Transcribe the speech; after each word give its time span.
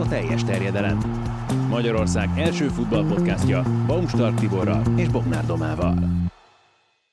a 0.00 0.08
teljes 0.08 0.44
terjedelem. 0.44 0.98
Magyarország 1.68 2.28
első 2.36 2.68
futballpodcastja 2.68 3.62
Baumstark 3.86 4.38
Tiborral 4.38 4.82
és 4.96 5.08
Bognár 5.08 5.46
Domával. 5.46 5.94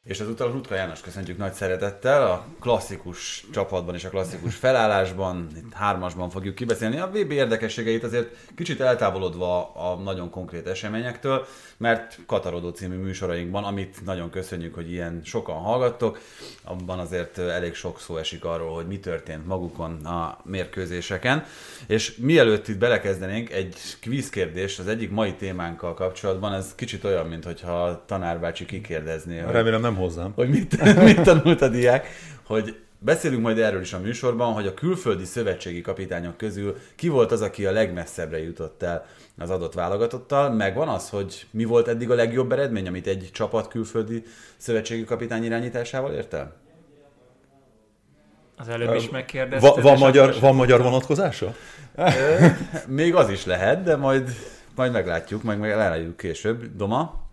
És 0.07 0.20
ezúttal 0.20 0.51
Rutka 0.51 0.75
János 0.75 1.01
köszöntjük 1.01 1.38
nagy 1.38 1.54
szeretettel, 1.54 2.31
a 2.31 2.46
klasszikus 2.59 3.46
csapatban 3.51 3.96
és 3.96 4.05
a 4.05 4.10
klasszikus 4.10 4.55
felállásban, 4.55 5.47
itt 5.56 5.74
hármasban 5.74 6.29
fogjuk 6.29 6.56
kibeszélni. 6.56 6.97
A 6.97 7.07
VB 7.07 7.31
érdekességeit 7.31 8.03
azért 8.03 8.35
kicsit 8.56 8.81
eltávolodva 8.81 9.74
a 9.74 9.96
nagyon 9.96 10.29
konkrét 10.29 10.67
eseményektől, 10.67 11.46
mert 11.78 12.20
Katarodó 12.25 12.70
című 12.70 12.96
műsorainkban, 12.96 13.63
amit 13.63 14.06
nagyon 14.06 14.29
köszönjük, 14.29 14.75
hogy 14.75 14.92
ilyen 14.92 15.21
sokan 15.24 15.56
hallgattok, 15.56 16.20
abban 16.63 16.99
azért 16.99 17.38
elég 17.38 17.73
sok 17.73 17.99
szó 17.99 18.17
esik 18.17 18.45
arról, 18.45 18.73
hogy 18.73 18.88
mi 18.88 18.99
történt 18.99 19.48
magukon 19.48 20.05
a 20.05 20.38
mérkőzéseken. 20.44 21.45
És 21.88 22.16
mielőtt 22.16 22.67
itt 22.67 22.77
belekezdenénk, 22.77 23.52
egy 23.52 23.75
kvízkérdés 24.02 24.80
az 24.80 24.88
egyik 24.88 25.11
mai 25.11 25.33
témánkkal 25.33 25.94
kapcsolatban, 25.94 26.53
ez 26.53 26.75
kicsit 26.75 27.03
olyan, 27.03 27.27
mintha 27.27 27.83
a 27.83 28.03
tanárbácsi 28.05 28.66
kikérdezné. 28.66 29.39
Remélem 29.39 29.81
nem 29.81 29.95
hozzám. 29.97 30.31
Hogy 30.35 30.49
mit, 30.49 30.83
mit 31.03 31.21
tanult 31.21 31.61
a 31.61 31.67
diák, 31.67 32.07
hogy 32.43 32.75
Beszélünk 32.99 33.41
majd 33.41 33.57
erről 33.59 33.81
is 33.81 33.93
a 33.93 33.99
műsorban, 33.99 34.53
hogy 34.53 34.67
a 34.67 34.73
külföldi 34.73 35.25
szövetségi 35.25 35.81
kapitányok 35.81 36.38
közül 36.38 36.77
ki 36.95 37.07
volt 37.07 37.31
az, 37.31 37.41
aki 37.41 37.65
a 37.65 37.71
legmesszebbre 37.71 38.43
jutott 38.43 38.83
el 38.83 39.05
az 39.38 39.49
adott 39.49 39.73
válogatottal. 39.73 40.49
Meg 40.49 40.75
van 40.75 40.88
az, 40.88 41.09
hogy 41.09 41.47
mi 41.52 41.63
volt 41.63 41.88
eddig 41.88 42.11
a 42.11 42.15
legjobb 42.15 42.52
eredmény, 42.52 42.88
amit 42.88 43.07
egy 43.07 43.29
csapat 43.33 43.67
külföldi 43.67 44.23
szövetségi 44.57 45.03
kapitány 45.03 45.43
irányításával 45.43 46.13
ért 46.13 46.33
el? 46.33 46.55
Az 48.55 48.69
előbb 48.69 48.95
is 48.95 49.09
megkérdezted. 49.09 49.75
Va, 49.75 49.81
van, 49.81 49.97
magyar, 49.97 50.35
van 50.39 50.55
magyar 50.55 50.81
vonatkozása? 50.81 51.55
Még 52.88 53.16
az 53.16 53.29
is 53.29 53.45
lehet, 53.45 53.83
de 53.83 53.95
majd, 53.95 54.29
majd 54.75 54.91
meglátjuk, 54.91 55.44
majd 55.44 55.59
meglátjuk 55.59 56.17
később. 56.17 56.75
Doma? 56.75 57.27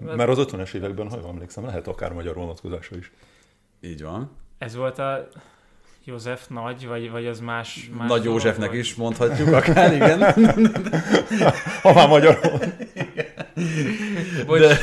Mert 0.00 0.28
az 0.28 0.46
50-es 0.50 0.74
években, 0.74 1.10
ha 1.10 1.16
jól 1.16 1.28
emlékszem, 1.28 1.64
lehet 1.64 1.88
akár 1.88 2.12
magyar 2.12 2.34
vonatkozása 2.34 2.96
is. 2.96 3.12
Így 3.80 4.02
van. 4.02 4.30
Ez 4.58 4.74
volt 4.74 4.98
a 4.98 5.28
József 6.04 6.46
Nagy, 6.48 6.86
vagy, 6.86 7.10
vagy 7.10 7.26
az 7.26 7.40
más... 7.40 7.90
más 7.96 8.08
Nagy 8.08 8.24
Józsefnek 8.24 8.72
is 8.72 8.94
mondhatjuk 8.94 9.52
akár, 9.52 9.92
igen. 9.92 10.20
ha 11.82 11.92
már 11.92 12.08
magyar 12.08 12.40
Bocs, 14.46 14.60
de, 14.60 14.78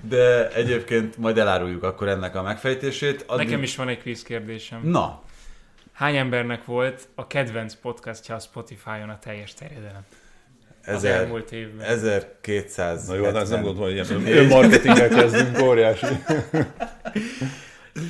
de 0.00 0.52
egyébként 0.52 1.16
majd 1.16 1.38
eláruljuk 1.38 1.82
akkor 1.82 2.08
ennek 2.08 2.34
a 2.34 2.42
megfejtését. 2.42 3.24
Addig... 3.26 3.46
Nekem 3.46 3.62
is 3.62 3.76
van 3.76 3.88
egy 3.88 4.02
quiz 4.02 4.22
kérdésem. 4.22 4.80
Na. 4.82 5.22
Hány 5.92 6.16
embernek 6.16 6.64
volt 6.64 7.08
a 7.14 7.26
kedvenc 7.26 7.74
podcastja 7.74 8.34
a 8.34 8.38
Spotify-on 8.38 9.08
a 9.08 9.18
teljes 9.18 9.54
terjedelem? 9.54 10.04
Ezer, 10.84 11.20
elmúlt 11.20 11.52
évben. 11.52 11.86
1200. 11.86 13.06
Na 13.06 13.14
jó, 13.14 13.24
hát 13.24 13.48
nem 13.48 13.62
gondolom, 13.62 13.92
hogy 13.92 13.92
ilyen 13.92 14.38
önmarketinggel 14.38 15.08
kezdünk, 15.18 15.58
óriási. 15.62 16.06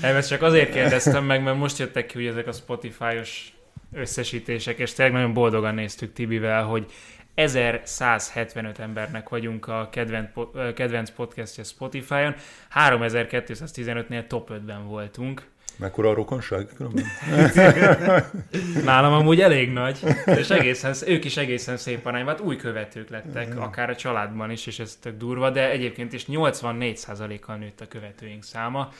Nem, 0.00 0.16
ezt 0.16 0.28
csak 0.28 0.42
azért 0.42 0.72
kérdeztem 0.72 1.24
meg, 1.24 1.42
mert 1.42 1.56
most 1.56 1.78
jöttek 1.78 2.06
ki 2.06 2.14
hogy 2.14 2.26
ezek 2.26 2.46
a 2.46 2.52
Spotify-os 2.52 3.52
összesítések, 3.92 4.78
és 4.78 4.92
tényleg 4.92 5.14
nagyon 5.14 5.32
boldogan 5.32 5.74
néztük 5.74 6.12
Tibivel, 6.12 6.62
hogy 6.62 6.86
1175 7.34 8.78
embernek 8.78 9.28
vagyunk 9.28 9.66
a 9.66 9.88
kedvenc, 9.92 10.28
kedvenc 10.74 11.10
podcastja 11.10 11.64
Spotify-on, 11.64 12.34
3215-nél 12.90 14.26
top 14.26 14.50
5-ben 14.52 14.86
voltunk. 14.86 15.52
Mekkora 15.76 16.10
a 16.10 16.14
rokonság? 16.14 16.68
Nálam 18.84 19.12
amúgy 19.12 19.40
elég 19.40 19.72
nagy, 19.72 19.98
és 20.24 20.50
egészen, 20.50 20.94
ők 21.06 21.24
is 21.24 21.36
egészen 21.36 21.76
szép 21.76 22.06
arányban, 22.06 22.36
hát 22.36 22.44
új 22.44 22.56
követők 22.56 23.08
lettek, 23.08 23.58
akár 23.58 23.90
a 23.90 23.96
családban 23.96 24.50
is, 24.50 24.66
és 24.66 24.78
ez 24.78 24.98
tök 25.00 25.16
durva, 25.16 25.50
de 25.50 25.70
egyébként 25.70 26.12
is 26.12 26.24
84%-kal 26.28 27.56
nőtt 27.56 27.80
a 27.80 27.88
követőink 27.88 28.42
száma. 28.42 28.92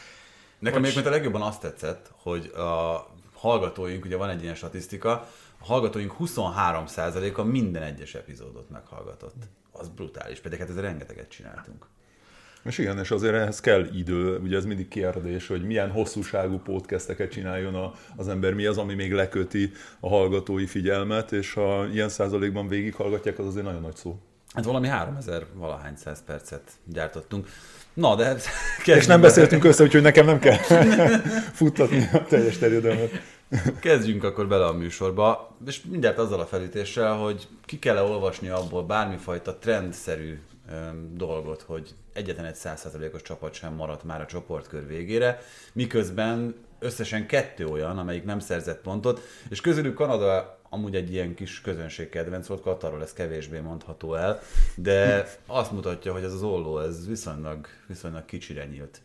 Nekem 0.58 0.80
Bocs. 0.80 0.90
egyébként 0.90 1.14
a 1.14 1.16
legjobban 1.16 1.42
azt 1.42 1.60
tetszett, 1.60 2.10
hogy 2.22 2.46
a 2.46 3.06
hallgatóink, 3.34 4.04
ugye 4.04 4.16
van 4.16 4.28
egy 4.28 4.42
ilyen 4.42 4.54
statisztika, 4.54 5.10
a 5.58 5.64
hallgatóink 5.64 6.14
23%-a 6.20 7.42
minden 7.42 7.82
egyes 7.82 8.14
epizódot 8.14 8.70
meghallgatott. 8.70 9.42
Az 9.72 9.88
brutális, 9.88 10.40
pedig 10.40 10.58
hát 10.58 10.68
ezzel 10.68 10.82
rengeteget 10.82 11.28
csináltunk. 11.28 11.86
És 12.64 12.78
igen, 12.78 12.98
és 12.98 13.10
azért 13.10 13.34
ehhez 13.34 13.60
kell 13.60 13.86
idő, 13.92 14.38
ugye 14.38 14.56
ez 14.56 14.64
mindig 14.64 14.88
kérdés, 14.88 15.47
hogy 15.47 15.64
milyen 15.64 15.91
hosszúságú 15.91 16.58
podcasteket 16.58 17.30
csináljon 17.30 17.75
a, 17.75 17.92
az 18.16 18.28
ember, 18.28 18.54
mi 18.54 18.66
az, 18.66 18.78
ami 18.78 18.94
még 18.94 19.12
leköti 19.12 19.72
a 20.00 20.08
hallgatói 20.08 20.66
figyelmet, 20.66 21.32
és 21.32 21.52
ha 21.52 21.86
ilyen 21.92 22.08
százalékban 22.08 22.69
végighallgatják, 22.69 23.38
az 23.38 23.47
azért 23.47 23.64
nagyon 23.64 23.80
nagy 23.80 23.97
szó. 23.97 24.19
Hát 24.54 24.64
valami 24.64 24.88
3000 24.88 25.47
valahány 25.54 25.97
száz 25.97 26.22
percet 26.26 26.70
gyártottunk. 26.84 27.48
Na, 27.94 28.14
de... 28.14 28.36
És 28.84 29.06
nem 29.06 29.20
beszéltünk 29.20 29.64
össze, 29.64 29.82
úgyhogy 29.82 30.02
nekem 30.02 30.26
nem 30.26 30.38
kell 30.38 30.56
futtatni 31.60 32.08
a 32.12 32.25
teljes 32.25 32.58
terjedelmet. 32.58 33.10
Kezdjünk 33.81 34.25
akkor 34.25 34.48
bele 34.48 34.66
a 34.66 34.72
műsorba, 34.72 35.56
és 35.66 35.81
mindjárt 35.91 36.19
azzal 36.19 36.41
a 36.41 36.46
felütéssel, 36.46 37.12
hogy 37.12 37.48
ki 37.64 37.78
kell 37.78 37.98
olvasni 37.98 38.48
abból 38.48 38.82
bármifajta 38.82 39.58
trendszerű 39.58 40.38
dolgot, 41.12 41.62
hogy 41.62 41.94
egyetlen 42.12 42.44
egy 42.44 42.54
százszerzalékos 42.54 43.22
csapat 43.22 43.54
sem 43.54 43.75
maradt 43.75 44.04
már 44.04 44.20
a 44.20 44.26
csoportkör 44.26 44.86
végére, 44.86 45.41
miközben 45.72 46.54
összesen 46.78 47.26
kettő 47.26 47.66
olyan, 47.66 47.98
amelyik 47.98 48.25
nem 48.25 48.38
szerzett 48.38 48.80
pontot, 48.80 49.20
és 49.48 49.60
közülük 49.60 49.94
Kanada 49.94 50.58
amúgy 50.69 50.94
egy 50.97 51.12
ilyen 51.12 51.34
kis 51.34 51.60
közönség 51.60 52.08
kedvenc 52.08 52.47
volt, 52.47 52.62
Katarról 52.62 53.02
ez 53.02 53.12
kevésbé 53.12 53.60
mondható 53.60 54.14
el, 54.14 54.41
de 54.76 55.26
azt 55.47 55.72
mutatja, 55.72 56.12
hogy 56.12 56.22
ez 56.22 56.32
az 56.32 56.42
olló, 56.42 56.78
ez 56.78 57.06
viszonylag, 57.06 57.66
viszonylag 57.86 58.25
kicsire 58.25 58.66
nyílt. 58.66 59.00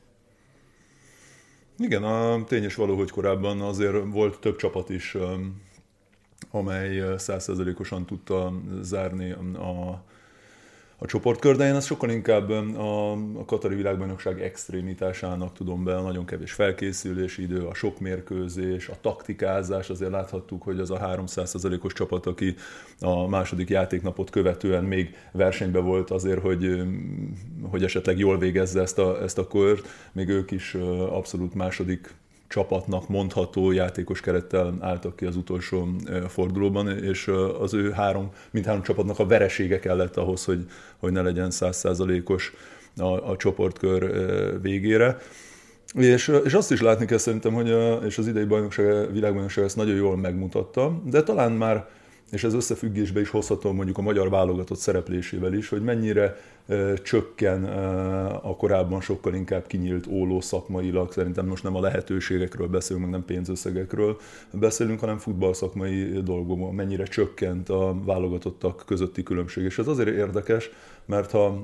Igen, 1.77 2.03
a 2.03 2.43
tény 2.43 2.63
is 2.63 2.75
való, 2.75 2.95
hogy 2.95 3.09
korábban 3.09 3.61
azért 3.61 3.95
volt 4.05 4.39
több 4.39 4.55
csapat 4.55 4.89
is, 4.89 5.17
amely 6.51 7.17
százszerzelékosan 7.17 8.05
tudta 8.05 8.53
zárni 8.81 9.31
a 9.55 10.03
a 11.01 11.05
csoportkör, 11.05 11.55
de 11.55 11.67
én 11.67 11.75
ezt 11.75 11.87
sokkal 11.87 12.09
inkább 12.09 12.49
a, 12.49 13.11
a 13.11 13.45
Katari 13.45 13.75
világbajnokság 13.75 14.41
extrémitásának 14.41 15.53
tudom 15.53 15.83
be, 15.83 15.95
a 15.95 16.01
nagyon 16.01 16.25
kevés 16.25 16.51
felkészülési 16.51 17.41
idő, 17.41 17.65
a 17.65 17.73
sok 17.73 17.99
mérkőzés, 17.99 18.87
a 18.87 18.95
taktikázás, 19.01 19.89
azért 19.89 20.11
láthattuk, 20.11 20.63
hogy 20.63 20.79
az 20.79 20.91
a 20.91 20.99
300%-os 20.99 21.93
csapat, 21.93 22.25
aki 22.25 22.55
a 22.99 23.27
második 23.27 23.69
játéknapot 23.69 24.29
követően 24.29 24.83
még 24.83 25.15
versenyben 25.31 25.85
volt 25.85 26.11
azért, 26.11 26.41
hogy, 26.41 26.81
hogy 27.69 27.83
esetleg 27.83 28.17
jól 28.17 28.37
végezze 28.37 28.81
ezt 28.81 28.99
a, 28.99 29.21
ezt 29.21 29.37
a 29.37 29.47
kört, 29.47 29.87
még 30.11 30.29
ők 30.29 30.51
is 30.51 30.73
abszolút 31.09 31.53
második 31.53 32.13
csapatnak 32.49 33.07
mondható 33.07 33.71
játékos 33.71 34.21
kerettel 34.21 34.77
álltak 34.79 35.15
ki 35.15 35.25
az 35.25 35.35
utolsó 35.35 35.87
fordulóban, 36.27 37.03
és 37.03 37.31
az 37.59 37.73
ő 37.73 37.91
három, 37.91 38.29
mindhárom 38.51 38.81
csapatnak 38.81 39.19
a 39.19 39.25
veresége 39.25 39.79
kellett 39.79 40.17
ahhoz, 40.17 40.45
hogy, 40.45 40.65
hogy 40.97 41.11
ne 41.11 41.21
legyen 41.21 41.51
százszázalékos 41.51 42.53
a, 42.97 43.29
a 43.31 43.35
csoportkör 43.37 44.11
végére. 44.61 45.17
És, 45.93 46.31
és 46.43 46.53
azt 46.53 46.71
is 46.71 46.81
látni 46.81 47.05
kell 47.05 47.17
szerintem, 47.17 47.53
hogy 47.53 47.71
a, 47.71 47.95
és 47.95 48.17
az 48.17 48.27
idei 48.27 48.45
bajnokság, 48.45 49.11
világbajnokság 49.11 49.63
ezt 49.63 49.75
nagyon 49.75 49.95
jól 49.95 50.17
megmutatta, 50.17 51.01
de 51.05 51.23
talán 51.23 51.51
már 51.51 51.87
és 52.31 52.43
ez 52.43 52.53
összefüggésbe 52.53 53.19
is 53.19 53.29
hozható 53.29 53.71
mondjuk 53.71 53.97
a 53.97 54.01
magyar 54.01 54.29
válogatott 54.29 54.77
szereplésével 54.77 55.53
is, 55.53 55.69
hogy 55.69 55.81
mennyire 55.81 56.37
csökken 57.03 57.63
a 58.43 58.55
korábban 58.55 59.01
sokkal 59.01 59.33
inkább 59.33 59.67
kinyílt 59.67 60.07
óló 60.07 60.41
szakmailag. 60.41 61.11
Szerintem 61.11 61.45
most 61.45 61.63
nem 61.63 61.75
a 61.75 61.81
lehetőségekről 61.81 62.67
beszélünk, 62.67 63.05
meg 63.05 63.13
nem 63.13 63.25
pénzösszegekről 63.25 64.17
beszélünk, 64.53 64.99
hanem 64.99 65.17
futballszakmai 65.17 66.21
dolgokban, 66.23 66.73
mennyire 66.73 67.03
csökkent 67.03 67.69
a 67.69 67.95
válogatottak 68.05 68.83
közötti 68.85 69.23
különbség. 69.23 69.63
És 69.63 69.77
ez 69.77 69.87
azért 69.87 70.09
érdekes, 70.09 70.69
mert 71.05 71.31
ha 71.31 71.63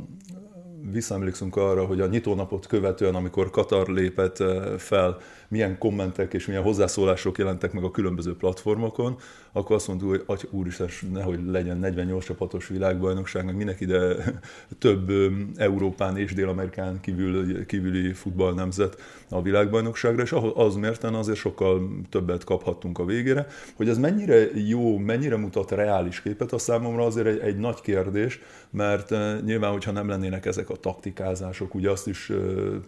visszaemlékszünk 0.91 1.55
arra, 1.55 1.85
hogy 1.85 2.01
a 2.01 2.07
nyitónapot 2.07 2.67
követően, 2.67 3.15
amikor 3.15 3.49
Katar 3.49 3.87
lépett 3.87 4.43
fel, 4.77 5.17
milyen 5.47 5.77
kommentek 5.77 6.33
és 6.33 6.45
milyen 6.45 6.63
hozzászólások 6.63 7.37
jelentek 7.37 7.71
meg 7.71 7.83
a 7.83 7.91
különböző 7.91 8.35
platformokon, 8.35 9.17
akkor 9.51 9.75
azt 9.75 9.87
mondtuk, 9.87 10.09
hogy 10.09 10.23
aty, 10.25 10.47
úristen, 10.49 10.89
nehogy 11.13 11.39
legyen 11.45 11.77
48 11.77 12.25
csapatos 12.25 12.67
világbajnokság, 12.67 13.45
meg 13.45 13.55
minek 13.55 13.81
ide 13.81 14.15
több 14.79 15.11
Európán 15.55 16.17
és 16.17 16.33
Dél-Amerikán 16.33 16.99
kívül, 17.01 17.65
kívüli 17.65 18.13
futballnemzet 18.13 19.01
a 19.29 19.41
világbajnokságra, 19.41 20.21
és 20.21 20.35
az 20.55 20.75
mérten 20.75 21.13
azért 21.13 21.37
sokkal 21.37 21.89
többet 22.09 22.43
kaphattunk 22.43 22.99
a 22.99 23.05
végére. 23.05 23.47
Hogy 23.75 23.89
ez 23.89 23.97
mennyire 23.97 24.47
jó, 24.67 24.97
mennyire 24.97 25.37
mutat 25.37 25.71
reális 25.71 26.21
képet, 26.21 26.51
a 26.51 26.57
számomra 26.57 27.05
azért 27.05 27.27
egy, 27.27 27.39
egy 27.39 27.57
nagy 27.57 27.81
kérdés, 27.81 28.39
mert 28.69 29.09
nyilván, 29.45 29.71
hogyha 29.71 29.91
nem 29.91 30.07
lennének 30.07 30.45
ezek 30.45 30.69
a 30.69 30.75
taktikázások, 30.75 31.75
ugye 31.75 31.89
azt 31.89 32.07
is 32.07 32.31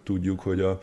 tudjuk, 0.02 0.40
hogy 0.40 0.60
a 0.60 0.78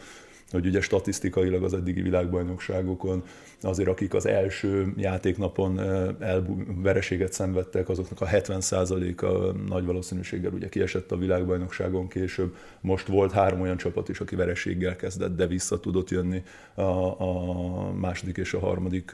hogy 0.51 0.65
ugye 0.65 0.81
statisztikailag 0.81 1.63
az 1.63 1.73
eddigi 1.73 2.01
világbajnokságokon 2.01 3.23
azért 3.61 3.89
akik 3.89 4.13
az 4.13 4.25
első 4.25 4.93
játéknapon 4.97 5.79
elvereséget 6.19 7.33
szenvedtek, 7.33 7.89
azoknak 7.89 8.21
a 8.21 8.25
70%-a 8.25 9.57
nagy 9.67 9.85
valószínűséggel 9.85 10.51
ugye 10.51 10.69
kiesett 10.69 11.11
a 11.11 11.17
világbajnokságon 11.17 12.07
később. 12.07 12.55
Most 12.81 13.07
volt 13.07 13.31
három 13.31 13.61
olyan 13.61 13.77
csapat 13.77 14.09
is, 14.09 14.19
aki 14.19 14.35
vereséggel 14.35 14.95
kezdett, 14.95 15.35
de 15.35 15.47
vissza 15.47 15.79
tudott 15.79 16.09
jönni 16.09 16.43
a, 16.73 16.81
a 16.81 17.91
második 17.93 18.37
és 18.37 18.53
a 18.53 18.59
harmadik 18.59 19.11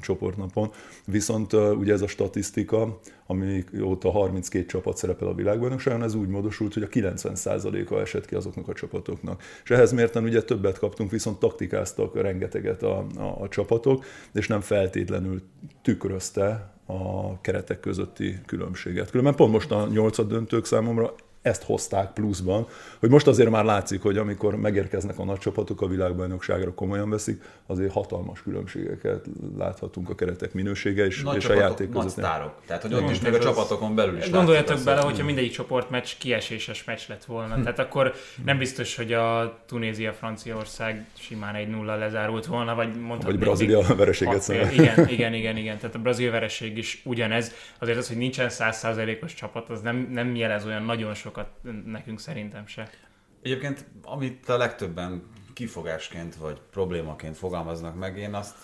csoportnapon. 0.00 0.70
Viszont 1.06 1.52
ugye 1.52 1.92
ez 1.92 2.02
a 2.02 2.06
statisztika, 2.06 3.00
amióta 3.26 4.10
32 4.10 4.66
csapat 4.66 4.96
szerepel 4.96 5.28
a 5.28 5.34
világbajnokságon, 5.34 6.02
ez 6.02 6.14
úgy 6.14 6.28
módosult, 6.28 6.74
hogy 6.74 6.82
a 6.82 6.88
90%-a 6.88 7.94
esett 7.94 8.26
ki 8.26 8.34
azoknak 8.34 8.68
a 8.68 8.72
csapatoknak. 8.72 9.42
És 9.64 9.70
ehhez 9.70 9.92
mérten 9.92 10.24
ugye 10.24 10.42
többet 10.42 10.78
kaptunk, 10.78 11.10
viszont 11.10 11.38
taktikáztak 11.38 12.20
rengeteget 12.20 12.82
a, 12.82 13.06
a, 13.16 13.36
a 13.40 13.48
csapatok, 13.48 14.04
és 14.32 14.48
nem 14.48 14.60
feltétlenül 14.60 15.42
tükrözte 15.82 16.72
a 16.86 17.40
keretek 17.40 17.80
közötti 17.80 18.38
különbséget. 18.46 19.10
Különben 19.10 19.34
pont 19.34 19.52
most 19.52 19.70
a 19.70 19.88
nyolcad 19.92 20.28
döntők 20.28 20.64
számomra 20.64 21.14
ezt 21.44 21.62
hozták 21.62 22.12
pluszban, 22.12 22.66
hogy 22.98 23.10
most 23.10 23.26
azért 23.26 23.50
már 23.50 23.64
látszik, 23.64 24.02
hogy 24.02 24.18
amikor 24.18 24.56
megérkeznek 24.56 25.18
a 25.18 25.24
nagy 25.24 25.38
csapatok 25.38 25.80
a 25.80 25.86
világbajnokságra, 25.86 26.74
komolyan 26.74 27.10
veszik, 27.10 27.42
azért 27.66 27.92
hatalmas 27.92 28.42
különbségeket 28.42 29.24
láthatunk 29.58 30.10
a 30.10 30.14
keretek 30.14 30.52
minősége 30.52 31.06
és, 31.06 31.22
nagy 31.22 31.36
és 31.36 31.42
csapatok, 31.42 31.62
a 31.62 31.66
játék 31.66 31.86
között. 31.86 32.02
Nagy 32.02 32.10
sztárok. 32.10 32.52
Tehát, 32.66 32.82
hogy 32.82 32.94
ott 32.94 33.10
is 33.10 33.20
még 33.20 33.34
a 33.34 33.38
csapatokon 33.38 33.94
belül 33.94 34.18
is 34.18 34.30
Gondoljatok 34.30 34.80
bele, 34.84 35.00
hogyha 35.00 35.24
mindegyik 35.24 35.52
csoportmeccs 35.52 36.08
kieséses 36.18 36.84
meccs 36.84 37.00
lett 37.08 37.24
volna. 37.24 37.60
Tehát 37.60 37.78
akkor 37.78 38.14
nem 38.44 38.58
biztos, 38.58 38.96
hogy 38.96 39.12
a 39.12 39.58
Tunézia-Franciaország 39.66 41.06
simán 41.18 41.54
egy 41.54 41.68
nulla 41.68 41.96
lezárult 41.96 42.46
volna, 42.46 42.74
vagy 42.74 42.88
mondhatni. 42.88 43.36
Vagy 43.36 43.38
Brazília 43.38 43.94
vereséget 43.96 44.40
szemben. 44.40 44.72
Igen, 44.72 45.08
igen, 45.14 45.34
igen, 45.34 45.56
igen. 45.56 45.78
Tehát 45.78 45.94
a 45.94 45.98
brazil 45.98 46.30
vereség 46.30 46.78
is 46.78 47.02
ugyanez. 47.04 47.52
Azért 47.78 47.98
az, 47.98 48.08
hogy 48.08 48.16
nincsen 48.16 48.48
százszázalékos 48.48 49.34
csapat, 49.34 49.68
az 49.70 49.80
nem, 49.80 50.08
nem 50.12 50.34
jelez 50.34 50.66
olyan 50.66 50.82
nagyon 50.82 51.14
sok 51.14 51.33
sokat 51.34 51.84
nekünk 51.84 52.20
szerintem 52.20 52.66
se. 52.66 52.90
Egyébként, 53.42 53.84
amit 54.02 54.48
a 54.48 54.56
legtöbben 54.56 55.22
kifogásként 55.52 56.36
vagy 56.36 56.60
problémaként 56.70 57.36
fogalmaznak 57.36 57.98
meg, 57.98 58.18
én 58.18 58.34
azt 58.34 58.56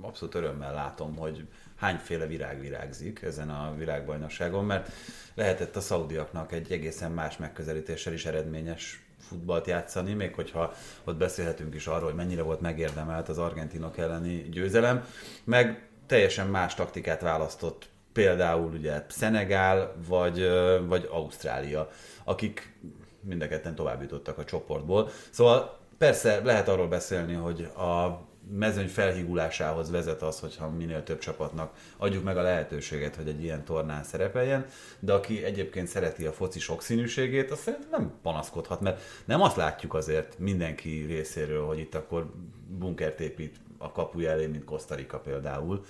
abszolút 0.00 0.34
örömmel 0.34 0.74
látom, 0.74 1.16
hogy 1.16 1.46
hányféle 1.76 2.26
virág 2.26 2.60
virágzik 2.60 3.22
ezen 3.22 3.50
a 3.50 3.74
világbajnokságon, 3.76 4.64
mert 4.64 4.92
lehetett 5.34 5.76
a 5.76 5.80
szaudiaknak 5.80 6.52
egy 6.52 6.72
egészen 6.72 7.12
más 7.12 7.36
megközelítéssel 7.36 8.12
is 8.12 8.26
eredményes 8.26 9.04
futballt 9.18 9.66
játszani, 9.66 10.12
még 10.12 10.34
hogyha 10.34 10.72
ott 11.04 11.16
beszélhetünk 11.16 11.74
is 11.74 11.86
arról, 11.86 12.04
hogy 12.04 12.14
mennyire 12.14 12.42
volt 12.42 12.60
megérdemelt 12.60 13.28
az 13.28 13.38
argentinok 13.38 13.98
elleni 13.98 14.48
győzelem, 14.48 15.04
meg 15.44 15.88
teljesen 16.06 16.46
más 16.46 16.74
taktikát 16.74 17.20
választott 17.20 17.88
például 18.16 18.72
ugye 18.72 19.04
Szenegál 19.08 19.94
vagy, 20.08 20.48
vagy 20.86 21.08
Ausztrália, 21.10 21.90
akik 22.26 22.74
mind 23.20 23.74
tovább 23.74 24.02
jutottak 24.02 24.38
a 24.38 24.44
csoportból. 24.44 25.10
Szóval 25.30 25.78
persze 25.98 26.40
lehet 26.44 26.68
arról 26.68 26.88
beszélni, 26.88 27.34
hogy 27.34 27.60
a 27.62 28.20
mezőny 28.50 28.88
felhígulásához 28.88 29.90
vezet 29.90 30.22
az, 30.22 30.40
hogyha 30.40 30.70
minél 30.70 31.02
több 31.02 31.18
csapatnak 31.18 31.76
adjuk 31.96 32.24
meg 32.24 32.36
a 32.36 32.42
lehetőséget, 32.42 33.16
hogy 33.16 33.28
egy 33.28 33.42
ilyen 33.42 33.64
tornán 33.64 34.02
szerepeljen, 34.02 34.66
de 34.98 35.12
aki 35.12 35.44
egyébként 35.44 35.88
szereti 35.88 36.26
a 36.26 36.32
foci 36.32 36.58
sokszínűségét, 36.58 37.50
azt 37.50 37.62
szerintem 37.62 37.90
nem 37.90 38.12
panaszkodhat, 38.22 38.80
mert 38.80 39.02
nem 39.24 39.42
azt 39.42 39.56
látjuk 39.56 39.94
azért 39.94 40.38
mindenki 40.38 41.04
részéről, 41.08 41.66
hogy 41.66 41.78
itt 41.78 41.94
akkor 41.94 42.32
bunkert 42.68 43.20
épít 43.20 43.56
a 43.78 43.92
kapuja 43.92 44.30
elé, 44.30 44.46
mint 44.46 44.64
Kosztarika 44.64 45.18
például, 45.18 45.84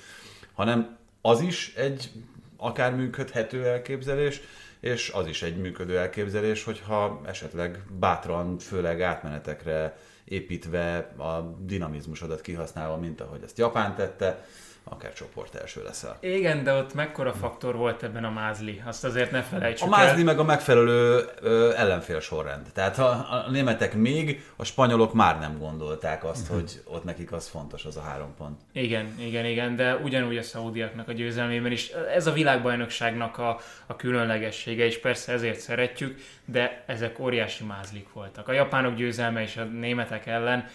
hanem 0.54 0.96
az 1.20 1.40
is 1.40 1.74
egy 1.74 2.10
akár 2.56 2.94
működhető 2.94 3.66
elképzelés, 3.66 4.40
és 4.80 5.10
az 5.14 5.26
is 5.26 5.42
egy 5.42 5.56
működő 5.56 5.98
elképzelés, 5.98 6.64
hogyha 6.64 7.20
esetleg 7.26 7.82
bátran, 7.98 8.58
főleg 8.58 9.02
átmenetekre 9.02 9.96
építve 10.24 10.96
a 11.16 11.56
dinamizmusodat 11.60 12.40
kihasználva, 12.40 12.96
mint 12.96 13.20
ahogy 13.20 13.42
ezt 13.42 13.58
Japán 13.58 13.94
tette, 13.94 14.46
akár 14.88 15.12
csoport 15.12 15.54
első 15.54 15.82
leszel. 15.82 16.16
Igen, 16.20 16.64
de 16.64 16.72
ott 16.72 16.94
mekkora 16.94 17.32
faktor 17.32 17.76
volt 17.76 18.02
ebben 18.02 18.24
a 18.24 18.30
mázli? 18.30 18.82
Azt 18.84 19.04
azért 19.04 19.30
ne 19.30 19.42
felejtsük 19.42 19.86
A 19.86 19.90
mázli 19.90 20.18
el. 20.18 20.24
meg 20.24 20.38
a 20.38 20.44
megfelelő 20.44 21.24
ö, 21.40 21.72
ellenfél 21.76 22.20
sorrend. 22.20 22.66
Tehát 22.72 22.98
a, 22.98 23.10
a 23.10 23.50
németek 23.50 23.94
még, 23.94 24.44
a 24.56 24.64
spanyolok 24.64 25.14
már 25.14 25.38
nem 25.38 25.58
gondolták 25.58 26.24
azt, 26.24 26.42
uh-huh. 26.42 26.56
hogy 26.56 26.82
ott 26.84 27.04
nekik 27.04 27.32
az 27.32 27.48
fontos, 27.48 27.84
az 27.84 27.96
a 27.96 28.00
három 28.00 28.34
pont. 28.36 28.60
Igen, 28.72 29.14
igen, 29.18 29.44
igen, 29.44 29.76
de 29.76 29.96
ugyanúgy 29.96 30.36
a 30.36 30.42
szaudiaknak 30.42 31.08
a 31.08 31.12
győzelmében 31.12 31.72
is. 31.72 31.88
Ez 32.14 32.26
a 32.26 32.32
világbajnokságnak 32.32 33.38
a, 33.38 33.60
a 33.86 33.96
különlegessége, 33.96 34.84
és 34.84 34.98
persze 34.98 35.32
ezért 35.32 35.58
szeretjük, 35.60 36.18
de 36.44 36.84
ezek 36.86 37.18
óriási 37.18 37.64
mázlik 37.64 38.12
voltak. 38.12 38.48
A 38.48 38.52
japánok 38.52 38.94
győzelme 38.94 39.42
és 39.42 39.56
a 39.56 39.64
németek 39.64 40.26
ellen 40.26 40.68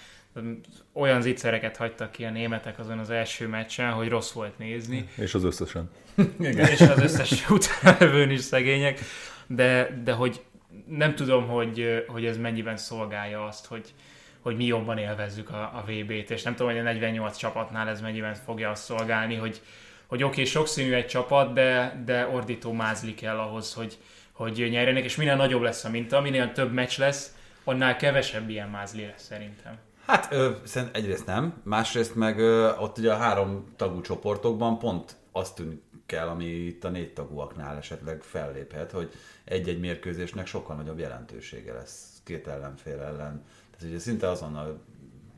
olyan 0.93 1.21
zicsereket 1.21 1.77
hagytak 1.77 2.11
ki 2.11 2.25
a 2.25 2.29
németek 2.29 2.79
azon 2.79 2.97
az 2.99 3.09
első 3.09 3.47
meccsen, 3.47 3.91
hogy 3.91 4.07
rossz 4.07 4.31
volt 4.31 4.57
nézni. 4.57 5.09
És 5.15 5.33
az 5.33 5.43
összesen. 5.43 5.89
Igen. 6.39 6.67
És 6.67 6.81
az 6.81 6.99
összes 6.99 7.49
utánlevőn 7.49 8.29
is 8.29 8.41
szegények. 8.41 8.99
De, 9.47 10.01
de 10.03 10.11
hogy 10.11 10.41
nem 10.87 11.15
tudom, 11.15 11.47
hogy, 11.47 12.05
hogy 12.07 12.25
ez 12.25 12.37
mennyiben 12.37 12.77
szolgálja 12.77 13.45
azt, 13.45 13.65
hogy, 13.65 13.93
hogy 14.39 14.55
mi 14.55 14.65
jobban 14.65 14.97
élvezzük 14.97 15.49
a, 15.49 15.61
a 15.61 15.83
VB-t, 15.85 16.29
és 16.29 16.43
nem 16.43 16.55
tudom, 16.55 16.71
hogy 16.71 16.81
a 16.81 16.83
48 16.83 17.37
csapatnál 17.37 17.89
ez 17.89 18.01
mennyiben 18.01 18.33
fogja 18.33 18.69
azt 18.69 18.83
szolgálni, 18.83 19.35
hogy, 19.35 19.61
hogy 20.07 20.23
oké, 20.23 20.31
okay, 20.31 20.45
sokszínű 20.45 20.93
egy 20.93 21.07
csapat, 21.07 21.53
de, 21.53 22.01
de 22.05 22.27
ordító 22.27 22.71
mázli 22.71 23.13
kell 23.13 23.37
ahhoz, 23.37 23.73
hogy, 23.73 23.97
hogy 24.31 24.67
nyerjenek, 24.69 25.03
és 25.03 25.15
minél 25.15 25.35
nagyobb 25.35 25.61
lesz 25.61 25.83
a 25.83 25.89
minta, 25.89 26.21
minél 26.21 26.51
több 26.51 26.73
meccs 26.73 26.97
lesz, 26.97 27.35
annál 27.63 27.95
kevesebb 27.95 28.49
ilyen 28.49 28.69
mázli 28.69 29.05
lesz 29.05 29.23
szerintem. 29.23 29.79
Hát 30.11 30.31
ö, 30.31 30.51
egyrészt 30.91 31.25
nem, 31.25 31.61
másrészt 31.63 32.15
meg 32.15 32.39
ö, 32.39 32.75
ott 32.75 32.97
ugye 32.97 33.13
a 33.13 33.17
három 33.17 33.73
tagú 33.75 34.01
csoportokban 34.01 34.79
pont 34.79 35.15
azt 35.31 35.55
tűnik 35.55 35.81
kell, 36.05 36.27
ami 36.27 36.45
itt 36.45 36.83
a 36.83 36.89
négy 36.89 37.13
tagúaknál 37.13 37.77
esetleg 37.77 38.21
felléphet, 38.21 38.91
hogy 38.91 39.11
egy-egy 39.43 39.79
mérkőzésnek 39.79 40.47
sokkal 40.47 40.75
nagyobb 40.75 40.99
jelentősége 40.99 41.73
lesz 41.73 42.21
két 42.23 42.47
ellenfél 42.47 42.99
ellen. 42.99 43.43
Tehát 43.71 43.85
ugye 43.85 43.99
szinte 43.99 44.29
azon 44.29 44.55
a 44.55 44.77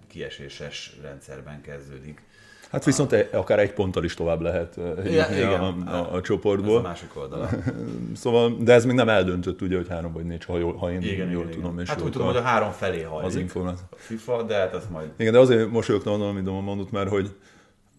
kieséses 0.08 0.98
rendszerben 1.02 1.62
kezdődik 1.62 2.22
Hát 2.74 2.86
viszont 2.86 3.12
a... 3.12 3.18
akár 3.31 3.60
egy 3.60 3.74
ponttal 3.74 4.04
is 4.04 4.14
tovább 4.14 4.42
lehet 4.42 4.76
ja, 5.06 5.28
igen, 5.31 5.59
a, 5.59 5.76
a, 5.86 6.14
a 6.14 6.21
csoportból. 6.21 6.78
Ez 6.78 6.83
a 6.83 6.88
másik 6.88 7.09
oldala. 7.16 7.50
szóval, 8.24 8.57
de 8.59 8.74
ez 8.74 8.86
még 8.86 8.95
nem 8.95 9.09
eldöntött, 9.09 9.62
ugye, 9.62 9.76
hogy 9.76 9.88
három 9.88 10.14
vagy 10.14 10.26
négy, 10.26 10.45
ha, 10.45 10.57
jól, 10.57 10.76
ha 10.76 10.92
én 10.92 11.02
igen, 11.02 11.30
jól 11.30 11.44
igen, 11.44 11.56
tudom. 11.56 11.80
És 11.80 11.90
hát 11.90 12.02
úgy 12.02 12.12
tudom, 12.12 12.28
hogy 12.28 12.36
a 12.36 12.42
három 12.42 12.71
felé 12.71 13.02
hajlik 13.02 13.28
az 13.28 13.36
információ. 13.36 13.86
a 13.92 13.95
FIFA, 13.97 14.44
de 14.44 14.56
hát 14.56 14.74
ez 14.74 14.83
majd... 14.92 15.09
Igen, 15.18 15.33
de 15.33 15.40
azért 15.40 15.69
mosolyogtam 15.69 16.18
mondom, 16.18 16.56
amit 16.56 16.66
mondott, 16.66 16.92
mert 16.92 17.09
hogy 17.09 17.36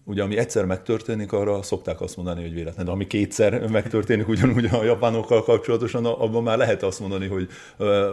ugye 0.05 0.23
ami 0.23 0.37
egyszer 0.37 0.65
megtörténik, 0.65 1.31
arra 1.31 1.61
szokták 1.63 2.01
azt 2.01 2.15
mondani, 2.15 2.41
hogy 2.41 2.53
véletlen, 2.53 2.85
de 2.85 2.91
ami 2.91 3.07
kétszer 3.07 3.67
megtörténik 3.69 4.27
ugyanúgy 4.27 4.65
a 4.65 4.83
japánokkal 4.83 5.43
kapcsolatosan, 5.43 6.05
abban 6.05 6.43
már 6.43 6.57
lehet 6.57 6.83
azt 6.83 6.99
mondani, 6.99 7.27
hogy 7.27 7.47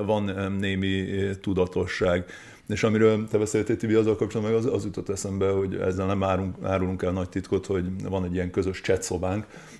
van 0.06 0.52
némi 0.58 1.06
tudatosság. 1.40 2.24
És 2.72 2.82
amiről 2.82 3.28
te 3.28 3.38
beszéltél, 3.38 3.76
Tibi, 3.76 3.94
azzal 3.94 4.16
kapcsolatban 4.16 4.56
az, 4.56 4.66
az 4.66 4.84
jutott 4.84 5.08
eszembe, 5.08 5.50
hogy 5.50 5.74
ezzel 5.74 6.06
nem 6.06 6.22
árunk, 6.22 6.56
árulunk 6.62 7.02
el 7.02 7.12
nagy 7.12 7.28
titkot, 7.28 7.66
hogy 7.66 7.84
van 8.08 8.24
egy 8.24 8.34
ilyen 8.34 8.50
közös 8.50 8.80
chat 8.80 9.10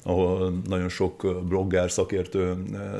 ahol 0.04 0.60
nagyon 0.68 0.88
sok 0.88 1.42
blogger, 1.48 1.90
szakértő 1.90 2.54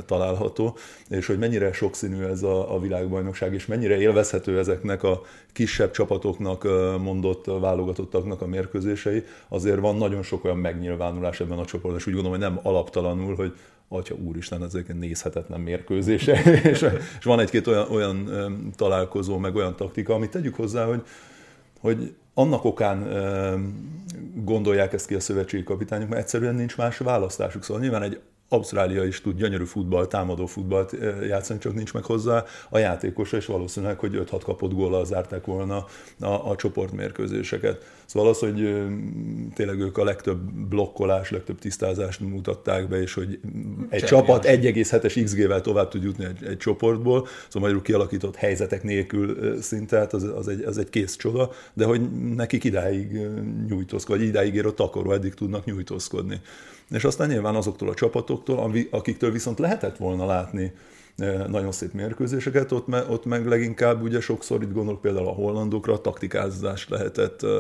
található, 0.07 0.77
és 1.09 1.27
hogy 1.27 1.39
mennyire 1.39 1.73
sokszínű 1.73 2.23
ez 2.23 2.43
a, 2.43 2.75
a 2.75 2.81
világbajnokság, 2.81 3.55
és 3.55 3.67
mennyire 3.67 3.99
élvezhető 3.99 4.59
ezeknek 4.59 5.03
a 5.03 5.23
kisebb 5.53 5.91
csapatoknak 5.91 6.65
mondott 7.03 7.45
válogatottaknak 7.45 8.43
a 8.43 8.47
mérkőzései, 8.47 9.25
azért 9.49 9.81
van 9.81 9.97
nagyon 9.97 10.23
sok 10.23 10.45
olyan 10.45 10.59
megnyilvánulás 10.59 11.41
ebben 11.41 11.59
a 11.59 11.65
csoportban, 11.65 12.01
és 12.01 12.07
úgy 12.07 12.15
gondolom, 12.15 12.39
hogy 12.39 12.49
nem 12.49 12.61
alaptalanul, 12.63 13.35
hogy 13.35 13.55
atya 13.93 14.15
úristen, 14.15 14.65
ezek 14.65 14.95
nézhetetlen 14.95 15.61
mérkőzése, 15.61 16.43
és, 16.71 16.87
és 17.19 17.25
van 17.25 17.41
egy-két 17.41 17.67
olyan, 17.67 17.91
olyan 17.91 18.29
találkozó, 18.77 19.39
meg 19.39 19.55
olyan 19.55 19.77
taktika, 19.77 20.15
amit 20.15 20.31
tegyük 20.31 20.55
hozzá, 20.55 20.85
hogy, 20.85 21.03
hogy 21.81 22.15
annak 22.35 22.65
okán 22.65 23.09
gondolják 24.35 24.93
ezt 24.93 25.07
ki 25.07 25.15
a 25.15 25.21
szövetségi 25.21 25.63
kapitányok, 25.63 26.09
mert 26.09 26.21
egyszerűen 26.21 26.55
nincs 26.55 26.77
más 26.77 26.99
választásuk. 26.99 27.65
Szóval 27.65 27.83
nyilván 27.83 28.03
egy 28.03 28.21
Ausztrália 28.53 29.05
is 29.05 29.21
tud 29.21 29.37
gyönyörű 29.37 29.65
futball, 29.65 30.07
támadó 30.07 30.47
futballt 30.47 30.97
játszani, 31.29 31.59
csak 31.59 31.75
nincs 31.75 31.93
meg 31.93 32.05
hozzá 32.05 32.45
a 32.71 32.79
játékosa, 32.79 33.37
és 33.37 33.47
valószínűleg, 33.47 33.99
hogy 33.99 34.23
5-6 34.31 34.41
kapott 34.45 34.73
góllal 34.73 35.05
zárták 35.05 35.45
volna 35.45 35.87
a, 36.21 36.51
a 36.51 36.57
csoportmérkőzéseket. 36.57 37.85
Szóval 38.05 38.29
az, 38.29 38.39
hogy 38.39 38.85
tényleg 39.55 39.81
ők 39.81 39.99
a 39.99 40.05
legtöbb 40.05 40.53
blokkolás, 40.53 41.31
legtöbb 41.31 41.59
tisztázást 41.59 42.21
mutatták 42.21 42.89
be, 42.89 43.01
és 43.01 43.15
hogy 43.15 43.41
egy 43.89 44.01
Csepi 44.01 44.15
csapat 44.15 44.47
1,7-es 44.47 45.21
XG-vel 45.25 45.61
tovább 45.61 45.89
tud 45.89 46.03
jutni 46.03 46.25
egy, 46.25 46.45
egy 46.45 46.57
csoportból, 46.57 47.27
szóval 47.27 47.61
magyarul 47.61 47.83
kialakított 47.83 48.37
helyzetek 48.37 48.83
nélkül 48.83 49.57
szinte, 49.63 50.07
az, 50.11 50.23
az, 50.23 50.49
egy, 50.49 50.63
az 50.63 50.79
egy 50.79 50.89
kész 50.89 51.17
csoda, 51.17 51.51
de 51.73 51.85
hogy 51.85 52.01
nekik 52.35 52.65
idáig 52.65 53.21
nyújtózkodni, 53.69 54.23
vagy 54.23 54.33
idáig 54.33 54.55
érő 54.55 54.73
takaró, 54.73 55.13
eddig 55.13 55.35
tudnak 55.35 55.65
nyújtózkodni. 55.65 56.41
És 56.93 57.05
aztán 57.05 57.29
nyilván 57.29 57.55
azoktól 57.55 57.89
a 57.89 57.95
csapatoktól, 57.95 58.73
akiktől 58.91 59.31
viszont 59.31 59.59
lehetett 59.59 59.97
volna 59.97 60.27
látni 60.27 60.73
nagyon 61.47 61.73
szép 61.73 61.93
mérkőzéseket, 61.93 62.73
ott, 62.73 62.87
me, 62.87 63.05
ott 63.09 63.25
meg 63.25 63.47
leginkább 63.47 64.03
ugye 64.03 64.21
sokszor 64.21 64.63
itt 64.63 64.73
gondolok 64.73 65.01
például 65.01 65.27
a 65.27 65.31
hollandokra, 65.31 66.01
taktikázást 66.01 66.89
lehetett 66.89 67.43
uh, 67.43 67.51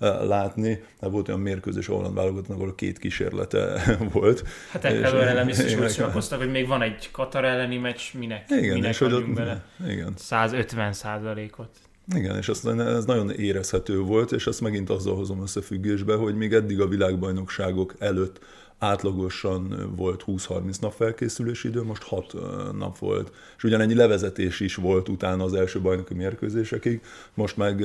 uh, 0.00 0.26
látni. 0.26 0.82
Volt 1.00 1.28
olyan 1.28 1.40
mérkőzés 1.40 1.88
a 1.88 1.94
holland 1.94 2.14
válogatottnak, 2.14 2.58
ahol 2.58 2.74
két 2.74 2.98
kísérlete 2.98 3.82
volt. 4.12 4.44
Hát 4.70 4.84
ekkor 4.84 5.20
ellen 5.20 5.48
is 5.48 5.58
úgy 5.58 5.88
szórakoztak, 5.88 6.38
hogy 6.38 6.50
még 6.50 6.66
van 6.66 6.82
egy 6.82 7.10
Katar 7.10 7.44
elleni 7.44 7.76
meccs, 7.76 8.00
minek, 8.18 8.44
igen, 8.50 8.74
minek 8.74 8.90
és 8.90 8.98
hogy 8.98 9.12
ott, 9.12 9.28
bele 9.28 9.64
igen. 9.86 10.12
150 10.16 10.92
százalékot. 10.92 11.70
Igen, 12.14 12.36
és 12.36 12.48
aztán 12.48 12.80
ez 12.80 13.04
nagyon 13.04 13.30
érezhető 13.30 13.98
volt, 13.98 14.32
és 14.32 14.46
ezt 14.46 14.60
megint 14.60 14.90
azzal 14.90 15.16
hozom 15.16 15.42
összefüggésbe, 15.42 16.14
hogy 16.14 16.34
még 16.34 16.52
eddig 16.52 16.80
a 16.80 16.88
világbajnokságok 16.88 17.94
előtt 17.98 18.40
átlagosan 18.82 19.92
volt 19.96 20.24
20-30 20.26 20.80
nap 20.80 20.92
felkészülési 20.92 21.68
idő, 21.68 21.82
most 21.82 22.02
6 22.02 22.32
nap 22.72 22.98
volt. 22.98 23.32
És 23.56 23.64
ugyanennyi 23.64 23.94
levezetés 23.94 24.60
is 24.60 24.74
volt 24.74 25.08
utána 25.08 25.44
az 25.44 25.54
első 25.54 25.80
bajnoki 25.80 26.14
mérkőzésekig, 26.14 27.02
most 27.34 27.56
meg 27.56 27.84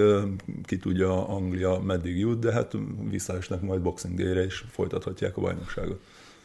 ki 0.63 0.77
tudja 0.77 1.27
Anglia 1.27 1.79
meddig 1.79 2.19
jut, 2.19 2.39
de 2.39 2.51
hát 2.51 2.73
visszaesnek 3.09 3.61
majd 3.61 3.81
Boxing 3.81 4.17
Day-re 4.17 4.43
és 4.43 4.63
folytathatják 4.71 5.37
a 5.37 5.41
bajnokságot. 5.41 5.99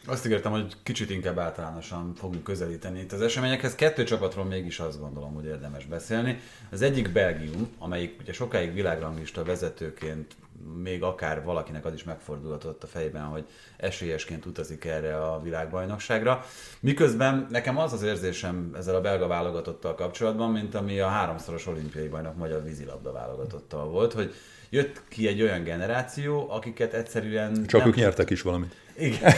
Azt 0.07 0.27
ígértem, 0.27 0.53
hogy 0.53 0.77
kicsit 0.83 1.11
inkább 1.11 1.39
általánosan 1.39 2.15
fogunk 2.15 2.43
közelíteni 2.43 3.01
itt 3.01 3.13
az 3.13 3.21
eseményekhez. 3.21 3.75
Kettő 3.75 4.05
csapatról 4.05 4.45
mégis 4.45 4.79
azt 4.79 5.01
gondolom, 5.01 5.35
hogy 5.35 5.45
érdemes 5.45 5.87
beszélni. 5.87 6.41
Az 6.71 6.83
egyik 6.83 7.13
Belgium, 7.13 7.69
amelyik 7.79 8.21
ugye 8.21 8.33
sokáig 8.33 8.75
világranglista 8.75 9.45
vezetőként 9.45 10.35
még 10.83 11.03
akár 11.03 11.45
valakinek 11.45 11.85
az 11.85 11.93
is 11.95 12.05
megfordulhatott 12.05 12.83
a 12.83 12.87
fejében, 12.87 13.25
hogy 13.25 13.45
esélyesként 13.77 14.47
utazik 14.47 14.85
erre 14.85 15.17
a 15.17 15.41
világbajnokságra. 15.43 16.45
Miközben 16.81 17.47
nekem 17.51 17.79
az 17.79 17.93
az 17.93 18.03
érzésem 18.03 18.71
ezzel 18.77 18.95
a 18.95 19.01
belga 19.01 19.27
válogatottal 19.27 19.95
kapcsolatban, 19.95 20.51
mint 20.51 20.75
ami 20.75 21.01
a 21.01 21.09
háromszoros 21.09 21.67
olimpiai 21.67 22.09
bajnok 22.09 22.37
magyar 22.37 22.65
vízilabda 22.65 23.13
válogatottal 23.13 23.89
volt, 23.89 24.13
hogy 24.13 24.35
jött 24.71 25.03
ki 25.09 25.27
egy 25.27 25.43
olyan 25.43 25.63
generáció, 25.63 26.51
akiket 26.51 26.95
egyszerűen... 26.95 27.67
Csak 27.67 27.81
nem... 27.81 27.89
ők 27.89 27.95
nyertek 27.95 28.31
is 28.31 28.43
valamit. 28.43 28.75
Igen. 28.99 29.33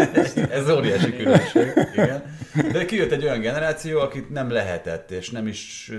Ez 0.50 0.70
óriási 0.70 1.16
különbség. 1.16 1.72
Igen. 1.92 2.36
De 2.72 2.84
kijött 2.84 3.10
egy 3.10 3.24
olyan 3.24 3.40
generáció, 3.40 4.00
akit 4.00 4.30
nem 4.30 4.50
lehetett, 4.50 5.10
és 5.10 5.30
nem 5.30 5.46
is 5.46 5.92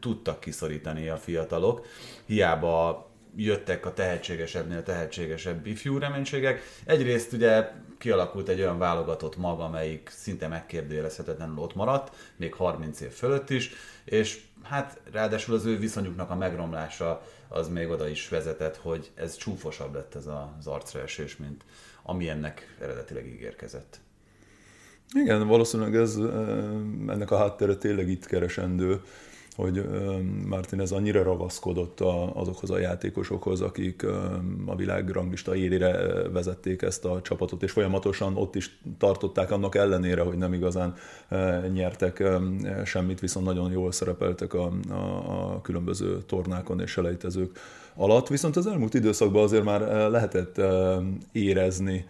tudtak 0.00 0.40
kiszorítani 0.40 1.08
a 1.08 1.16
fiatalok. 1.16 1.86
Hiába 2.26 3.07
jöttek 3.36 3.86
a 3.86 3.92
tehetségesebbnél 3.92 4.82
tehetségesebb 4.82 5.66
ifjú 5.66 5.98
reménységek. 5.98 6.62
Egyrészt 6.84 7.32
ugye 7.32 7.70
kialakult 7.98 8.48
egy 8.48 8.60
olyan 8.60 8.78
válogatott 8.78 9.36
mag, 9.36 9.60
amelyik 9.60 10.10
szinte 10.12 10.48
megkérdőjelezhetetlenül 10.48 11.58
ott 11.58 11.74
maradt, 11.74 12.14
még 12.36 12.54
30 12.54 13.00
év 13.00 13.10
fölött 13.10 13.50
is, 13.50 13.70
és 14.04 14.40
hát 14.62 15.00
ráadásul 15.12 15.54
az 15.54 15.64
ő 15.64 15.78
viszonyuknak 15.78 16.30
a 16.30 16.36
megromlása 16.36 17.22
az 17.48 17.68
még 17.68 17.88
oda 17.88 18.08
is 18.08 18.28
vezetett, 18.28 18.76
hogy 18.76 19.10
ez 19.14 19.36
csúfosabb 19.36 19.94
lett 19.94 20.14
ez 20.14 20.26
az 20.26 20.66
arcraesés, 20.66 21.36
mint 21.36 21.64
ami 22.02 22.28
ennek 22.28 22.76
eredetileg 22.80 23.26
ígérkezett. 23.26 23.98
Igen, 25.14 25.46
valószínűleg 25.46 25.94
ez, 25.94 26.16
ennek 27.06 27.30
a 27.30 27.36
háttere 27.36 27.76
tényleg 27.76 28.08
itt 28.08 28.26
keresendő 28.26 29.00
hogy 29.58 29.88
Martinez 30.46 30.92
annyira 30.92 31.22
ragaszkodott 31.22 32.00
azokhoz 32.34 32.70
a 32.70 32.78
játékosokhoz, 32.78 33.60
akik 33.60 34.06
a 34.66 34.76
világ 34.76 35.16
élére 35.54 36.22
vezették 36.28 36.82
ezt 36.82 37.04
a 37.04 37.20
csapatot, 37.22 37.62
és 37.62 37.70
folyamatosan 37.72 38.36
ott 38.36 38.54
is 38.54 38.78
tartották 38.98 39.50
annak 39.50 39.74
ellenére, 39.74 40.22
hogy 40.22 40.36
nem 40.36 40.52
igazán 40.52 40.94
nyertek 41.72 42.22
semmit, 42.84 43.20
viszont 43.20 43.46
nagyon 43.46 43.70
jól 43.70 43.92
szerepeltek 43.92 44.54
a, 44.54 44.72
a, 44.88 44.94
a 45.54 45.60
különböző 45.60 46.22
tornákon 46.26 46.80
és 46.80 46.90
selejtezők 46.90 47.58
alatt. 47.94 48.28
Viszont 48.28 48.56
az 48.56 48.66
elmúlt 48.66 48.94
időszakban 48.94 49.42
azért 49.42 49.64
már 49.64 49.80
lehetett 50.10 50.60
érezni, 51.32 52.06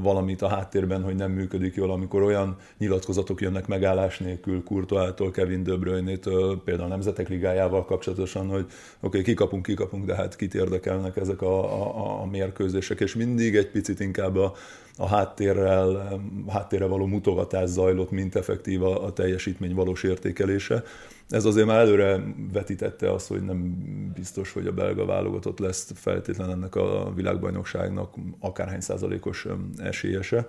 valamit 0.00 0.42
a 0.42 0.48
háttérben, 0.48 1.02
hogy 1.02 1.14
nem 1.14 1.30
működik 1.30 1.74
jól, 1.74 1.90
amikor 1.90 2.22
olyan 2.22 2.56
nyilatkozatok 2.78 3.40
jönnek 3.40 3.66
megállás 3.66 4.18
nélkül 4.18 4.62
Kurtoától, 4.62 5.30
Kevin 5.30 5.62
De 5.62 5.76
Bruyne-től, 5.76 6.62
például 6.64 6.86
a 6.86 6.90
Nemzetek 6.90 7.28
Ligájával 7.28 7.84
kapcsolatosan, 7.84 8.46
hogy 8.46 8.64
oké, 8.64 8.72
okay, 9.00 9.22
kikapunk, 9.22 9.62
kikapunk, 9.62 10.04
de 10.04 10.14
hát 10.14 10.36
kit 10.36 10.54
érdekelnek 10.54 11.16
ezek 11.16 11.42
a, 11.42 11.82
a, 11.82 12.20
a 12.22 12.26
mérkőzések, 12.26 13.00
és 13.00 13.14
mindig 13.14 13.56
egy 13.56 13.70
picit 13.70 14.00
inkább 14.00 14.36
a, 14.36 14.52
a 14.96 15.06
háttérrel, 15.06 16.20
háttérre 16.48 16.86
való 16.86 17.06
mutogatás 17.06 17.68
zajlott, 17.68 18.10
mint 18.10 18.34
effektív 18.34 18.82
a, 18.82 19.04
a 19.04 19.12
teljesítmény 19.12 19.74
valós 19.74 20.02
értékelése. 20.02 20.84
Ez 21.28 21.44
azért 21.44 21.66
már 21.66 21.78
előre 21.78 22.22
vetítette 22.52 23.12
azt, 23.12 23.28
hogy 23.28 23.42
nem 23.42 23.78
biztos, 24.14 24.52
hogy 24.52 24.66
a 24.66 24.72
belga 24.72 25.04
válogatott 25.04 25.58
lesz 25.58 25.90
feltétlen 25.94 26.50
ennek 26.50 26.74
a 26.74 27.12
világbajnokságnak 27.14 28.14
akárhány 28.40 28.80
százalékos 28.80 29.46
esélyese. 29.78 30.46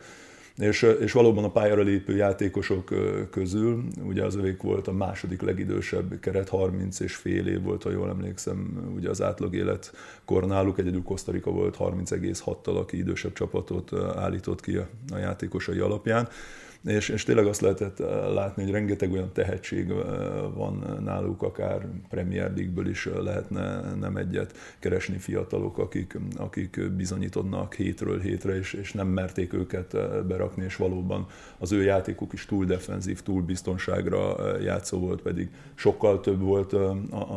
És, 0.57 0.81
és 0.99 1.11
valóban 1.11 1.43
a 1.43 1.51
pályára 1.51 1.81
lépő 1.81 2.15
játékosok 2.15 2.93
közül, 3.29 3.83
ugye 4.03 4.23
az 4.23 4.35
övék 4.35 4.61
volt 4.61 4.87
a 4.87 4.91
második 4.91 5.41
legidősebb 5.41 6.19
keret, 6.19 6.49
30 6.49 6.99
és 6.99 7.15
fél 7.15 7.47
év 7.47 7.61
volt, 7.61 7.83
ha 7.83 7.89
jól 7.89 8.09
emlékszem, 8.09 8.89
ugye 8.95 9.09
az 9.09 9.21
átlag 9.21 9.55
életkor 9.55 10.47
náluk, 10.47 10.79
egyedül 10.79 11.03
Kosztarika 11.03 11.51
volt 11.51 11.77
30,6-tal, 11.79 12.77
aki 12.77 12.97
idősebb 12.97 13.33
csapatot 13.33 13.93
állított 14.15 14.61
ki 14.61 14.75
a, 14.75 14.87
játékosai 15.17 15.79
alapján 15.79 16.27
és, 16.85 17.09
és 17.09 17.23
tényleg 17.23 17.45
azt 17.45 17.61
lehetett 17.61 17.99
eh, 17.99 18.07
látni, 18.33 18.63
hogy 18.63 18.71
rengeteg 18.71 19.11
olyan 19.11 19.31
tehetség 19.33 19.89
eh, 19.89 19.97
van 20.53 21.01
náluk, 21.03 21.41
akár 21.41 21.87
Premier 22.09 22.53
League-ből 22.55 22.89
is 22.89 23.05
eh, 23.05 23.21
lehetne 23.21 23.93
nem 23.93 24.17
egyet 24.17 24.53
keresni 24.79 25.17
fiatalok, 25.17 25.77
akik, 25.77 26.17
akik 26.37 26.91
bizonyítodnak 26.91 27.73
hétről 27.73 28.19
hétre, 28.19 28.57
és, 28.57 28.73
és 28.73 28.93
nem 28.93 29.07
merték 29.07 29.53
őket 29.53 30.25
berakni, 30.27 30.63
és 30.63 30.75
valóban 30.75 31.27
az 31.57 31.71
ő 31.71 31.83
játékuk 31.83 32.33
is 32.33 32.45
túl 32.45 32.65
defenzív, 32.65 33.21
túl 33.21 33.41
biztonságra 33.41 34.35
játszó 34.61 34.99
volt, 34.99 35.21
pedig 35.21 35.49
sokkal 35.75 36.19
több 36.19 36.41
volt 36.41 36.73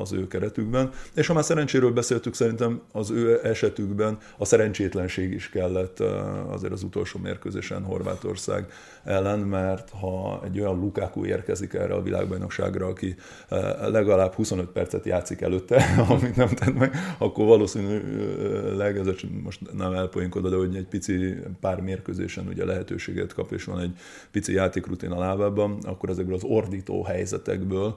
az 0.00 0.12
ő 0.12 0.26
keretükben. 0.26 0.90
És 1.14 1.26
ha 1.26 1.35
már 1.35 1.44
szerencséről 1.44 1.92
beszéltük, 1.92 2.35
szerintem 2.35 2.80
az 2.92 3.11
ő 3.11 3.40
esetükben 3.42 4.18
a 4.37 4.44
szerencsétlenség 4.44 5.32
is 5.32 5.49
kellett 5.49 6.00
azért 6.49 6.73
az 6.73 6.82
utolsó 6.82 7.18
mérkőzésen 7.18 7.82
Horvátország 7.82 8.73
ellen, 9.04 9.38
mert 9.38 9.90
ha 9.90 10.40
egy 10.45 10.61
olyan 10.61 10.78
Lukaku 10.78 11.25
érkezik 11.25 11.75
erre 11.75 11.95
a 11.95 12.02
világbajnokságra, 12.02 12.87
aki 12.87 13.14
eh, 13.49 13.61
legalább 13.88 14.33
25 14.33 14.66
percet 14.66 15.04
játszik 15.04 15.40
előtte, 15.40 15.85
amit 16.09 16.37
nem 16.37 16.49
tett 16.49 16.75
meg, 16.75 16.95
akkor 17.19 17.47
valószínűleg, 17.47 18.99
ez 18.99 19.07
most 19.42 19.61
nem 19.73 19.92
elpoinkodva, 19.92 20.49
de 20.49 20.57
hogy 20.57 20.76
egy 20.76 20.87
pici 20.87 21.35
pár 21.61 21.80
mérkőzésen 21.80 22.47
ugye 22.47 22.64
lehetőséget 22.64 23.33
kap, 23.33 23.52
és 23.52 23.64
van 23.64 23.80
egy 23.80 23.92
pici 24.30 24.52
játékrutin 24.52 25.11
a 25.11 25.19
lábában, 25.19 25.78
akkor 25.83 26.09
ezekből 26.09 26.35
az 26.35 26.45
ordító 26.45 27.02
helyzetekből 27.02 27.97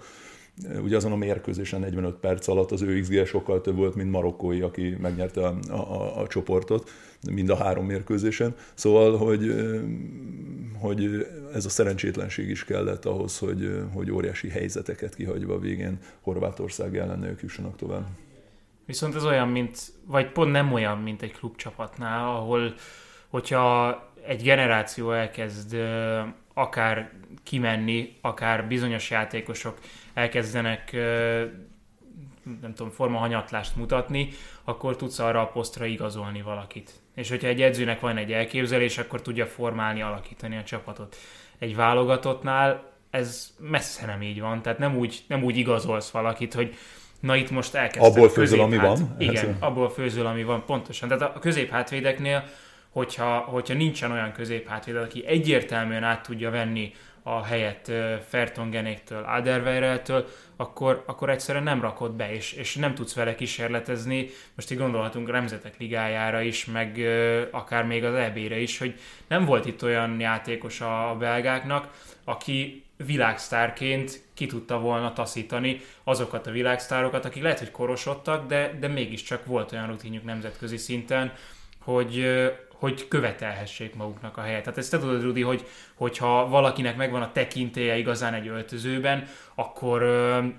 Ugye 0.83 0.95
azon 0.95 1.11
a 1.11 1.15
mérkőzésen 1.15 1.79
45 1.79 2.15
perc 2.15 2.47
alatt 2.47 2.71
az 2.71 2.81
ő 2.81 2.99
XG 2.99 3.25
sokkal 3.25 3.61
több 3.61 3.75
volt, 3.75 3.95
mint 3.95 4.11
Marokkói, 4.11 4.61
aki 4.61 4.97
megnyerte 5.01 5.47
a, 5.47 5.55
a, 5.69 6.21
a 6.21 6.27
csoportot, 6.27 6.89
mind 7.31 7.49
a 7.49 7.55
három 7.55 7.85
mérkőzésen. 7.85 8.55
Szóval, 8.73 9.17
hogy, 9.17 9.55
hogy 10.79 11.27
ez 11.53 11.65
a 11.65 11.69
szerencsétlenség 11.69 12.49
is 12.49 12.65
kellett 12.65 13.05
ahhoz, 13.05 13.37
hogy, 13.37 13.83
hogy 13.93 14.11
óriási 14.11 14.49
helyzeteket 14.49 15.15
kihagyva 15.15 15.53
a 15.53 15.59
végén 15.59 15.97
Horvátország 16.21 16.97
ellen 16.97 17.23
ők 17.23 17.41
jussanak 17.41 17.75
tovább. 17.75 18.05
Viszont 18.85 19.15
ez 19.15 19.25
olyan, 19.25 19.47
mint, 19.47 19.77
vagy 20.05 20.31
pont 20.31 20.51
nem 20.51 20.73
olyan, 20.73 20.97
mint 20.97 21.21
egy 21.21 21.31
klubcsapatnál, 21.31 22.27
ahol 22.27 22.73
hogyha 23.27 24.01
egy 24.25 24.41
generáció 24.41 25.11
elkezd 25.11 25.77
akár 26.53 27.11
kimenni, 27.43 28.17
akár 28.21 28.67
bizonyos 28.67 29.09
játékosok 29.09 29.77
elkezdenek 30.13 30.95
nem 32.61 32.73
tudom, 32.73 32.91
formahanyatlást 32.91 33.75
mutatni, 33.75 34.29
akkor 34.63 34.95
tudsz 34.95 35.19
arra 35.19 35.41
a 35.41 35.47
posztra 35.47 35.85
igazolni 35.85 36.41
valakit. 36.41 36.91
És 37.15 37.29
hogyha 37.29 37.47
egy 37.47 37.61
edzőnek 37.61 37.99
van 37.99 38.17
egy 38.17 38.31
elképzelés, 38.31 38.97
akkor 38.97 39.21
tudja 39.21 39.45
formálni, 39.45 40.01
alakítani 40.01 40.57
a 40.57 40.63
csapatot. 40.63 41.15
Egy 41.59 41.75
válogatottnál 41.75 42.91
ez 43.09 43.53
messze 43.59 44.05
nem 44.05 44.21
így 44.21 44.39
van, 44.39 44.61
tehát 44.61 44.79
nem 44.79 44.97
úgy, 44.97 45.23
nem 45.27 45.43
úgy 45.43 45.57
igazolsz 45.57 46.09
valakit, 46.09 46.53
hogy 46.53 46.75
na 47.19 47.35
itt 47.35 47.51
most 47.51 47.75
elkezdtek 47.75 48.11
Abból 48.11 48.29
főzöl, 48.29 48.59
ami 48.59 48.77
van? 48.77 49.15
Igen, 49.17 49.35
Ez 49.35 49.55
abból 49.59 49.89
főzöl, 49.89 50.25
ami 50.25 50.43
van, 50.43 50.65
pontosan. 50.65 51.07
Tehát 51.09 51.35
a 51.35 51.39
középhátvédeknél, 51.39 52.43
hogyha, 52.89 53.37
hogyha 53.37 53.73
nincsen 53.73 54.11
olyan 54.11 54.31
középhátvéd, 54.31 54.95
aki 54.95 55.25
egyértelműen 55.27 56.03
át 56.03 56.21
tudja 56.21 56.49
venni 56.49 56.93
a 57.23 57.43
helyet 57.43 57.91
Fertongenéktől, 58.27 59.23
Aderweireltől, 59.23 60.27
akkor, 60.55 61.03
akkor 61.05 61.29
egyszerűen 61.29 61.63
nem 61.63 61.81
rakod 61.81 62.11
be, 62.11 62.33
és, 62.33 62.51
és 62.51 62.75
nem 62.75 62.95
tudsz 62.95 63.13
vele 63.13 63.35
kísérletezni. 63.35 64.29
Most 64.55 64.71
így 64.71 64.77
gondolhatunk 64.77 65.29
a 65.29 65.31
Nemzetek 65.31 65.77
Ligájára 65.77 66.41
is, 66.41 66.65
meg 66.65 66.99
akár 67.51 67.85
még 67.85 68.03
az 68.03 68.13
EB-re 68.13 68.59
is, 68.59 68.77
hogy 68.77 68.99
nem 69.27 69.45
volt 69.45 69.65
itt 69.65 69.83
olyan 69.83 70.19
játékos 70.19 70.81
a 70.81 71.15
belgáknak, 71.19 71.89
aki 72.23 72.83
világsztárként 73.05 74.21
ki 74.33 74.45
tudta 74.45 74.79
volna 74.79 75.13
taszítani 75.13 75.81
azokat 76.03 76.47
a 76.47 76.51
világsztárokat, 76.51 77.25
akik 77.25 77.43
lehet, 77.43 77.59
hogy 77.59 77.71
korosodtak, 77.71 78.47
de, 78.47 78.77
de 78.79 78.87
mégiscsak 78.87 79.45
volt 79.45 79.71
olyan 79.71 79.87
rutinjuk 79.87 80.23
nemzetközi 80.23 80.77
szinten, 80.77 81.33
hogy, 81.79 82.25
hogy 82.83 83.07
követelhessék 83.07 83.95
maguknak 83.95 84.37
a 84.37 84.41
helyet. 84.41 84.63
Tehát 84.63 84.77
ezt 84.77 84.91
te 84.91 84.99
tudod, 84.99 85.21
Rudi, 85.21 85.41
hogy 85.41 85.65
hogyha 85.95 86.47
valakinek 86.47 86.95
megvan 86.97 87.21
a 87.21 87.31
tekintélye 87.31 87.97
igazán 87.97 88.33
egy 88.33 88.47
öltözőben, 88.47 89.27
akkor 89.55 90.01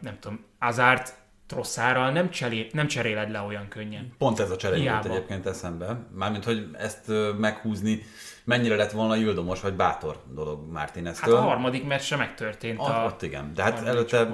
nem 0.03 0.17
tudom, 0.21 0.45
Azárt 0.59 1.15
Trosszárral 1.47 2.11
nem, 2.11 2.31
cseré, 2.31 2.69
nem 2.73 2.87
cseréled 2.87 3.31
le 3.31 3.41
olyan 3.41 3.69
könnyen. 3.69 4.13
Pont 4.19 4.41
ez 4.41 4.51
a 4.51 4.57
cserél 4.57 5.01
egyébként 5.05 5.47
eszembe. 5.47 6.07
Mármint, 6.15 6.45
hogy 6.45 6.69
ezt 6.73 7.13
meghúzni 7.39 8.03
mennyire 8.45 8.77
lett 8.77 8.91
volna 8.91 9.15
jöldömos 9.15 9.61
vagy 9.61 9.75
bátor 9.75 10.23
dolog 10.35 10.73
Martineztől. 10.73 11.35
Hát 11.35 11.45
a 11.45 11.47
harmadik 11.47 11.87
meccs 11.87 12.01
sem 12.01 12.19
megtörtént. 12.19 12.79
A, 12.79 13.03
a 13.03 13.07
ott 13.07 13.23
igen, 13.23 13.55
de 13.55 13.63
hát 13.63 13.87
előtte 13.87 14.29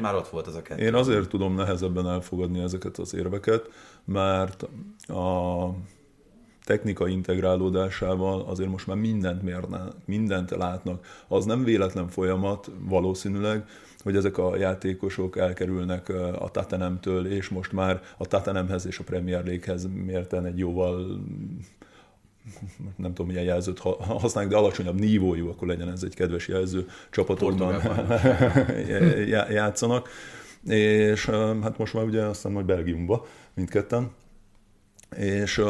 már 0.00 0.14
ott 0.14 0.28
volt 0.28 0.46
az 0.46 0.54
a 0.54 0.62
kettő. 0.62 0.84
Én 0.84 0.94
azért 0.94 1.28
tudom 1.28 1.54
nehezebben 1.54 2.08
elfogadni 2.08 2.62
ezeket 2.62 2.98
az 2.98 3.14
érveket, 3.14 3.68
mert 4.04 4.62
a 5.08 5.64
technika 6.64 7.08
integrálódásával 7.08 8.40
azért 8.40 8.70
most 8.70 8.86
már 8.86 8.96
mindent 8.96 9.42
mérnek, 9.42 9.92
mindent 10.04 10.50
látnak. 10.50 11.24
Az 11.28 11.44
nem 11.44 11.64
véletlen 11.64 12.08
folyamat 12.08 12.70
valószínűleg, 12.78 13.64
hogy 14.02 14.16
ezek 14.16 14.38
a 14.38 14.56
játékosok 14.56 15.36
elkerülnek 15.36 16.08
a 16.38 16.48
Tatanemtől, 16.52 17.26
és 17.26 17.48
most 17.48 17.72
már 17.72 18.02
a 18.16 18.26
Tatanemhez 18.26 18.86
és 18.86 18.98
a 18.98 19.04
Premier 19.04 19.44
League-hez 19.44 19.88
mérten 20.04 20.44
egy 20.44 20.58
jóval 20.58 21.20
nem 22.96 23.14
tudom, 23.14 23.26
milyen 23.26 23.44
jelzőt 23.44 23.78
használják, 23.98 24.52
de 24.52 24.58
alacsonyabb 24.58 24.98
nívójú, 24.98 25.48
akkor 25.48 25.68
legyen 25.68 25.90
ez 25.90 26.02
egy 26.02 26.14
kedves 26.14 26.48
jelző, 26.48 26.86
csapatokban 27.10 27.82
játszanak. 29.50 30.08
És 30.64 31.26
hát 31.62 31.78
most 31.78 31.94
már 31.94 32.04
ugye 32.04 32.22
aztán 32.22 32.52
majd 32.52 32.66
Belgiumba 32.66 33.26
mindketten. 33.54 34.10
És 35.16 35.62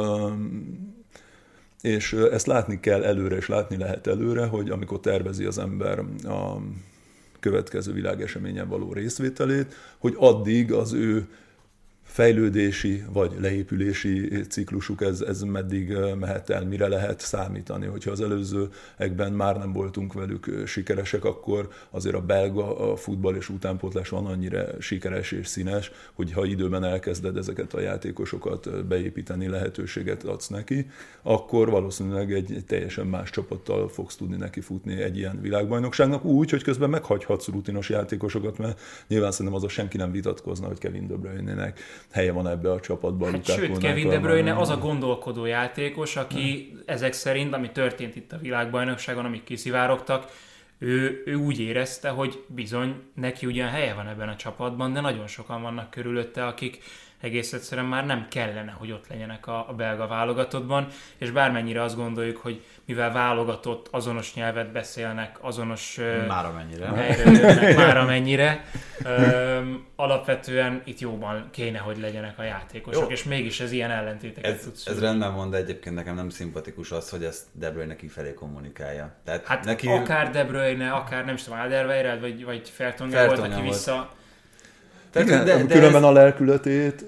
és 1.81 2.13
ezt 2.13 2.47
látni 2.47 2.81
kell 2.81 3.03
előre, 3.05 3.37
és 3.37 3.49
látni 3.49 3.77
lehet 3.77 4.07
előre, 4.07 4.47
hogy 4.47 4.71
amikor 4.71 5.01
tervezi 5.01 5.45
az 5.45 5.59
ember 5.59 5.99
a 6.25 6.61
következő 7.41 7.93
világeseményen 7.93 8.69
való 8.69 8.93
részvételét, 8.93 9.75
hogy 9.99 10.15
addig 10.19 10.73
az 10.73 10.93
ő 10.93 11.29
fejlődési 12.15 13.05
vagy 13.13 13.33
leépülési 13.41 14.43
ciklusuk, 14.49 15.01
ez, 15.01 15.21
ez 15.21 15.43
meddig 15.43 15.97
mehet 16.19 16.51
el, 16.51 16.65
mire 16.65 16.89
lehet 16.89 17.21
számítani. 17.21 17.87
Hogyha 17.87 18.11
az 18.11 18.21
előzőekben 18.21 19.33
már 19.33 19.59
nem 19.59 19.73
voltunk 19.73 20.13
velük 20.13 20.63
sikeresek, 20.67 21.25
akkor 21.25 21.69
azért 21.91 22.15
a 22.15 22.21
belga 22.21 22.93
a 22.93 22.97
futball 22.97 23.35
és 23.35 23.49
utánpótlás 23.49 24.09
van 24.09 24.27
annyira 24.27 24.65
sikeres 24.81 25.33
és 25.33 25.47
színes, 25.47 25.91
hogy 26.13 26.33
ha 26.33 26.45
időben 26.45 26.85
elkezded 26.85 27.37
ezeket 27.37 27.75
a 27.75 27.81
játékosokat 27.81 28.87
beépíteni, 28.87 29.47
lehetőséget 29.47 30.23
adsz 30.23 30.49
neki, 30.49 30.91
akkor 31.23 31.71
valószínűleg 31.71 32.33
egy, 32.33 32.65
teljesen 32.67 33.07
más 33.07 33.31
csapattal 33.31 33.89
fogsz 33.89 34.17
tudni 34.17 34.37
neki 34.37 34.61
futni 34.61 35.03
egy 35.03 35.17
ilyen 35.17 35.41
világbajnokságnak, 35.41 36.25
úgy, 36.25 36.51
hogy 36.51 36.63
közben 36.63 36.91
meghagyhatsz 36.91 37.49
rutinos 37.49 37.89
játékosokat, 37.89 38.59
mert 38.59 38.81
nyilván 39.09 39.31
szerintem 39.31 39.55
az 39.55 39.65
a 39.65 39.69
senki 39.69 39.97
nem 39.97 40.13
vitatkozna, 40.13 40.67
hogy 40.67 40.79
Kevin 40.79 41.07
De 41.07 41.15
Bruyne-nek 41.15 41.81
helye 42.13 42.33
van 42.33 42.49
ebbe 42.49 42.71
a 42.71 42.81
csapatban. 42.81 43.33
Hát 43.33 43.45
sőt, 43.45 43.79
Kevin 43.79 44.09
De 44.09 44.19
Bruyne 44.19 44.57
az 44.57 44.69
a 44.69 44.79
gondolkodó 44.79 45.45
játékos, 45.45 46.17
aki 46.17 46.69
hmm. 46.71 46.81
ezek 46.87 47.13
szerint, 47.13 47.55
ami 47.55 47.71
történt 47.71 48.17
itt 48.17 48.33
a 48.33 48.39
világbajnokságon, 48.39 49.25
amik 49.25 49.45
kiszivárogtak, 49.45 50.31
ő, 50.79 51.23
ő 51.27 51.35
úgy 51.35 51.61
érezte, 51.61 52.09
hogy 52.09 52.45
bizony 52.47 53.03
neki 53.15 53.47
ugyan 53.47 53.69
helye 53.69 53.95
van 53.95 54.09
ebben 54.09 54.29
a 54.29 54.37
csapatban, 54.37 54.93
de 54.93 55.01
nagyon 55.01 55.27
sokan 55.27 55.63
vannak 55.63 55.91
körülötte, 55.91 56.47
akik 56.47 56.83
egész 57.25 57.53
egyszerűen 57.53 57.87
már 57.87 58.07
nem 58.07 58.27
kellene, 58.29 58.75
hogy 58.79 58.93
ott 58.93 59.09
legyenek 59.09 59.47
a, 59.47 59.69
a 59.69 59.73
belga 59.73 60.07
válogatottban, 60.07 60.87
és 61.17 61.31
bármennyire 61.31 61.83
azt 61.83 61.97
gondoljuk, 61.97 62.37
hogy 62.37 62.63
mivel 62.85 63.13
válogatott, 63.13 63.89
azonos 63.91 64.35
nyelvet 64.35 64.73
beszélnek, 64.73 65.39
azonos 65.41 66.01
már 66.29 66.45
amennyire, 66.45 66.91
már 67.77 67.97
amennyire 67.97 68.65
öm, 69.05 69.85
alapvetően 69.97 70.83
itt 70.85 70.99
jóban 70.99 71.49
kéne, 71.51 71.79
hogy 71.79 71.99
legyenek 72.01 72.39
a 72.39 72.43
játékosok, 72.43 73.03
Jó. 73.03 73.09
és 73.09 73.25
mégis 73.25 73.61
ez 73.61 73.73
ilyen 73.73 73.91
ellentéteket 73.91 74.55
ez, 74.55 74.63
tud 74.63 74.75
Ez 74.85 75.01
rendben 75.01 75.35
van, 75.35 75.51
de 75.51 75.57
egyébként 75.57 75.95
nekem 75.95 76.15
nem 76.15 76.29
szimpatikus 76.29 76.91
az, 76.91 77.11
hogy 77.11 77.25
ezt 77.25 77.45
De 77.53 77.71
Bruyne 77.71 77.97
kifelé 77.97 78.35
kommunikálja. 78.35 79.15
Tehát 79.25 79.47
hát 79.47 79.65
neki... 79.65 79.89
akár 79.89 80.31
De 80.31 80.45
Bruyne, 80.45 80.91
akár 80.91 81.25
nem 81.25 81.37
tudom, 81.37 81.59
Alderweireld, 81.59 82.21
vagy, 82.21 82.45
vagy 82.45 82.69
Fertongen 82.69 83.27
volt, 83.27 83.39
aki 83.39 83.63
vissza 83.63 84.11
tehát, 85.15 85.29
Igen, 85.29 85.45
de, 85.45 85.65
de 85.65 85.75
különben 85.75 86.03
ez... 86.03 86.09
a 86.09 86.13
lelkületét 86.13 87.05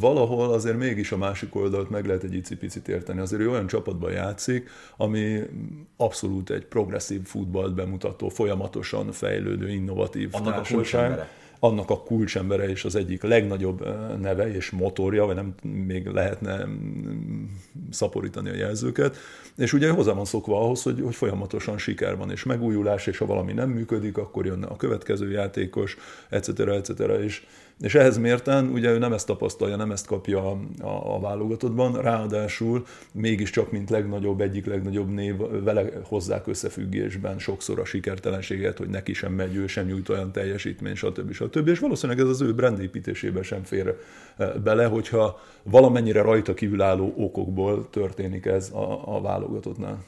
valahol 0.00 0.52
azért 0.52 0.76
mégis 0.76 1.12
a 1.12 1.16
másik 1.16 1.54
oldalt 1.54 1.90
meg 1.90 2.06
lehet 2.06 2.22
egy 2.22 2.34
icipicit 2.34 2.88
érteni. 2.88 3.20
Azért 3.20 3.42
ő 3.42 3.50
olyan 3.50 3.66
csapatban 3.66 4.12
játszik, 4.12 4.70
ami 4.96 5.40
abszolút 5.96 6.50
egy 6.50 6.64
progresszív 6.64 7.20
futballt 7.24 7.74
bemutató, 7.74 8.28
folyamatosan 8.28 9.12
fejlődő, 9.12 9.68
innovatív 9.68 10.28
Annak 10.32 10.54
társaság 10.54 11.28
annak 11.60 11.90
a 11.90 12.02
kulcsembere 12.02 12.68
és 12.68 12.84
az 12.84 12.94
egyik 12.94 13.22
legnagyobb 13.22 13.86
neve 14.20 14.54
és 14.54 14.70
motorja, 14.70 15.24
vagy 15.24 15.34
nem 15.34 15.54
még 15.62 16.06
lehetne 16.06 16.64
mm, 16.66 17.44
szaporítani 17.90 18.48
a 18.48 18.54
jelzőket, 18.54 19.16
és 19.56 19.72
ugye 19.72 19.90
hozzá 19.90 20.12
van 20.12 20.24
szokva 20.24 20.60
ahhoz, 20.60 20.82
hogy, 20.82 21.00
hogy 21.00 21.14
folyamatosan 21.14 21.78
siker 21.78 22.16
van, 22.16 22.30
és 22.30 22.44
megújulás, 22.44 23.06
és 23.06 23.18
ha 23.18 23.26
valami 23.26 23.52
nem 23.52 23.70
működik, 23.70 24.16
akkor 24.16 24.46
jön 24.46 24.62
a 24.62 24.76
következő 24.76 25.30
játékos, 25.30 25.96
etc. 26.28 26.58
etc. 26.58 27.00
és 27.22 27.46
és 27.80 27.94
ehhez 27.94 28.18
mérten 28.18 28.68
ugye 28.68 28.90
ő 28.90 28.98
nem 28.98 29.12
ezt 29.12 29.26
tapasztalja, 29.26 29.76
nem 29.76 29.90
ezt 29.90 30.06
kapja 30.06 30.50
a, 30.50 30.58
a, 30.80 31.14
a 31.14 31.20
válogatottban, 31.20 32.02
ráadásul 32.02 32.86
mégiscsak, 33.12 33.70
mint 33.70 33.90
legnagyobb, 33.90 34.40
egyik 34.40 34.66
legnagyobb 34.66 35.08
név, 35.08 35.36
vele 35.64 35.84
hozzák 36.02 36.46
összefüggésben 36.46 37.38
sokszor 37.38 37.78
a 37.78 37.84
sikertelenséget, 37.84 38.78
hogy 38.78 38.88
neki 38.88 39.12
sem 39.12 39.32
megy, 39.32 39.54
ő 39.54 39.66
sem 39.66 39.86
nyújt 39.86 40.08
olyan 40.08 40.32
teljesítmény, 40.32 40.94
stb. 40.94 41.32
stb. 41.32 41.68
És 41.68 41.78
valószínűleg 41.78 42.22
ez 42.22 42.28
az 42.28 42.40
ő 42.40 42.54
brandépítésébe 42.54 43.42
sem 43.42 43.62
fér 43.62 43.96
eh, 44.36 44.50
bele, 44.64 44.84
hogyha 44.84 45.40
valamennyire 45.62 46.22
rajta 46.22 46.54
kívülálló 46.54 47.14
okokból 47.16 47.88
történik 47.90 48.46
ez 48.46 48.70
a, 48.70 49.16
a 49.16 49.20
válogatottnál. 49.20 50.04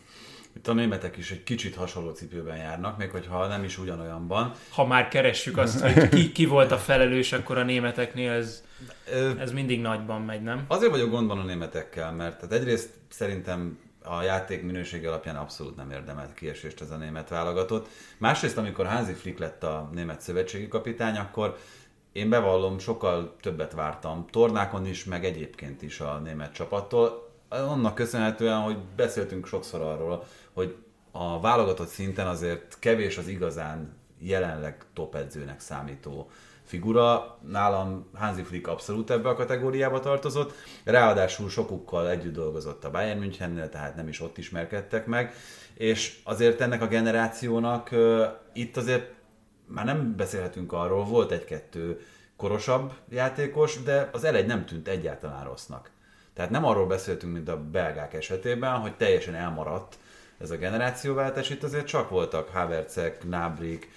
Itt 0.63 0.69
a 0.69 0.73
németek 0.73 1.17
is 1.17 1.31
egy 1.31 1.43
kicsit 1.43 1.75
hasonló 1.75 2.11
cipőben 2.11 2.57
járnak, 2.57 2.99
még 2.99 3.11
hogyha 3.11 3.47
nem 3.47 3.65
is 3.65 3.79
ugyanolyanban. 3.79 4.53
Ha 4.71 4.87
már 4.87 5.09
keressük 5.09 5.59
azt, 5.59 5.81
hogy 5.81 6.09
ki, 6.09 6.33
ki 6.33 6.47
volt 6.47 6.73
a 6.73 6.79
felelős, 6.79 7.33
akkor 7.33 7.59
a 7.59 7.63
németeknél 7.63 8.31
ez, 8.31 8.65
ez 9.39 9.53
mindig 9.53 9.81
nagyban 9.81 10.23
megy, 10.23 10.43
nem? 10.43 10.65
Azért 10.69 10.91
vagyok 10.91 11.11
gondban 11.11 11.39
a 11.39 11.45
németekkel, 11.45 12.13
mert 12.13 12.37
tehát 12.37 12.53
egyrészt 12.53 12.91
szerintem 13.09 13.79
a 14.05 14.23
játék 14.23 14.63
minősége 14.63 15.09
alapján 15.09 15.37
abszolút 15.37 15.77
nem 15.77 15.91
érdemelt 15.91 16.35
kiesést 16.35 16.81
ez 16.81 16.91
a 16.91 16.97
német 16.97 17.29
válogatott. 17.29 17.89
Másrészt, 18.19 18.59
amikor 18.59 18.87
Házi 18.87 19.13
Flick 19.13 19.39
lett 19.39 19.63
a 19.63 19.91
német 19.93 20.21
szövetségi 20.21 20.69
kapitány, 20.69 21.17
akkor 21.17 21.57
én 22.13 22.29
bevallom, 22.29 22.79
sokkal 22.79 23.37
többet 23.41 23.73
vártam 23.73 24.27
tornákon 24.31 24.87
is, 24.87 25.05
meg 25.05 25.25
egyébként 25.25 25.83
is 25.83 26.01
a 26.01 26.21
német 26.25 26.53
csapattól. 26.53 27.31
Annak 27.49 27.95
köszönhetően, 27.95 28.61
hogy 28.61 28.77
beszéltünk 28.97 29.47
sokszor 29.47 29.81
arról, 29.81 30.27
hogy 30.53 30.77
a 31.11 31.41
válogatott 31.41 31.89
szinten 31.89 32.27
azért 32.27 32.79
kevés 32.79 33.19
az 33.19 33.29
igazán 33.29 33.97
jelenleg 34.19 34.85
top 34.93 35.15
edzőnek 35.15 35.61
számító 35.61 36.31
figura. 36.65 37.39
Nálam 37.49 38.11
Hansi 38.15 38.43
Flick 38.43 38.67
abszolút 38.67 39.11
ebbe 39.11 39.29
a 39.29 39.35
kategóriába 39.35 40.01
tartozott, 40.01 40.53
ráadásul 40.85 41.49
sokukkal 41.49 42.11
együtt 42.11 42.35
dolgozott 42.35 42.85
a 42.85 42.91
Bayern 42.91 43.19
Münchennél, 43.19 43.69
tehát 43.69 43.97
nem 43.97 44.09
is 44.09 44.21
ott 44.21 44.39
ismerkedtek 44.39 45.07
meg, 45.07 45.35
és 45.75 46.21
azért 46.25 46.61
ennek 46.61 46.83
a 46.83 46.87
generációnak 46.87 47.89
uh, 47.93 48.27
itt 48.53 48.77
azért 48.77 49.13
már 49.67 49.85
nem 49.85 50.17
beszélhetünk 50.17 50.73
arról, 50.73 51.05
volt 51.05 51.33
egy-kettő 51.33 52.01
korosabb 52.37 52.93
játékos, 53.09 53.83
de 53.83 54.09
az 54.13 54.25
elegy 54.25 54.47
nem 54.47 54.65
tűnt 54.65 54.89
egyáltalán 54.89 55.45
rossznak. 55.45 55.91
Tehát 56.35 56.51
nem 56.51 56.65
arról 56.65 56.87
beszéltünk, 56.87 57.33
mint 57.33 57.49
a 57.49 57.63
belgák 57.63 58.15
esetében, 58.15 58.79
hogy 58.79 58.97
teljesen 58.97 59.35
elmaradt 59.35 59.99
ez 60.43 60.51
a 60.51 60.57
generációváltás, 60.57 61.51
itt 61.51 61.63
azért 61.63 61.87
csak 61.87 62.09
voltak 62.09 62.49
Havertzek, 62.49 63.29
Nábrik, 63.29 63.91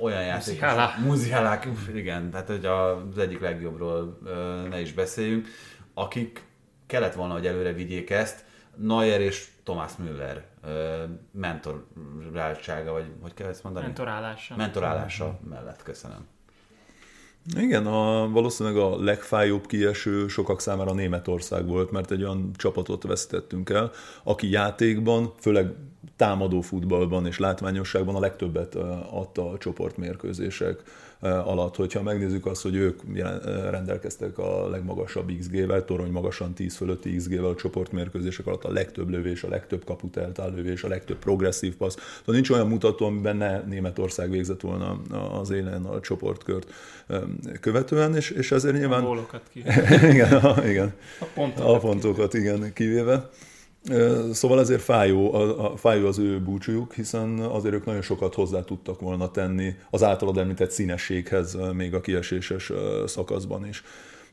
olyan 0.00 0.22
játékosok, 0.22 0.98
Muzihalák, 0.98 1.68
igen, 1.94 2.30
tehát 2.30 2.46
hogy 2.46 2.66
az 2.66 3.18
egyik 3.18 3.40
legjobbról 3.40 4.18
ne 4.68 4.80
is 4.80 4.92
beszéljünk, 4.92 5.46
akik 5.94 6.44
kellett 6.86 7.14
volna, 7.14 7.32
hogy 7.32 7.46
előre 7.46 7.72
vigyék 7.72 8.10
ezt, 8.10 8.44
Neuer 8.76 9.20
és 9.20 9.48
Thomas 9.62 9.92
Müller 9.96 10.44
mentoráltsága, 11.30 12.92
vagy 12.92 13.12
hogy 13.22 13.34
kell 13.34 13.48
ezt 13.48 13.62
mondani? 13.62 13.84
Mentorálása. 13.84 14.56
Mentorálása 14.56 15.38
mellett, 15.48 15.82
köszönöm. 15.82 16.26
Igen, 17.56 17.86
a, 17.86 18.28
valószínűleg 18.30 18.78
a 18.78 19.02
legfájóbb 19.02 19.66
kieső 19.66 20.28
sokak 20.28 20.60
számára 20.60 20.92
Németország 20.92 21.66
volt, 21.66 21.90
mert 21.90 22.10
egy 22.10 22.22
olyan 22.22 22.50
csapatot 22.56 23.02
veszítettünk 23.02 23.70
el, 23.70 23.92
aki 24.22 24.50
játékban, 24.50 25.32
főleg 25.40 25.72
támadó 26.16 26.60
futballban 26.60 27.26
és 27.26 27.38
látványosságban 27.38 28.14
a 28.14 28.20
legtöbbet 28.20 28.74
adta 29.10 29.50
a 29.50 29.58
csoportmérkőzések 29.58 30.82
alatt. 31.24 31.76
Hogyha 31.76 32.02
megnézzük 32.02 32.46
azt, 32.46 32.62
hogy 32.62 32.74
ők 32.74 33.00
rendelkeztek 33.70 34.38
a 34.38 34.68
legmagasabb 34.68 35.32
XG-vel, 35.38 35.84
torony 35.84 36.10
magasan 36.10 36.54
10 36.54 36.76
fölötti 36.76 37.16
XG-vel 37.16 37.44
a 37.44 37.54
csoportmérkőzések 37.54 38.46
alatt 38.46 38.64
a 38.64 38.72
legtöbb 38.72 39.08
lövés, 39.08 39.42
a 39.42 39.48
legtöbb 39.48 39.84
kaput 39.84 40.16
eltáll 40.16 40.54
lövés, 40.54 40.82
a 40.82 40.88
legtöbb 40.88 41.18
progresszív 41.18 41.76
passz. 41.76 41.94
Tehát 41.94 42.26
nincs 42.26 42.50
olyan 42.50 42.68
mutató, 42.68 43.06
amiben 43.06 43.36
ne 43.36 43.60
Németország 43.60 44.30
végzett 44.30 44.60
volna 44.60 45.00
az 45.40 45.50
élen 45.50 45.84
a 45.84 46.00
csoportkört 46.00 46.72
követően, 47.60 48.16
és, 48.16 48.30
és 48.30 48.52
ezért 48.52 48.76
nyilván... 48.76 49.04
A 49.04 49.40
ki. 49.52 49.62
igen, 50.12 50.32
a, 50.32 50.66
igen. 50.66 50.92
A 51.20 51.24
pontokat, 51.34 51.74
a 51.74 51.78
pontokat 51.78 52.34
igen, 52.34 52.72
kivéve. 52.72 53.30
Szóval 54.32 54.60
ezért 54.60 54.82
fájó, 54.82 55.34
a, 55.34 55.72
a, 55.72 55.76
fájó 55.76 56.06
az 56.06 56.18
ő 56.18 56.40
búcsújuk, 56.40 56.94
hiszen 56.94 57.38
azért 57.38 57.74
ők 57.74 57.84
nagyon 57.84 58.02
sokat 58.02 58.34
hozzá 58.34 58.62
tudtak 58.62 59.00
volna 59.00 59.30
tenni 59.30 59.74
az 59.90 60.02
általad 60.02 60.38
említett 60.38 60.70
színességhez 60.70 61.56
még 61.72 61.94
a 61.94 62.00
kieséses 62.00 62.72
szakaszban 63.06 63.66
is. 63.66 63.82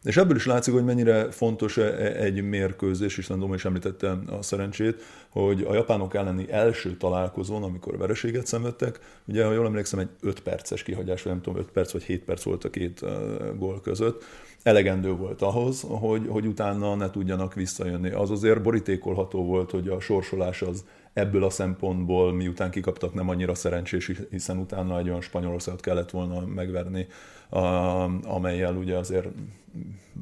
És 0.04 0.18
ebből 0.18 0.36
is 0.36 0.46
látszik, 0.46 0.74
hogy 0.74 0.84
mennyire 0.84 1.32
fontos 1.32 1.78
e, 1.78 1.82
e, 1.82 2.24
egy 2.24 2.42
mérkőzés, 2.42 3.16
hiszen 3.16 3.40
Doma 3.40 3.56
is 3.56 3.66
említette 3.66 4.18
a 4.28 4.42
szerencsét, 4.42 5.04
hogy 5.30 5.66
a 5.70 5.74
japánok 5.74 6.14
elleni 6.14 6.52
első 6.52 6.98
találkozón, 6.98 7.64
amikor 7.64 7.98
vereséget 7.98 8.48
szenvedtek, 8.48 9.00
ugye, 9.26 9.46
ha 9.46 9.54
jól 9.54 9.66
emlékszem, 9.66 10.00
egy 10.00 10.10
5 10.22 10.40
perces 10.40 10.84
kihagyás, 10.84 11.24
vagy 11.24 11.32
nem 11.32 11.42
tudom, 11.42 11.60
5 11.60 11.72
perc 11.72 11.92
vagy 11.92 12.04
7 12.04 12.24
perc 12.24 12.44
volt 12.44 12.64
a 12.64 12.70
két 12.70 13.02
gól 13.58 13.82
között, 13.82 14.24
elegendő 14.64 15.12
volt 15.16 15.42
ahhoz, 15.42 15.86
hogy, 15.88 16.28
hogy 16.30 16.46
utána 16.46 16.96
ne 16.96 17.10
tudjanak 17.10 17.54
visszajönni. 17.54 18.10
Az 18.10 18.32
azért 18.32 18.62
borítékolható 18.62 19.46
volt, 19.46 19.72
hogy 19.72 19.88
a 19.88 20.00
sorsolás 20.00 20.62
az 20.62 20.86
ebből 21.14 21.44
a 21.44 21.50
szempontból, 21.50 22.34
miután 22.34 22.72
kikaptak, 22.72 23.14
nem 23.14 23.30
annyira 23.30 23.56
szerencsés, 23.56 24.12
hiszen 24.30 24.58
utána 24.58 24.98
egy 24.98 25.10
olyan 25.10 25.22
Spanyolországot 25.22 25.82
kellett 25.82 26.10
volna 26.10 26.46
megverni, 26.46 27.08
amelyel 28.24 28.76
ugye 28.76 28.98
azért 28.98 29.28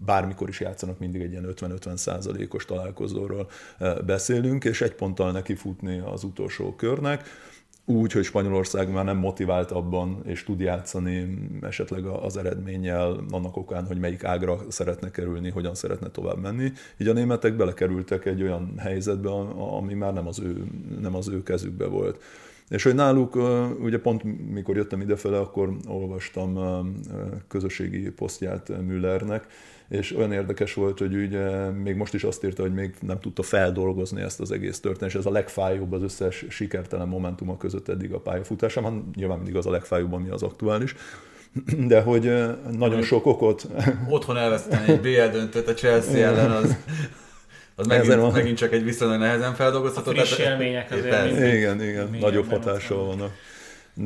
bármikor 0.06 0.50
is 0.50 0.60
játszanak, 0.60 1.00
mindig 1.00 1.22
egy 1.22 1.32
ilyen 1.32 1.54
50-50 1.56 1.96
százalékos 1.96 2.66
találkozóról 2.66 3.50
eh, 3.78 3.96
beszélünk, 4.06 4.64
és 4.64 4.82
egy 4.82 4.94
ponttal 4.94 5.32
neki 5.32 5.56
futni 5.56 6.00
az 6.00 6.24
utolsó 6.24 6.76
körnek 6.76 7.24
úgy, 7.90 8.12
hogy 8.12 8.24
Spanyolország 8.24 8.92
már 8.92 9.06
nem 9.06 9.18
motivált 9.18 9.72
abban, 9.72 10.22
és 10.26 10.44
tud 10.44 10.60
játszani 10.60 11.38
esetleg 11.62 12.06
az 12.06 12.38
eredménnyel 12.38 13.24
annak 13.32 13.58
okán, 13.58 13.86
hogy 13.86 14.00
melyik 14.00 14.24
ágra 14.24 14.60
szeretne 14.68 15.12
kerülni, 15.12 15.50
hogyan 15.50 15.76
szeretne 15.76 16.10
tovább 16.10 16.42
menni. 16.42 16.72
Így 16.98 17.08
a 17.08 17.14
németek 17.14 17.56
belekerültek 17.56 18.26
egy 18.26 18.42
olyan 18.42 18.74
helyzetbe, 18.78 19.30
ami 19.78 19.94
már 19.94 20.14
nem 20.14 20.28
az 20.28 20.40
ő, 20.40 20.64
nem 21.02 21.16
az 21.16 21.28
ő 21.28 21.44
kezükbe 21.44 21.86
volt. 21.86 22.22
És 22.70 22.84
hogy 22.84 22.96
náluk, 22.96 23.36
ugye 23.82 24.00
pont 24.00 24.24
mikor 24.52 24.76
jöttem 24.76 25.02
idefele, 25.02 25.40
akkor 25.40 25.78
olvastam 25.88 26.60
közösségi 27.48 28.12
posztját 28.12 28.72
Müllernek, 28.86 29.48
és 29.90 30.16
olyan 30.16 30.32
érdekes 30.32 30.74
volt, 30.74 31.00
hogy 31.00 31.16
ugye 31.16 31.70
még 31.70 31.96
most 31.96 32.14
is 32.14 32.24
azt 32.24 32.44
írta, 32.44 32.62
hogy 32.62 32.74
még 32.74 32.94
nem 33.02 33.20
tudta 33.20 33.44
feldolgozni 33.44 34.22
ezt 34.22 34.40
az 34.40 34.52
egész 34.52 34.80
történet, 34.80 35.14
és 35.14 35.20
ez 35.20 35.26
a 35.26 35.32
legfájóbb 35.32 35.92
az 35.92 36.02
összes 36.02 36.46
sikertelen 36.50 37.08
momentumok 37.08 37.58
között 37.58 37.88
eddig 37.88 38.14
a 38.14 38.20
pályafutásában, 38.20 39.10
nyilván 39.16 39.38
mindig 39.38 39.56
az 39.56 39.66
a 39.66 39.72
legfájóbb, 39.72 40.14
ami 40.14 40.30
az 40.30 40.44
aktuális, 40.44 40.96
de 41.88 42.02
hogy 42.02 42.34
nagyon 42.72 43.02
sok 43.02 43.26
okot... 43.26 43.68
Otthon 44.10 44.38
elveszteni 44.38 44.92
egy 44.92 45.02
BL 45.02 45.38
döntőt 45.38 45.68
a 45.68 45.74
Chelsea 45.74 46.18
ellen, 46.18 46.52
az, 46.52 46.76
az 47.76 47.88
megint, 47.88 48.32
megint 48.32 48.58
csak 48.58 48.74
egy 48.74 48.84
viszonylag 48.84 49.20
nehezen 49.20 49.54
feldolgozható. 49.54 50.12
A 50.12 50.14
friss 50.14 50.38
élmények 50.38 50.92
azért. 50.92 51.38
Igen, 51.56 51.82
igen, 51.82 52.18
nagyobb 52.20 52.50
hatással 52.50 53.06
vannak 53.06 53.32